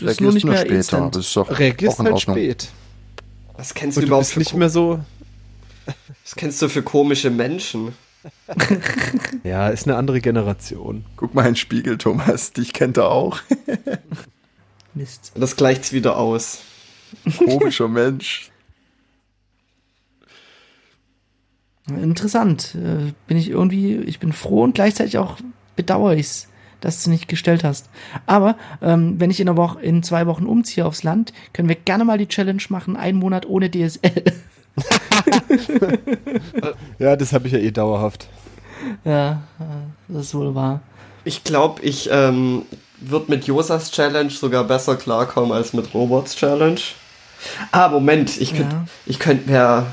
das 0.00 0.12
ist 0.12 0.20
nur 0.20 0.32
nicht 0.32 0.44
mehr 0.44 0.58
später, 0.58 0.74
instant. 0.76 1.16
das 1.16 1.26
ist 1.26 1.36
doch 1.36 1.58
reagierst 1.58 1.96
auch 1.96 2.00
in 2.00 2.06
halt 2.06 2.14
Ordnung. 2.16 2.36
spät. 2.36 2.68
Was 3.56 3.74
kennst 3.74 3.96
du 3.96 4.00
du 4.02 4.06
überhaupt 4.06 4.22
bist 4.26 4.32
für 4.34 4.38
nicht 4.40 4.54
mehr 4.54 4.70
so. 4.70 5.00
Was 6.24 6.36
kennst 6.36 6.60
du 6.62 6.68
für 6.68 6.82
komische 6.82 7.30
Menschen? 7.30 7.92
Ja, 9.44 9.68
ist 9.68 9.86
eine 9.86 9.96
andere 9.96 10.20
Generation. 10.20 11.04
Guck 11.16 11.34
mal 11.34 11.42
in 11.42 11.50
den 11.50 11.56
Spiegel, 11.56 11.96
Thomas. 11.96 12.52
Dich 12.52 12.72
kennt 12.72 12.96
er 12.98 13.10
auch. 13.10 13.38
Mist. 14.94 15.32
Das 15.34 15.56
gleicht's 15.56 15.92
wieder 15.92 16.16
aus. 16.18 16.58
Komischer 17.38 17.88
Mensch. 17.88 18.50
Interessant. 22.02 22.74
Äh, 22.74 23.12
bin 23.26 23.36
ich 23.36 23.50
irgendwie, 23.50 23.96
ich 23.96 24.18
bin 24.20 24.32
froh 24.32 24.62
und 24.62 24.74
gleichzeitig 24.74 25.18
auch 25.18 25.36
bedauere 25.76 26.14
ich's, 26.16 26.48
dass 26.80 27.02
du 27.02 27.10
nicht 27.10 27.28
gestellt 27.28 27.64
hast. 27.64 27.88
Aber 28.26 28.56
ähm, 28.82 29.18
wenn 29.18 29.30
ich 29.30 29.40
in 29.40 29.48
einer 29.48 29.56
Woche, 29.56 29.80
in 29.80 30.02
zwei 30.02 30.26
Wochen 30.26 30.46
umziehe 30.46 30.84
aufs 30.86 31.02
Land, 31.02 31.32
können 31.52 31.68
wir 31.68 31.76
gerne 31.76 32.04
mal 32.04 32.18
die 32.18 32.28
Challenge 32.28 32.62
machen, 32.68 32.96
einen 32.96 33.18
Monat 33.18 33.46
ohne 33.46 33.70
DSL. 33.70 34.24
Ja, 36.98 37.16
das 37.16 37.32
habe 37.32 37.46
ich 37.48 37.52
ja 37.52 37.58
eh 37.58 37.70
dauerhaft. 37.70 38.28
ja, 39.04 39.42
äh, 39.58 39.64
das 40.08 40.26
ist 40.26 40.34
wohl 40.34 40.54
wahr. 40.54 40.80
Ich 41.24 41.44
glaube, 41.44 41.82
ich 41.82 42.08
ähm, 42.12 42.62
würde 43.00 43.30
mit 43.30 43.44
Josas 43.46 43.90
Challenge 43.90 44.30
sogar 44.30 44.64
besser 44.64 44.96
klarkommen 44.96 45.52
als 45.52 45.72
mit 45.72 45.92
Roberts 45.94 46.36
Challenge. 46.36 46.80
Ah, 47.72 47.88
Moment, 47.88 48.40
ich 48.40 48.54
könnte 48.54 48.74
Ja. 48.76 48.84
ich 49.06 49.18
könnt 49.18 49.46
mir 49.46 49.86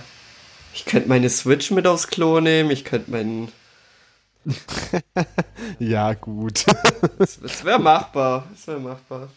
ich 0.75 0.85
könnte 0.85 1.07
meine 1.09 1.29
Switch 1.29 1.71
mit 1.71 1.87
aufs 1.87 2.07
Klo 2.07 2.39
nehmen, 2.41 2.69
ich 2.69 2.83
könnte 2.85 3.09
meinen 3.09 3.49
Ja, 5.79 6.13
gut. 6.13 6.65
es 7.19 7.63
wäre 7.65 7.79
machbar, 7.79 8.47
es 8.53 8.67
wäre 8.67 8.79
machbar. 8.79 9.29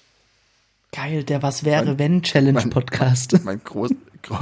Geil, 0.93 1.23
der 1.25 1.43
Was 1.43 1.65
wäre 1.65 1.99
wenn 1.99 2.23
Challenge 2.23 2.53
mein- 2.61 2.71
Podcast. 2.71 3.39
Mein 3.45 3.63
großen 3.63 3.97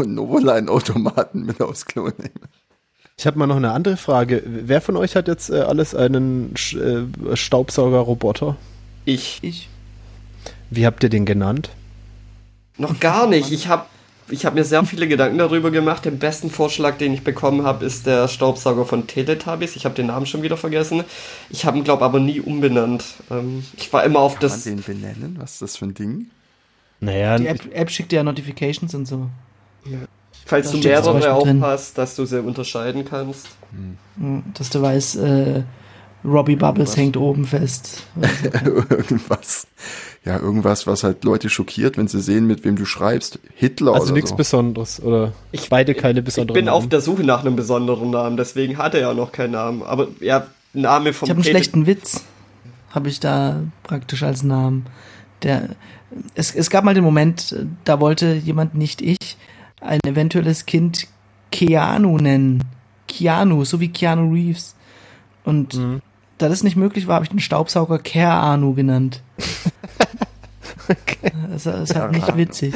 Novoline-Automaten 0.06 1.44
mit 1.44 1.60
aufs 1.60 1.84
Klo 1.86 2.04
nehmen. 2.06 2.40
Ich 3.18 3.26
habe 3.26 3.38
mal 3.38 3.46
noch 3.46 3.56
eine 3.56 3.72
andere 3.72 3.96
Frage. 3.96 4.42
Wer 4.44 4.80
von 4.80 4.96
euch 4.96 5.16
hat 5.16 5.28
jetzt 5.28 5.50
äh, 5.50 5.60
alles 5.60 5.94
einen 5.94 6.56
Sch 6.56 6.74
äh, 6.74 7.06
Staubsaugerroboter? 7.34 8.56
Ich. 9.04 9.38
Ich. 9.42 9.68
Wie 10.70 10.86
habt 10.86 11.02
ihr 11.02 11.08
den 11.08 11.24
genannt? 11.24 11.70
Noch 12.78 13.00
gar 13.00 13.26
nicht. 13.26 13.52
Ich 13.52 13.68
habe 13.68 13.86
ich 14.28 14.44
hab 14.46 14.54
mir 14.54 14.64
sehr 14.64 14.84
viele 14.84 15.06
Gedanken 15.08 15.38
darüber 15.38 15.70
gemacht. 15.70 16.04
Den 16.04 16.18
besten 16.18 16.50
Vorschlag, 16.50 16.98
den 16.98 17.14
ich 17.14 17.22
bekommen 17.22 17.62
habe, 17.64 17.84
ist 17.84 18.06
der 18.06 18.28
Staubsauger 18.28 18.84
von 18.84 19.06
Teletubbies. 19.06 19.76
Ich 19.76 19.84
habe 19.84 19.94
den 19.94 20.06
Namen 20.06 20.26
schon 20.26 20.42
wieder 20.42 20.56
vergessen. 20.56 21.04
Ich 21.50 21.64
habe 21.64 21.78
ihn, 21.78 21.84
glaube 21.84 22.04
aber 22.04 22.18
nie 22.20 22.40
umbenannt. 22.40 23.04
Ähm, 23.30 23.64
ich 23.76 23.92
war 23.92 24.04
immer 24.04 24.20
auf 24.20 24.34
Kann 24.34 24.42
das. 24.42 24.66
man 24.66 24.76
den 24.76 24.82
benennen? 24.84 25.36
Was 25.40 25.52
ist 25.54 25.62
das 25.62 25.76
für 25.76 25.86
ein 25.86 25.94
Ding? 25.94 26.26
Naja, 27.00 27.36
Die 27.38 27.46
App, 27.46 27.60
App 27.74 27.90
schickt 27.90 28.10
dir 28.12 28.16
ja 28.16 28.22
Notifications 28.22 28.94
und 28.94 29.06
so. 29.06 29.28
Falls 30.44 30.70
Da 30.70 30.78
du 30.78 30.78
mehrere 30.88 31.32
aufpasst, 31.32 31.98
dass 31.98 32.16
du 32.16 32.24
sie 32.24 32.40
unterscheiden 32.42 33.04
kannst. 33.04 33.48
Hm, 34.18 34.44
Dass 34.54 34.70
du 34.70 34.80
weißt, 34.80 35.16
äh, 35.16 35.62
Robbie 36.24 36.56
Bubbles 36.56 36.90
Was? 36.90 36.96
hängt 36.96 37.16
oben 37.16 37.44
fest. 37.44 38.04
irgendwas. 38.64 39.66
Ja, 40.26 40.38
irgendwas, 40.40 40.86
was 40.88 41.04
halt 41.04 41.22
Leute 41.24 41.48
schockiert, 41.48 41.96
wenn 41.96 42.08
sie 42.08 42.20
sehen, 42.20 42.46
mit 42.48 42.64
wem 42.64 42.74
du 42.76 42.84
schreibst. 42.84 43.38
Hitler 43.54 43.92
also 43.94 44.06
oder 44.06 44.12
nichts 44.14 44.30
so. 44.30 44.36
Besonderes. 44.36 45.00
Oder 45.00 45.32
Ich- 45.52 45.68
beide 45.70 45.94
keine 45.94 46.18
Ich 46.18 46.24
besonderen 46.24 46.54
bin 46.54 46.68
auf 46.68 46.80
Namen. 46.80 46.90
der 46.90 47.00
Suche 47.00 47.22
nach 47.22 47.40
einem 47.42 47.54
besonderen 47.56 48.10
Namen, 48.10 48.36
deswegen 48.36 48.76
hat 48.76 48.94
er 48.94 49.00
ja 49.02 49.14
noch 49.14 49.30
keinen 49.32 49.52
Namen. 49.52 49.82
Aber 49.84 50.08
ja, 50.20 50.48
Name 50.74 51.12
vom 51.12 51.26
Ich 51.26 51.30
habe 51.30 51.38
einen 51.38 51.44
schlechten 51.44 51.86
Witz, 51.86 52.24
habe 52.90 53.08
ich 53.08 53.20
da 53.20 53.62
praktisch 53.84 54.24
als 54.24 54.42
Namen. 54.42 54.86
Der, 55.44 55.68
es, 56.34 56.52
es 56.54 56.70
gab 56.70 56.82
mal 56.82 56.94
den 56.94 57.04
Moment, 57.04 57.54
da 57.84 58.00
wollte 58.00 58.34
jemand, 58.34 58.74
nicht 58.74 59.00
ich, 59.02 59.36
ein 59.80 60.00
eventuelles 60.04 60.66
Kind 60.66 61.06
Keanu 61.52 62.18
nennen. 62.18 62.64
Keanu, 63.06 63.64
so 63.64 63.78
wie 63.80 63.88
Keanu 63.90 64.32
Reeves. 64.32 64.74
Und 65.44 65.74
Mhm. 65.74 66.02
da 66.38 66.48
das 66.48 66.64
nicht 66.64 66.76
möglich 66.76 67.06
war, 67.06 67.14
habe 67.14 67.24
ich 67.26 67.30
den 67.30 67.38
Staubsauger 67.38 68.00
Keanu 68.00 68.74
genannt. 68.74 69.22
Das 71.50 71.66
ist 71.66 71.94
halt 71.94 72.12
nicht 72.12 72.36
witzig. 72.36 72.74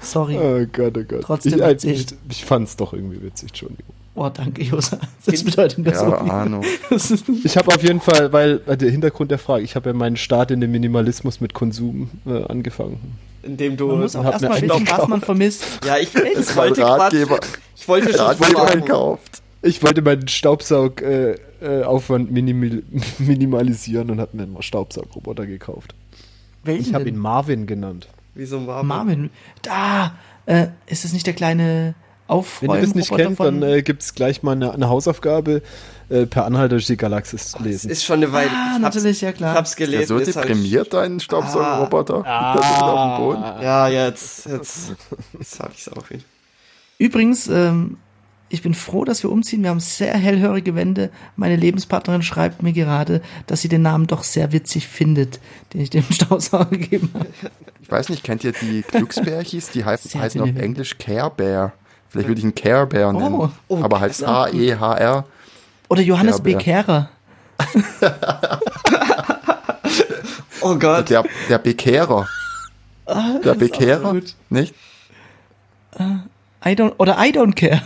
Sorry. 0.00 0.36
Oh 0.38 0.66
Gott, 0.72 0.96
oh 0.98 1.04
Gott. 1.04 1.22
Trotzdem 1.22 1.54
ich, 1.54 1.60
witzig. 1.66 2.06
ich, 2.28 2.38
ich 2.38 2.44
fand's 2.44 2.76
doch 2.76 2.92
irgendwie 2.92 3.22
witzig, 3.22 3.48
Entschuldigung. 3.50 3.94
Oh, 4.14 4.28
danke, 4.28 4.62
Josa. 4.62 4.98
Das 5.24 5.42
bedeutet 5.42 5.78
mir 5.78 5.94
so 5.94 6.10
Ja, 6.10 6.22
viel. 6.22 6.30
Ahnung. 6.30 6.64
Das 6.90 7.10
Ich 7.44 7.56
habe 7.56 7.74
auf 7.74 7.82
jeden 7.82 8.00
Fall, 8.00 8.32
weil 8.32 8.60
äh, 8.66 8.76
der 8.76 8.90
Hintergrund 8.90 9.30
der 9.30 9.38
Frage, 9.38 9.64
ich 9.64 9.74
habe 9.74 9.90
ja 9.90 9.94
meinen 9.94 10.16
Start 10.16 10.50
in 10.50 10.60
den 10.60 10.70
Minimalismus 10.70 11.40
mit 11.40 11.54
Konsum 11.54 12.10
äh, 12.26 12.42
angefangen. 12.44 13.16
indem 13.42 13.76
du. 13.76 13.86
Man 13.86 14.00
muss 14.00 14.16
auch 14.16 14.24
erstmal 14.24 14.60
mir 14.60 14.68
wissen, 14.68 14.88
was 14.90 15.08
man 15.08 15.20
vermisst. 15.22 15.64
ja, 15.86 15.96
ich, 15.98 16.14
ich 16.14 16.34
Das 16.34 16.56
wollte. 16.56 16.82
Ratgeber. 16.84 17.40
Ich 17.76 17.88
wollte 17.88 18.10
schon 18.12 18.20
Ratgeber 18.20 18.66
fragen. 18.66 18.80
gekauft. 18.82 19.42
Ich 19.62 19.82
wollte 19.82 20.02
meinen 20.02 20.28
Staubsaug-Aufwand 20.28 22.28
äh, 22.28 22.32
minimal, 22.32 22.82
minimalisieren 23.18 24.10
und 24.10 24.20
habe 24.20 24.36
mir 24.36 24.42
einen 24.42 24.60
Staubsaugroboter 24.62 25.46
gekauft. 25.46 25.94
Welchen 26.64 26.88
Ich 26.90 26.94
habe 26.94 27.08
ihn 27.08 27.16
Marvin 27.16 27.66
genannt. 27.66 28.08
Wieso 28.34 28.60
Marvin? 28.60 28.86
Marvin. 28.88 29.30
Da! 29.62 30.14
Äh, 30.46 30.68
ist 30.86 31.04
es 31.04 31.12
nicht 31.12 31.26
der 31.26 31.34
kleine 31.34 31.94
Wenn 32.28 32.36
Aufräumen 32.36 32.74
ihr 32.76 32.80
das 32.82 32.94
nicht 32.94 33.14
kennt, 33.14 33.38
dann 33.38 33.62
äh, 33.62 33.82
gibt 33.82 34.02
es 34.02 34.14
gleich 34.14 34.42
mal 34.42 34.52
eine, 34.52 34.72
eine 34.72 34.88
Hausaufgabe 34.88 35.62
äh, 36.08 36.26
per 36.26 36.46
Anhalter 36.46 36.70
durch 36.76 36.86
die 36.86 36.96
Galaxis 36.96 37.52
Das 37.52 37.60
lesen. 37.60 37.90
ist 37.90 38.04
schon 38.04 38.16
eine 38.16 38.32
Weile. 38.32 38.50
Ah, 38.50 38.76
ich 38.78 38.82
hab's- 38.84 38.96
natürlich, 38.96 39.20
ja 39.20 39.32
klar. 39.32 39.52
Ich 39.52 39.58
hab's 39.58 39.76
gelesen. 39.76 39.98
Der 39.98 40.06
so 40.08 40.18
ist 40.18 40.34
halt- 40.36 40.48
deprimiert, 40.48 40.92
dein 40.94 41.20
Staubsaugerroboter. 41.20 42.24
Ah. 42.26 42.56
Das 42.56 42.70
ist 42.70 42.82
auf 42.82 43.16
dem 43.18 43.24
Boden. 43.24 43.42
Ja, 43.62 43.88
jetzt, 43.88 44.46
jetzt, 44.46 44.92
jetzt 45.38 45.60
hab 45.60 45.72
ich's 45.74 45.88
auch 45.88 46.08
wieder. 46.10 46.22
Übrigens, 46.98 47.48
ähm, 47.48 47.98
ich 48.52 48.62
bin 48.62 48.74
froh, 48.74 49.04
dass 49.04 49.22
wir 49.22 49.30
umziehen. 49.32 49.62
Wir 49.62 49.70
haben 49.70 49.80
sehr 49.80 50.14
hellhörige 50.14 50.74
Wände. 50.74 51.10
Meine 51.36 51.56
Lebenspartnerin 51.56 52.22
schreibt 52.22 52.62
mir 52.62 52.72
gerade, 52.72 53.22
dass 53.46 53.62
sie 53.62 53.68
den 53.68 53.82
Namen 53.82 54.06
doch 54.06 54.24
sehr 54.24 54.52
witzig 54.52 54.86
findet, 54.88 55.40
den 55.72 55.80
ich 55.80 55.90
dem 55.90 56.04
Staubsauger 56.10 56.66
gegeben 56.66 57.10
habe. 57.14 57.26
Ich 57.80 57.90
weiß 57.90 58.10
nicht, 58.10 58.22
kennt 58.22 58.44
ihr 58.44 58.52
die 58.52 58.82
Glücksbärchis? 58.82 59.70
Die 59.70 59.84
heißen, 59.84 60.10
Sehr 60.10 60.20
heißen 60.20 60.40
auf. 60.40 60.48
Englisch 60.56 60.98
Care 60.98 61.30
Bear. 61.30 61.72
Vielleicht 62.08 62.28
würde 62.28 62.40
ich 62.40 62.44
ihn 62.44 62.54
Care 62.54 62.86
Bear 62.86 63.12
nennen. 63.12 63.34
Oh, 63.34 63.48
oh, 63.68 63.82
aber 63.82 64.00
heißt. 64.00 64.26
H-E-H-R. 64.26 65.24
Oder 65.88 66.02
Johannes 66.02 66.36
Ja, 66.38 66.42
B. 66.42 66.54
Kehrer. 66.54 67.10
Oh 70.64 70.76
Gott. 70.78 71.10
Der, 71.10 71.24
der 71.48 71.58
Bekehrer. 71.58 72.28
der 73.44 73.54
Bekehrer, 73.54 74.14
nicht? 74.48 74.74
I 75.98 76.70
don't, 76.70 76.92
oder 76.98 77.16
I 77.18 77.32
don't 77.32 77.54
care. 77.54 77.82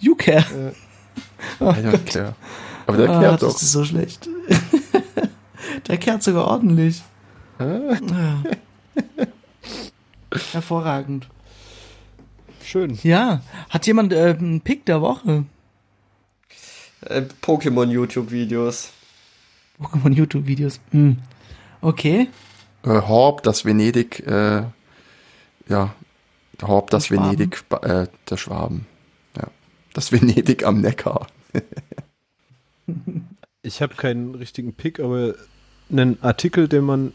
You 0.00 0.14
care. 0.14 0.44
I 1.60 1.64
don't 1.64 2.04
care. 2.04 2.34
Aber 2.86 2.96
der 2.96 3.10
ah, 3.10 3.20
kehrt 3.20 3.42
das 3.42 3.54
doch. 3.54 3.62
ist 3.62 3.72
so 3.72 3.84
schlecht. 3.84 4.28
der 5.88 5.96
kehrt 5.98 6.22
sogar 6.22 6.46
ordentlich. 6.46 7.02
Ja. 7.58 8.42
Hervorragend. 10.52 11.28
Schön. 12.64 12.98
Ja, 13.02 13.40
hat 13.70 13.86
jemand 13.86 14.12
äh, 14.12 14.36
einen 14.38 14.60
Pick 14.60 14.84
der 14.86 15.00
Woche? 15.00 15.44
Äh, 17.00 17.22
Pokémon 17.42 17.88
YouTube-Videos. 17.90 18.90
Pokémon 19.80 20.12
YouTube-Videos. 20.12 20.80
Hm. 20.90 21.18
Okay. 21.80 22.28
Äh, 22.84 22.88
Horb, 22.88 23.42
das 23.42 23.64
Venedig, 23.64 24.26
äh, 24.26 24.64
ja, 25.68 25.94
Horb, 26.62 26.90
das 26.90 27.06
Schwaben. 27.06 27.24
Venedig 27.24 27.64
äh, 27.82 28.06
der 28.28 28.36
Schwaben. 28.36 28.86
Das 29.98 30.12
Venedig 30.12 30.64
am 30.64 30.80
Neckar. 30.80 31.26
Ich 33.62 33.82
habe 33.82 33.96
keinen 33.96 34.36
richtigen 34.36 34.72
Pick, 34.72 35.00
aber 35.00 35.34
einen 35.90 36.22
Artikel, 36.22 36.68
den 36.68 36.84
man. 36.84 37.12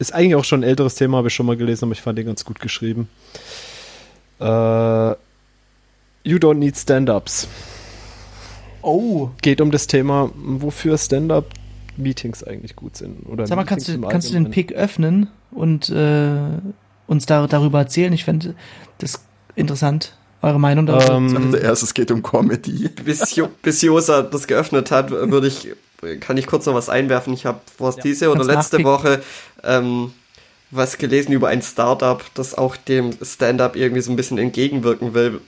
Ist 0.00 0.12
eigentlich 0.12 0.34
auch 0.34 0.42
schon 0.42 0.60
ein 0.60 0.68
älteres 0.68 0.96
Thema, 0.96 1.18
habe 1.18 1.28
ich 1.28 1.34
schon 1.34 1.46
mal 1.46 1.56
gelesen, 1.56 1.84
aber 1.84 1.92
ich 1.92 2.02
fand 2.02 2.18
den 2.18 2.26
ganz 2.26 2.44
gut 2.44 2.58
geschrieben. 2.58 3.08
Äh, 4.40 4.44
you 6.24 6.38
don't 6.38 6.54
need 6.54 6.76
Stand-ups. 6.76 7.46
Oh. 8.82 9.30
Geht 9.40 9.60
um 9.60 9.70
das 9.70 9.86
Thema, 9.86 10.32
wofür 10.34 10.98
Stand-up-Meetings 10.98 12.42
eigentlich 12.42 12.74
gut 12.74 12.96
sind. 12.96 13.28
Oder 13.28 13.46
Sag 13.46 13.54
mal, 13.54 13.64
kannst 13.64 13.86
Meetings 13.86 14.04
du, 14.04 14.10
kannst 14.10 14.30
du 14.30 14.32
den. 14.34 14.50
Pick 14.50 14.72
öffnen 14.72 15.28
und 15.52 15.88
äh, 15.90 16.58
uns 17.06 17.26
da, 17.26 17.46
darüber 17.46 17.78
erzählen? 17.78 18.12
Ich 18.12 18.24
fände 18.24 18.56
das 18.98 19.24
interessant, 19.54 20.18
eure 20.42 20.60
Meinung 20.60 20.86
darüber. 20.86 21.14
Ähm, 21.14 21.52
Zuerst, 21.52 21.82
es 21.82 21.94
geht 21.94 22.10
um 22.10 22.22
Comedy. 22.22 22.88
Bis, 23.04 23.34
jo 23.34 23.48
bis 23.62 23.82
Josa 23.82 24.22
das 24.22 24.46
geöffnet 24.46 24.90
hat, 24.90 25.10
würde 25.10 25.48
ich, 25.48 25.68
kann 26.20 26.36
ich 26.36 26.46
kurz 26.46 26.66
noch 26.66 26.74
was 26.74 26.88
einwerfen. 26.88 27.32
Ich 27.32 27.46
habe 27.46 27.60
was 27.78 27.96
diese 27.96 28.30
oder 28.30 28.44
letzte. 28.44 28.84
Woche 28.84 29.22
ähm, 29.64 30.12
was 30.70 30.98
gelesen 30.98 31.32
über 31.32 31.48
ein 31.48 31.62
Startup, 31.62 32.22
das 32.34 32.56
auch 32.56 32.76
dem 32.76 33.12
Stand-up 33.22 33.74
irgendwie 33.74 34.02
so 34.02 34.12
ein 34.12 34.16
bisschen 34.16 34.38
entgegenwirken 34.38 35.14
will. 35.14 35.40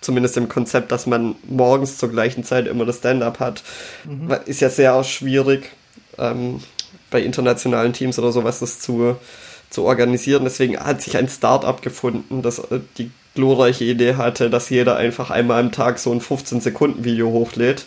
Zumindest 0.00 0.36
im 0.36 0.48
Konzept, 0.48 0.92
dass 0.92 1.06
man 1.06 1.34
morgens 1.48 1.96
zur 1.96 2.10
gleichen 2.10 2.44
Zeit 2.44 2.66
immer 2.66 2.84
das 2.84 2.98
Stand-up 2.98 3.40
hat. 3.40 3.62
Ist 4.44 4.60
ja 4.60 4.68
sehr 4.68 5.02
schwierig, 5.02 5.70
ähm, 6.18 6.60
bei 7.10 7.22
internationalen 7.22 7.92
Teams 7.92 8.18
oder 8.18 8.32
sowas 8.32 8.60
das 8.60 8.78
zu, 8.78 9.16
zu 9.70 9.84
organisieren. 9.84 10.44
Deswegen 10.44 10.78
hat 10.78 11.02
sich 11.02 11.16
ein 11.16 11.28
Startup 11.28 11.80
gefunden, 11.80 12.42
das 12.42 12.58
äh, 12.58 12.80
die 12.98 13.10
glorreiche 13.36 13.84
Idee 13.84 14.16
hatte, 14.16 14.50
dass 14.50 14.68
jeder 14.70 14.96
einfach 14.96 15.30
einmal 15.30 15.60
am 15.60 15.70
Tag 15.70 16.00
so 16.00 16.10
ein 16.10 16.20
15-Sekunden-Video 16.20 17.28
hochlädt. 17.30 17.84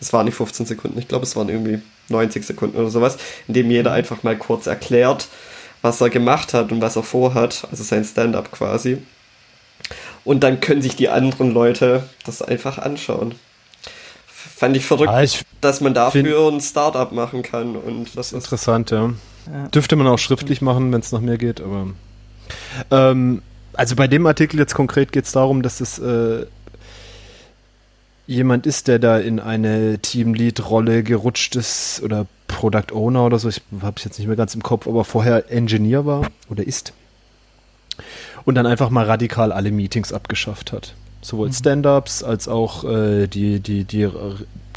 Das 0.00 0.12
waren 0.12 0.26
nicht 0.26 0.34
15 0.34 0.66
Sekunden, 0.66 0.98
ich 0.98 1.08
glaube, 1.08 1.24
es 1.24 1.36
waren 1.36 1.48
irgendwie 1.48 1.80
90 2.08 2.44
Sekunden 2.44 2.76
oder 2.76 2.90
sowas, 2.90 3.18
in 3.46 3.54
dem 3.54 3.70
jeder 3.70 3.92
einfach 3.92 4.22
mal 4.22 4.36
kurz 4.36 4.66
erklärt, 4.66 5.28
was 5.82 6.00
er 6.00 6.10
gemacht 6.10 6.54
hat 6.54 6.72
und 6.72 6.80
was 6.80 6.96
er 6.96 7.02
vorhat, 7.02 7.66
also 7.70 7.84
sein 7.84 8.04
Stand-up 8.04 8.50
quasi. 8.50 8.98
Und 10.24 10.42
dann 10.42 10.60
können 10.60 10.82
sich 10.82 10.96
die 10.96 11.08
anderen 11.08 11.52
Leute 11.52 12.04
das 12.24 12.42
einfach 12.42 12.78
anschauen. 12.78 13.34
Fand 14.26 14.76
ich 14.76 14.84
verrückt, 14.84 15.10
Ah, 15.10 15.22
ich 15.22 15.44
dass 15.60 15.80
man 15.80 15.94
dafür 15.94 16.48
ein 16.48 16.60
Startup 16.60 17.10
machen 17.12 17.42
kann 17.42 17.76
und 17.76 18.16
das 18.16 18.28
ist 18.28 18.44
Interessant, 18.44 18.90
ja. 18.90 19.10
Ja. 19.52 19.68
Dürfte 19.68 19.96
man 19.96 20.06
auch 20.06 20.18
schriftlich 20.18 20.60
machen, 20.60 20.92
wenn 20.92 21.00
es 21.00 21.12
nach 21.12 21.20
mir 21.20 21.38
geht, 21.38 21.60
aber. 21.60 21.88
Ähm, 22.90 23.42
also 23.78 23.94
bei 23.94 24.08
dem 24.08 24.26
Artikel 24.26 24.58
jetzt 24.58 24.74
konkret 24.74 25.12
geht 25.12 25.24
es 25.24 25.32
darum, 25.32 25.62
dass 25.62 25.80
es 25.80 26.00
äh, 26.00 26.46
jemand 28.26 28.66
ist, 28.66 28.88
der 28.88 28.98
da 28.98 29.18
in 29.18 29.38
eine 29.38 30.00
Teamlead-Rolle 30.00 31.04
gerutscht 31.04 31.54
ist 31.54 32.02
oder 32.04 32.26
Product 32.48 32.92
Owner 32.92 33.24
oder 33.24 33.38
so. 33.38 33.48
Ich 33.48 33.62
habe 33.80 33.94
es 33.96 34.04
jetzt 34.04 34.18
nicht 34.18 34.26
mehr 34.26 34.36
ganz 34.36 34.54
im 34.56 34.64
Kopf, 34.64 34.88
aber 34.88 35.04
vorher 35.04 35.52
Engineer 35.52 36.04
war 36.06 36.26
oder 36.50 36.66
ist. 36.66 36.92
Und 38.44 38.56
dann 38.56 38.66
einfach 38.66 38.90
mal 38.90 39.04
radikal 39.04 39.52
alle 39.52 39.70
Meetings 39.70 40.12
abgeschafft 40.12 40.72
hat. 40.72 40.94
Sowohl 41.22 41.52
Stand-ups 41.52 42.24
als 42.24 42.48
auch 42.48 42.82
äh, 42.82 43.28
die, 43.28 43.60
die, 43.60 43.84
die, 43.84 44.08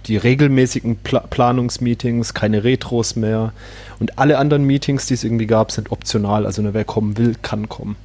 die 0.05 0.17
regelmäßigen 0.17 0.97
Pla 0.97 1.21
Planungsmeetings, 1.21 2.35
keine 2.35 2.63
Retros 2.63 3.15
mehr. 3.15 3.51
Und 3.99 4.19
alle 4.19 4.37
anderen 4.37 4.63
Meetings, 4.63 5.07
die 5.07 5.15
es 5.15 5.23
irgendwie 5.23 5.47
gab, 5.47 5.71
sind 5.71 5.91
optional. 5.91 6.45
Also 6.45 6.61
nur 6.61 6.75
wer 6.75 6.85
kommen 6.85 7.17
will, 7.17 7.35
kann 7.41 7.67
kommen. 7.67 7.95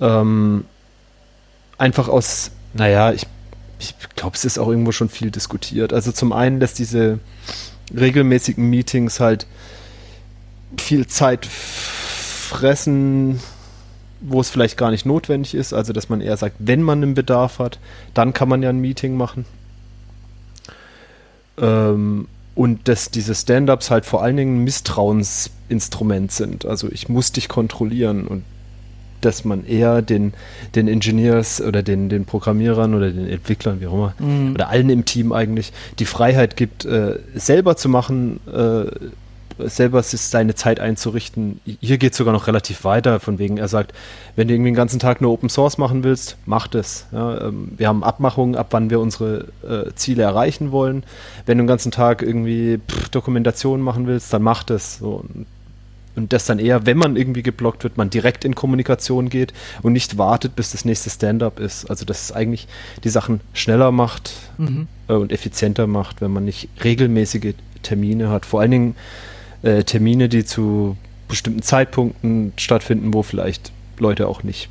Ähm, 0.00 0.64
einfach 1.78 2.08
aus, 2.08 2.50
naja, 2.74 3.12
ich 3.12 3.26
ich 3.78 3.94
glaube, 4.14 4.36
es 4.36 4.44
ist 4.44 4.58
auch 4.58 4.68
irgendwo 4.68 4.92
schon 4.92 5.08
viel 5.08 5.30
diskutiert. 5.30 5.92
Also 5.92 6.12
zum 6.12 6.32
einen, 6.32 6.60
dass 6.60 6.74
diese 6.74 7.18
regelmäßigen 7.94 8.68
Meetings 8.68 9.20
halt 9.20 9.46
viel 10.78 11.06
Zeit 11.06 11.46
fressen, 11.46 13.40
wo 14.20 14.40
es 14.40 14.50
vielleicht 14.50 14.78
gar 14.78 14.90
nicht 14.90 15.06
notwendig 15.06 15.54
ist. 15.54 15.72
Also 15.72 15.92
dass 15.92 16.08
man 16.08 16.20
eher 16.20 16.36
sagt, 16.36 16.56
wenn 16.58 16.82
man 16.82 17.02
einen 17.02 17.14
Bedarf 17.14 17.58
hat, 17.58 17.78
dann 18.14 18.32
kann 18.32 18.48
man 18.48 18.62
ja 18.62 18.70
ein 18.70 18.80
Meeting 18.80 19.16
machen. 19.16 19.44
Ähm, 21.58 22.28
und 22.54 22.88
dass 22.88 23.10
diese 23.10 23.34
Stand-ups 23.34 23.90
halt 23.90 24.06
vor 24.06 24.22
allen 24.22 24.38
Dingen 24.38 24.60
ein 24.60 24.64
Misstrauensinstrument 24.64 26.32
sind. 26.32 26.64
Also 26.64 26.88
ich 26.90 27.10
muss 27.10 27.32
dich 27.32 27.48
kontrollieren 27.48 28.26
und 28.26 28.44
dass 29.20 29.44
man 29.44 29.66
eher 29.66 30.02
den, 30.02 30.34
den 30.74 30.88
Engineers 30.88 31.60
oder 31.60 31.82
den, 31.82 32.08
den 32.08 32.24
Programmierern 32.24 32.94
oder 32.94 33.10
den 33.10 33.28
Entwicklern, 33.28 33.80
wie 33.80 33.86
auch 33.86 33.94
immer, 33.94 34.14
mhm. 34.18 34.54
oder 34.54 34.68
allen 34.68 34.90
im 34.90 35.04
Team 35.04 35.32
eigentlich 35.32 35.72
die 35.98 36.04
Freiheit 36.04 36.56
gibt, 36.56 36.84
äh, 36.84 37.18
selber 37.34 37.76
zu 37.76 37.88
machen, 37.88 38.40
äh, 38.52 38.84
selber 39.58 40.02
seine 40.02 40.54
Zeit 40.54 40.80
einzurichten. 40.80 41.60
Hier 41.80 41.98
geht 41.98 42.12
es 42.12 42.18
sogar 42.18 42.32
noch 42.32 42.46
relativ 42.46 42.84
weiter, 42.84 43.20
von 43.20 43.38
wegen, 43.38 43.56
er 43.56 43.68
sagt, 43.68 43.94
wenn 44.34 44.48
du 44.48 44.54
irgendwie 44.54 44.70
den 44.70 44.76
ganzen 44.76 44.98
Tag 44.98 45.20
nur 45.20 45.32
Open 45.32 45.48
Source 45.48 45.78
machen 45.78 46.04
willst, 46.04 46.36
mach 46.44 46.66
das. 46.66 47.06
Ja, 47.12 47.46
ähm, 47.46 47.72
wir 47.76 47.88
haben 47.88 48.04
Abmachungen, 48.04 48.54
ab 48.54 48.68
wann 48.70 48.90
wir 48.90 49.00
unsere 49.00 49.46
äh, 49.66 49.94
Ziele 49.94 50.24
erreichen 50.24 50.72
wollen. 50.72 51.04
Wenn 51.46 51.58
du 51.58 51.64
den 51.64 51.68
ganzen 51.68 51.90
Tag 51.90 52.22
irgendwie 52.22 52.78
pff, 52.86 53.08
Dokumentation 53.08 53.80
machen 53.80 54.06
willst, 54.06 54.32
dann 54.32 54.42
mach 54.42 54.62
das. 54.62 54.98
So, 54.98 55.22
und 55.22 55.46
das 56.16 56.46
dann 56.46 56.58
eher, 56.58 56.86
wenn 56.86 56.96
man 56.96 57.16
irgendwie 57.16 57.42
geblockt 57.42 57.84
wird, 57.84 57.96
man 57.96 58.10
direkt 58.10 58.44
in 58.44 58.54
Kommunikation 58.54 59.28
geht 59.28 59.52
und 59.82 59.92
nicht 59.92 60.18
wartet, 60.18 60.56
bis 60.56 60.72
das 60.72 60.84
nächste 60.84 61.10
Stand-up 61.10 61.60
ist. 61.60 61.88
Also 61.90 62.04
dass 62.04 62.22
es 62.22 62.32
eigentlich 62.32 62.66
die 63.04 63.10
Sachen 63.10 63.40
schneller 63.52 63.92
macht 63.92 64.32
mhm. 64.58 64.88
äh, 65.08 65.12
und 65.12 65.32
effizienter 65.32 65.86
macht, 65.86 66.20
wenn 66.20 66.32
man 66.32 66.44
nicht 66.44 66.68
regelmäßige 66.82 67.54
Termine 67.82 68.30
hat. 68.30 68.46
Vor 68.46 68.60
allen 68.60 68.70
Dingen 68.70 68.96
äh, 69.62 69.84
Termine, 69.84 70.28
die 70.28 70.44
zu 70.44 70.96
bestimmten 71.28 71.62
Zeitpunkten 71.62 72.52
stattfinden, 72.56 73.12
wo 73.12 73.22
vielleicht 73.22 73.72
Leute 73.98 74.28
auch 74.28 74.42
nicht 74.42 74.68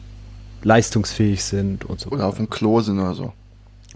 leistungsfähig 0.63 1.43
sind 1.43 1.85
und 1.85 1.99
so. 1.99 2.09
Oder 2.09 2.25
auf 2.25 2.37
dem 2.37 2.49
Klo 2.49 2.81
sind 2.81 2.99
oder 2.99 3.13
so. 3.13 3.33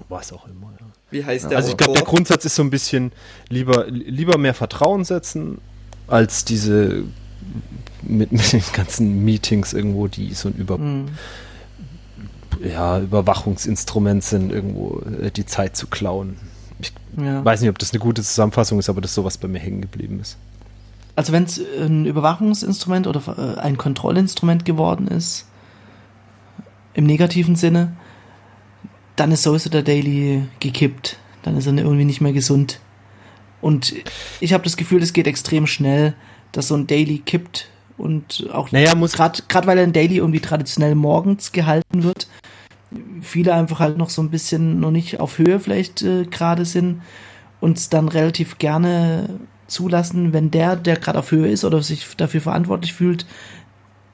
Was 0.07 0.31
auch 0.31 0.45
immer, 0.45 0.71
ja. 0.79 0.85
Wie 1.11 1.25
heißt 1.25 1.49
der? 1.49 1.57
Also 1.57 1.71
ich 1.71 1.77
glaube, 1.77 1.93
der 1.93 2.03
Grundsatz 2.03 2.45
ist 2.45 2.55
so 2.55 2.61
ein 2.61 2.69
bisschen 2.69 3.11
lieber, 3.49 3.87
lieber 3.87 4.37
mehr 4.37 4.53
Vertrauen 4.53 5.03
setzen, 5.03 5.59
als 6.07 6.45
diese 6.45 7.03
mit, 8.01 8.31
mit 8.31 8.53
den 8.53 8.63
ganzen 8.73 9.23
Meetings 9.23 9.73
irgendwo, 9.73 10.07
die 10.07 10.33
so 10.33 10.49
ein 10.49 10.55
Über, 10.55 10.77
mhm. 10.77 11.09
ja, 12.63 12.99
Überwachungsinstrument 12.99 14.23
sind, 14.23 14.51
irgendwo 14.51 15.01
äh, 15.21 15.31
die 15.31 15.45
Zeit 15.45 15.75
zu 15.75 15.87
klauen. 15.87 16.37
Ich 16.79 16.93
ja. 17.17 17.43
weiß 17.43 17.61
nicht, 17.61 17.69
ob 17.69 17.79
das 17.79 17.91
eine 17.91 17.99
gute 17.99 18.23
Zusammenfassung 18.23 18.79
ist, 18.79 18.89
aber 18.89 19.01
das 19.01 19.11
ist 19.11 19.15
sowas 19.15 19.37
bei 19.37 19.47
mir 19.47 19.59
hängen 19.59 19.81
geblieben 19.81 20.19
ist. 20.19 20.37
Also 21.15 21.33
wenn 21.33 21.43
es 21.43 21.59
ein 21.59 22.05
Überwachungsinstrument 22.05 23.05
oder 23.05 23.21
äh, 23.37 23.59
ein 23.59 23.77
Kontrollinstrument 23.77 24.63
geworden 24.63 25.07
ist, 25.07 25.45
im 26.93 27.05
negativen 27.05 27.55
Sinne, 27.55 27.93
dann 29.15 29.31
ist 29.31 29.43
sowieso 29.43 29.69
der 29.69 29.83
Daily 29.83 30.43
gekippt. 30.59 31.17
Dann 31.43 31.57
ist 31.57 31.67
er 31.67 31.77
irgendwie 31.77 32.05
nicht 32.05 32.21
mehr 32.21 32.33
gesund. 32.33 32.79
Und 33.61 33.93
ich 34.39 34.53
habe 34.53 34.63
das 34.63 34.77
Gefühl, 34.77 35.03
es 35.03 35.13
geht 35.13 35.27
extrem 35.27 35.67
schnell, 35.67 36.13
dass 36.51 36.67
so 36.67 36.75
ein 36.75 36.87
Daily 36.87 37.19
kippt 37.19 37.69
und 37.97 38.47
auch 38.51 38.71
naja, 38.71 38.95
muss 38.95 39.13
gerade 39.13 39.67
weil 39.67 39.79
ein 39.79 39.93
Daily 39.93 40.17
irgendwie 40.17 40.39
traditionell 40.39 40.95
morgens 40.95 41.51
gehalten 41.51 42.03
wird, 42.03 42.27
viele 43.21 43.53
einfach 43.53 43.79
halt 43.79 43.97
noch 43.97 44.09
so 44.09 44.21
ein 44.21 44.29
bisschen 44.29 44.79
noch 44.79 44.91
nicht 44.91 45.19
auf 45.19 45.37
Höhe 45.37 45.59
vielleicht 45.59 46.01
äh, 46.01 46.25
gerade 46.25 46.65
sind 46.65 47.01
und 47.59 47.77
es 47.77 47.89
dann 47.89 48.07
relativ 48.07 48.57
gerne 48.57 49.39
zulassen, 49.67 50.33
wenn 50.33 50.49
der, 50.49 50.75
der 50.75 50.97
gerade 50.97 51.19
auf 51.19 51.31
Höhe 51.31 51.49
ist 51.49 51.63
oder 51.63 51.83
sich 51.83 52.07
dafür 52.17 52.41
verantwortlich 52.41 52.93
fühlt, 52.93 53.25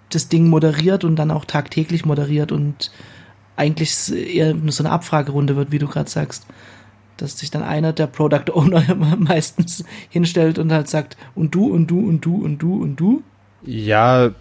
das 0.09 0.27
Ding 0.27 0.49
moderiert 0.49 1.03
und 1.03 1.15
dann 1.15 1.31
auch 1.31 1.45
tagtäglich 1.45 2.05
moderiert 2.05 2.51
und 2.51 2.91
eigentlich 3.55 4.11
eher 4.11 4.53
nur 4.53 4.71
so 4.71 4.83
eine 4.83 4.91
Abfragerunde 4.91 5.55
wird, 5.55 5.71
wie 5.71 5.79
du 5.79 5.87
gerade 5.87 6.09
sagst 6.09 6.45
dass 7.17 7.37
sich 7.39 7.51
dann 7.51 7.63
einer 7.63 7.93
der 7.93 8.07
Product 8.07 8.51
Owner 8.53 8.95
meistens 9.17 9.83
hinstellt 10.09 10.59
und 10.59 10.71
halt 10.71 10.89
sagt, 10.89 11.17
und 11.35 11.55
du, 11.55 11.71
und 11.71 11.87
du, 11.87 11.99
und 11.99 12.21
du, 12.21 12.35
und 12.43 12.57
du, 12.59 12.81
und 12.81 12.95
du. 12.97 13.23
Ja, 13.63 14.31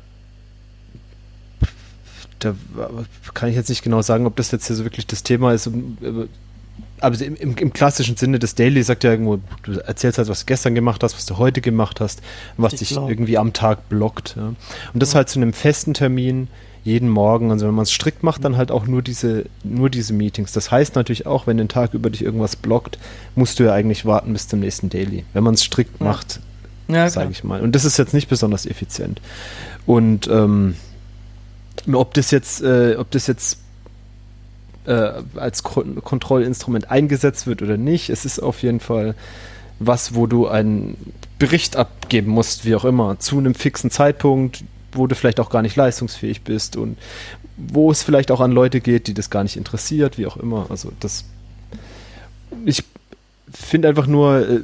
da 2.45 2.55
kann 3.33 3.49
ich 3.49 3.57
jetzt 3.57 3.69
nicht 3.69 3.83
genau 3.83 4.03
sagen, 4.03 4.27
ob 4.27 4.37
das 4.37 4.51
jetzt 4.51 4.67
hier 4.67 4.77
so 4.77 4.85
wirklich 4.85 5.07
das 5.07 5.23
Thema 5.23 5.53
ist. 5.53 5.71
Aber 7.01 7.21
im, 7.21 7.37
im, 7.37 7.57
im 7.57 7.73
klassischen 7.73 8.17
Sinne 8.17 8.39
des 8.39 8.55
Daily 8.55 8.83
sagt 8.83 9.05
ja 9.05 9.11
irgendwo, 9.11 9.39
du 9.63 9.73
erzählst 9.81 10.19
halt, 10.19 10.29
was 10.29 10.41
du 10.41 10.47
gestern 10.47 10.75
gemacht 10.75 11.03
hast, 11.03 11.15
was 11.15 11.27
du 11.27 11.39
heute 11.39 11.61
gemacht 11.61 12.01
hast, 12.01 12.23
was 12.57 12.75
dich 12.75 12.93
irgendwie 12.93 13.39
am 13.39 13.53
Tag 13.53 13.89
blockt. 13.89 14.37
Ja. 14.37 14.49
Und 14.49 15.03
das 15.03 15.13
ja. 15.13 15.19
halt 15.19 15.29
zu 15.29 15.39
einem 15.39 15.53
festen 15.53 15.95
Termin, 15.95 16.49
jeden 16.85 17.09
Morgen. 17.09 17.51
Also 17.51 17.67
wenn 17.67 17.75
man 17.75 17.85
es 17.85 17.91
strikt 17.91 18.23
macht, 18.23 18.45
dann 18.45 18.57
halt 18.57 18.71
auch 18.71 18.87
nur 18.87 19.03
diese, 19.03 19.47
nur 19.65 19.91
diese 19.91 20.13
Meetings. 20.13 20.53
Das 20.53 20.71
heißt 20.71 20.95
natürlich 20.95 21.27
auch, 21.27 21.47
wenn 21.47 21.57
den 21.57 21.69
Tag 21.69 21.95
über 21.95 22.11
dich 22.11 22.23
irgendwas 22.23 22.57
blockt, 22.57 22.99
musst 23.35 23.59
du 23.59 23.65
ja 23.65 23.73
eigentlich 23.73 24.05
warten 24.05 24.33
bis 24.33 24.47
zum 24.49 24.61
nächsten 24.61 24.91
Daily. 24.91 25.25
Wenn 25.33 25.43
man 25.43 25.55
es 25.55 25.65
strikt 25.65 26.01
ja. 26.01 26.07
macht, 26.07 26.41
ja, 26.87 27.09
sage 27.09 27.31
ich 27.31 27.43
mal. 27.43 27.63
Und 27.63 27.75
das 27.75 27.87
ist 27.87 27.97
jetzt 27.97 28.13
nicht 28.13 28.29
besonders 28.29 28.67
effizient. 28.67 29.21
Und 29.87 30.29
ähm, 30.29 30.75
ob 31.93 32.13
das 32.15 32.31
jetzt, 32.31 32.63
äh, 32.63 32.97
ob 32.99 33.11
das 33.11 33.27
jetzt 33.27 33.59
äh, 34.85 35.13
als 35.35 35.63
Kon 35.63 36.03
Kontrollinstrument 36.03 36.91
eingesetzt 36.91 37.47
wird 37.47 37.63
oder 37.63 37.79
nicht, 37.79 38.11
es 38.11 38.27
ist 38.27 38.39
auf 38.39 38.63
jeden 38.63 38.81
Fall 38.81 39.15
was, 39.79 40.15
wo 40.15 40.27
du 40.27 40.47
einen 40.47 40.97
Bericht 41.39 41.77
abgeben 41.77 42.31
musst, 42.31 42.65
wie 42.65 42.75
auch 42.75 42.85
immer, 42.85 43.19
zu 43.19 43.39
einem 43.39 43.55
fixen 43.55 43.91
Zeitpunkt, 43.91 44.65
wo 44.97 45.07
du 45.07 45.15
vielleicht 45.15 45.41
auch 45.41 45.51
gar 45.51 45.63
nicht 45.63 45.77
leistungsfähig 45.77 46.43
bist 46.43 46.77
und 46.77 46.97
wo 47.57 47.91
es 47.91 48.03
vielleicht 48.03 48.31
auch 48.31 48.41
an 48.41 48.53
Leute 48.53 48.81
geht, 48.81 49.07
die 49.07 49.15
das 49.15 49.31
gar 49.31 49.43
nicht 49.43 49.57
interessiert, 49.57 50.19
wie 50.19 50.27
auch 50.27 50.37
immer. 50.37 50.67
Also 50.71 50.93
das, 51.01 51.25
ich 52.65 52.85
finde 53.53 53.89
einfach 53.89 54.07
nur 54.07 54.49
äh, 54.49 54.61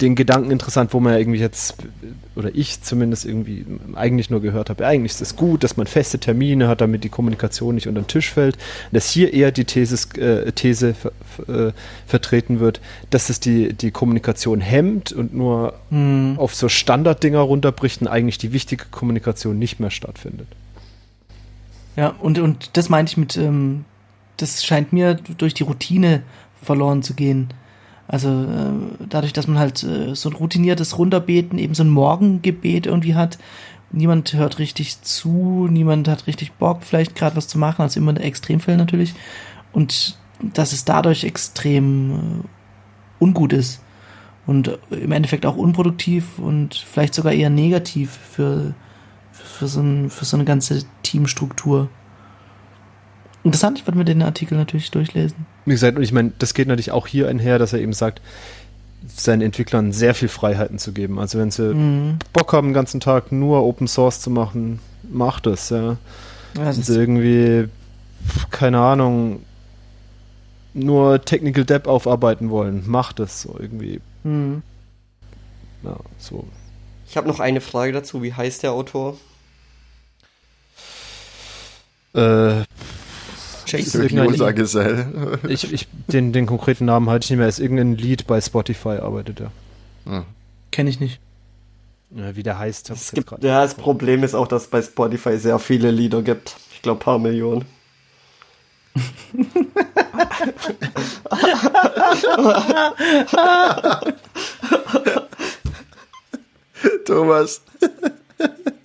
den 0.00 0.14
Gedanken 0.14 0.50
interessant, 0.50 0.94
wo 0.94 1.00
man 1.00 1.12
ja 1.12 1.18
irgendwie 1.18 1.38
jetzt, 1.38 1.74
oder 2.34 2.50
ich 2.54 2.82
zumindest 2.82 3.24
irgendwie 3.24 3.66
eigentlich 3.94 4.30
nur 4.30 4.40
gehört 4.40 4.70
habe, 4.70 4.86
eigentlich 4.86 5.12
ist 5.12 5.20
es 5.20 5.36
gut, 5.36 5.62
dass 5.62 5.76
man 5.76 5.86
feste 5.86 6.18
Termine 6.18 6.68
hat, 6.68 6.80
damit 6.80 7.04
die 7.04 7.08
Kommunikation 7.08 7.74
nicht 7.74 7.86
unter 7.86 8.00
den 8.00 8.06
Tisch 8.06 8.30
fällt. 8.30 8.56
Dass 8.92 9.10
hier 9.10 9.32
eher 9.32 9.52
die 9.52 9.64
Thesis, 9.64 10.12
äh, 10.16 10.52
These 10.52 10.94
äh, 11.48 11.72
vertreten 12.06 12.60
wird, 12.60 12.80
dass 13.10 13.30
es 13.30 13.40
die, 13.40 13.72
die 13.74 13.90
Kommunikation 13.90 14.60
hemmt 14.60 15.12
und 15.12 15.34
nur 15.34 15.74
hm. 15.90 16.34
auf 16.38 16.54
so 16.54 16.68
Standarddinger 16.68 17.40
runterbricht 17.40 18.00
und 18.00 18.08
eigentlich 18.08 18.38
die 18.38 18.52
wichtige 18.52 18.86
Kommunikation 18.90 19.58
nicht 19.58 19.80
mehr 19.80 19.90
stattfindet. 19.90 20.48
Ja, 21.96 22.14
und, 22.20 22.38
und 22.38 22.76
das 22.76 22.88
meinte 22.88 23.10
ich 23.10 23.16
mit, 23.16 23.36
ähm, 23.36 23.84
das 24.38 24.64
scheint 24.64 24.92
mir 24.92 25.14
durch 25.36 25.54
die 25.54 25.64
Routine 25.64 26.22
verloren 26.62 27.02
zu 27.02 27.14
gehen 27.14 27.52
also 28.10 28.28
äh, 28.28 29.06
dadurch, 29.08 29.32
dass 29.32 29.46
man 29.46 29.60
halt 29.60 29.84
äh, 29.84 30.16
so 30.16 30.30
ein 30.30 30.34
routiniertes 30.34 30.98
Runterbeten, 30.98 31.60
eben 31.60 31.74
so 31.74 31.84
ein 31.84 31.90
Morgengebet 31.90 32.86
irgendwie 32.86 33.14
hat, 33.14 33.38
niemand 33.92 34.32
hört 34.32 34.58
richtig 34.58 35.00
zu, 35.02 35.68
niemand 35.70 36.08
hat 36.08 36.26
richtig 36.26 36.52
Bock, 36.54 36.82
vielleicht 36.82 37.14
gerade 37.14 37.36
was 37.36 37.46
zu 37.46 37.56
machen, 37.56 37.82
also 37.82 38.00
immer 38.00 38.10
in 38.10 38.16
Extremfällen 38.16 38.80
natürlich. 38.80 39.14
Und 39.70 40.18
dass 40.40 40.72
es 40.72 40.84
dadurch 40.84 41.22
extrem 41.22 42.10
äh, 42.10 43.22
ungut 43.22 43.52
ist 43.52 43.80
und 44.44 44.76
im 44.90 45.12
Endeffekt 45.12 45.46
auch 45.46 45.56
unproduktiv 45.56 46.40
und 46.40 46.74
vielleicht 46.74 47.14
sogar 47.14 47.32
eher 47.32 47.50
negativ 47.50 48.10
für, 48.10 48.74
für, 49.30 49.68
so, 49.68 49.82
ein, 49.82 50.10
für 50.10 50.24
so 50.24 50.36
eine 50.36 50.44
ganze 50.44 50.82
Teamstruktur. 51.04 51.88
Interessant, 53.44 53.78
ich 53.78 53.86
werde 53.86 53.98
mir 53.98 54.04
den 54.04 54.22
Artikel 54.22 54.58
natürlich 54.58 54.90
durchlesen. 54.90 55.46
Wie 55.64 55.72
gesagt, 55.72 55.96
und 55.96 56.02
ich 56.02 56.12
meine, 56.12 56.32
das 56.38 56.54
geht 56.54 56.68
natürlich 56.68 56.92
auch 56.92 57.06
hier 57.06 57.28
einher, 57.28 57.58
dass 57.58 57.72
er 57.72 57.80
eben 57.80 57.92
sagt, 57.92 58.20
seinen 59.06 59.42
Entwicklern 59.42 59.92
sehr 59.92 60.14
viel 60.14 60.28
Freiheiten 60.28 60.78
zu 60.78 60.92
geben. 60.92 61.18
Also 61.18 61.38
wenn 61.38 61.50
sie 61.50 61.74
mhm. 61.74 62.18
Bock 62.32 62.52
haben, 62.52 62.68
den 62.68 62.74
ganzen 62.74 63.00
Tag 63.00 63.32
nur 63.32 63.64
Open 63.64 63.88
Source 63.88 64.20
zu 64.20 64.30
machen, 64.30 64.80
macht 65.02 65.46
es, 65.46 65.70
ja. 65.70 65.96
wenn 66.54 66.72
sie 66.72 66.98
irgendwie, 66.98 67.68
keine 68.50 68.80
Ahnung, 68.80 69.42
nur 70.74 71.24
Technical 71.24 71.64
Debt 71.64 71.86
aufarbeiten 71.88 72.50
wollen, 72.50 72.84
macht 72.86 73.20
es 73.20 73.42
so 73.42 73.56
irgendwie. 73.58 74.00
Mhm. 74.22 74.62
Ja, 75.82 75.96
so. 76.18 76.44
Ich 77.08 77.16
habe 77.16 77.26
noch 77.26 77.40
eine 77.40 77.60
Frage 77.60 77.92
dazu. 77.92 78.22
Wie 78.22 78.34
heißt 78.34 78.62
der 78.62 78.72
Autor? 78.72 79.16
Äh, 82.14 82.62
Jason 83.70 84.54
Gesell. 84.54 85.38
ich, 85.48 85.72
ich, 85.72 85.88
den, 86.08 86.32
den 86.32 86.46
konkreten 86.46 86.84
Namen 86.84 87.08
halte 87.08 87.24
ich 87.24 87.30
nicht 87.30 87.38
mehr. 87.38 87.46
Er 87.46 87.50
ist 87.50 87.60
irgendein 87.60 87.96
Lied 87.96 88.26
bei 88.26 88.40
Spotify, 88.40 88.98
arbeitet 89.00 89.40
er. 89.40 89.52
Hm. 90.06 90.24
Kenne 90.70 90.90
ich 90.90 91.00
nicht. 91.00 91.20
Ja, 92.10 92.34
wie 92.34 92.42
der 92.42 92.58
heißt. 92.58 92.90
Es 92.90 93.12
gibt, 93.12 93.30
ja, 93.42 93.62
das 93.62 93.74
Problem 93.74 94.24
ist 94.24 94.34
auch, 94.34 94.48
dass 94.48 94.64
es 94.64 94.68
bei 94.68 94.82
Spotify 94.82 95.38
sehr 95.38 95.58
viele 95.60 95.90
Lieder 95.92 96.22
gibt. 96.22 96.56
Ich 96.74 96.82
glaube, 96.82 97.00
paar 97.00 97.18
Millionen. 97.18 97.64
Thomas. 107.04 107.62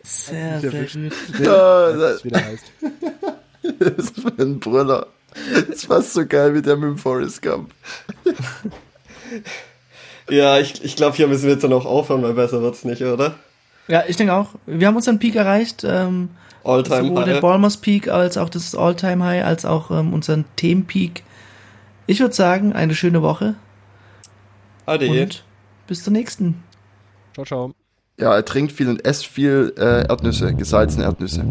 Sehr, 0.04 0.60
sehr 0.60 0.72
gut. 0.72 0.96
Nee, 0.96 1.10
Ja, 1.46 1.98
was 1.98 2.16
es 2.18 2.26
wieder 2.26 2.44
heißt. 2.44 2.66
Das 3.80 3.92
ist 3.98 4.20
für 4.22 4.34
ein 4.40 4.60
Brüller. 4.60 5.08
Das 5.54 5.64
ist 5.64 5.86
fast 5.88 6.14
so 6.14 6.26
geil 6.26 6.54
wie 6.54 6.62
der 6.62 6.76
mit 6.76 6.90
dem 6.90 6.98
Forrest 6.98 7.42
Gump. 7.42 7.72
Ja, 10.30 10.60
ich, 10.60 10.84
ich 10.84 10.96
glaube, 10.96 11.16
hier 11.16 11.28
müssen 11.28 11.44
wir 11.44 11.52
jetzt 11.52 11.64
dann 11.64 11.74
auch 11.74 11.86
aufhören, 11.86 12.24
weil 12.24 12.34
besser 12.34 12.62
wird's 12.62 12.84
nicht, 12.84 13.02
oder? 13.02 13.36
Ja, 13.88 14.04
ich 14.08 14.18
denke 14.18 14.34
auch. 14.34 14.50
Wir 14.66 14.88
haben 14.88 14.96
unseren 14.96 15.20
Peak 15.20 15.36
erreicht. 15.36 15.84
Ähm, 15.84 16.30
Alltime 16.64 17.10
sowohl 17.10 17.26
den 17.26 17.36
High. 17.36 17.42
Balmers 17.42 17.78
Peak 17.78 18.08
als 18.08 18.38
auch 18.38 18.50
das 18.50 18.76
All-Time 18.76 19.24
High, 19.24 19.46
als 19.46 19.66
auch 19.66 19.92
ähm, 19.92 20.14
unseren 20.14 20.46
Themenpeak. 20.56 21.24
Ich 22.08 22.20
würde 22.20 22.34
sagen, 22.34 22.74
eine 22.74 22.96
schöne 22.96 23.22
Woche 23.22 23.56
Ade. 24.86 25.08
und 25.08 25.44
bis 25.88 26.04
zur 26.04 26.14
nächsten. 26.14 26.64
Ciao, 27.34 27.46
ciao. 27.46 27.85
Ja, 28.18 28.34
er 28.34 28.46
trinkt 28.46 28.72
viel 28.72 28.88
und 28.88 29.04
esst 29.04 29.26
viel 29.26 29.74
äh, 29.78 30.08
Erdnüsse, 30.08 30.54
gesalzene 30.54 31.04
Erdnüsse. 31.04 31.44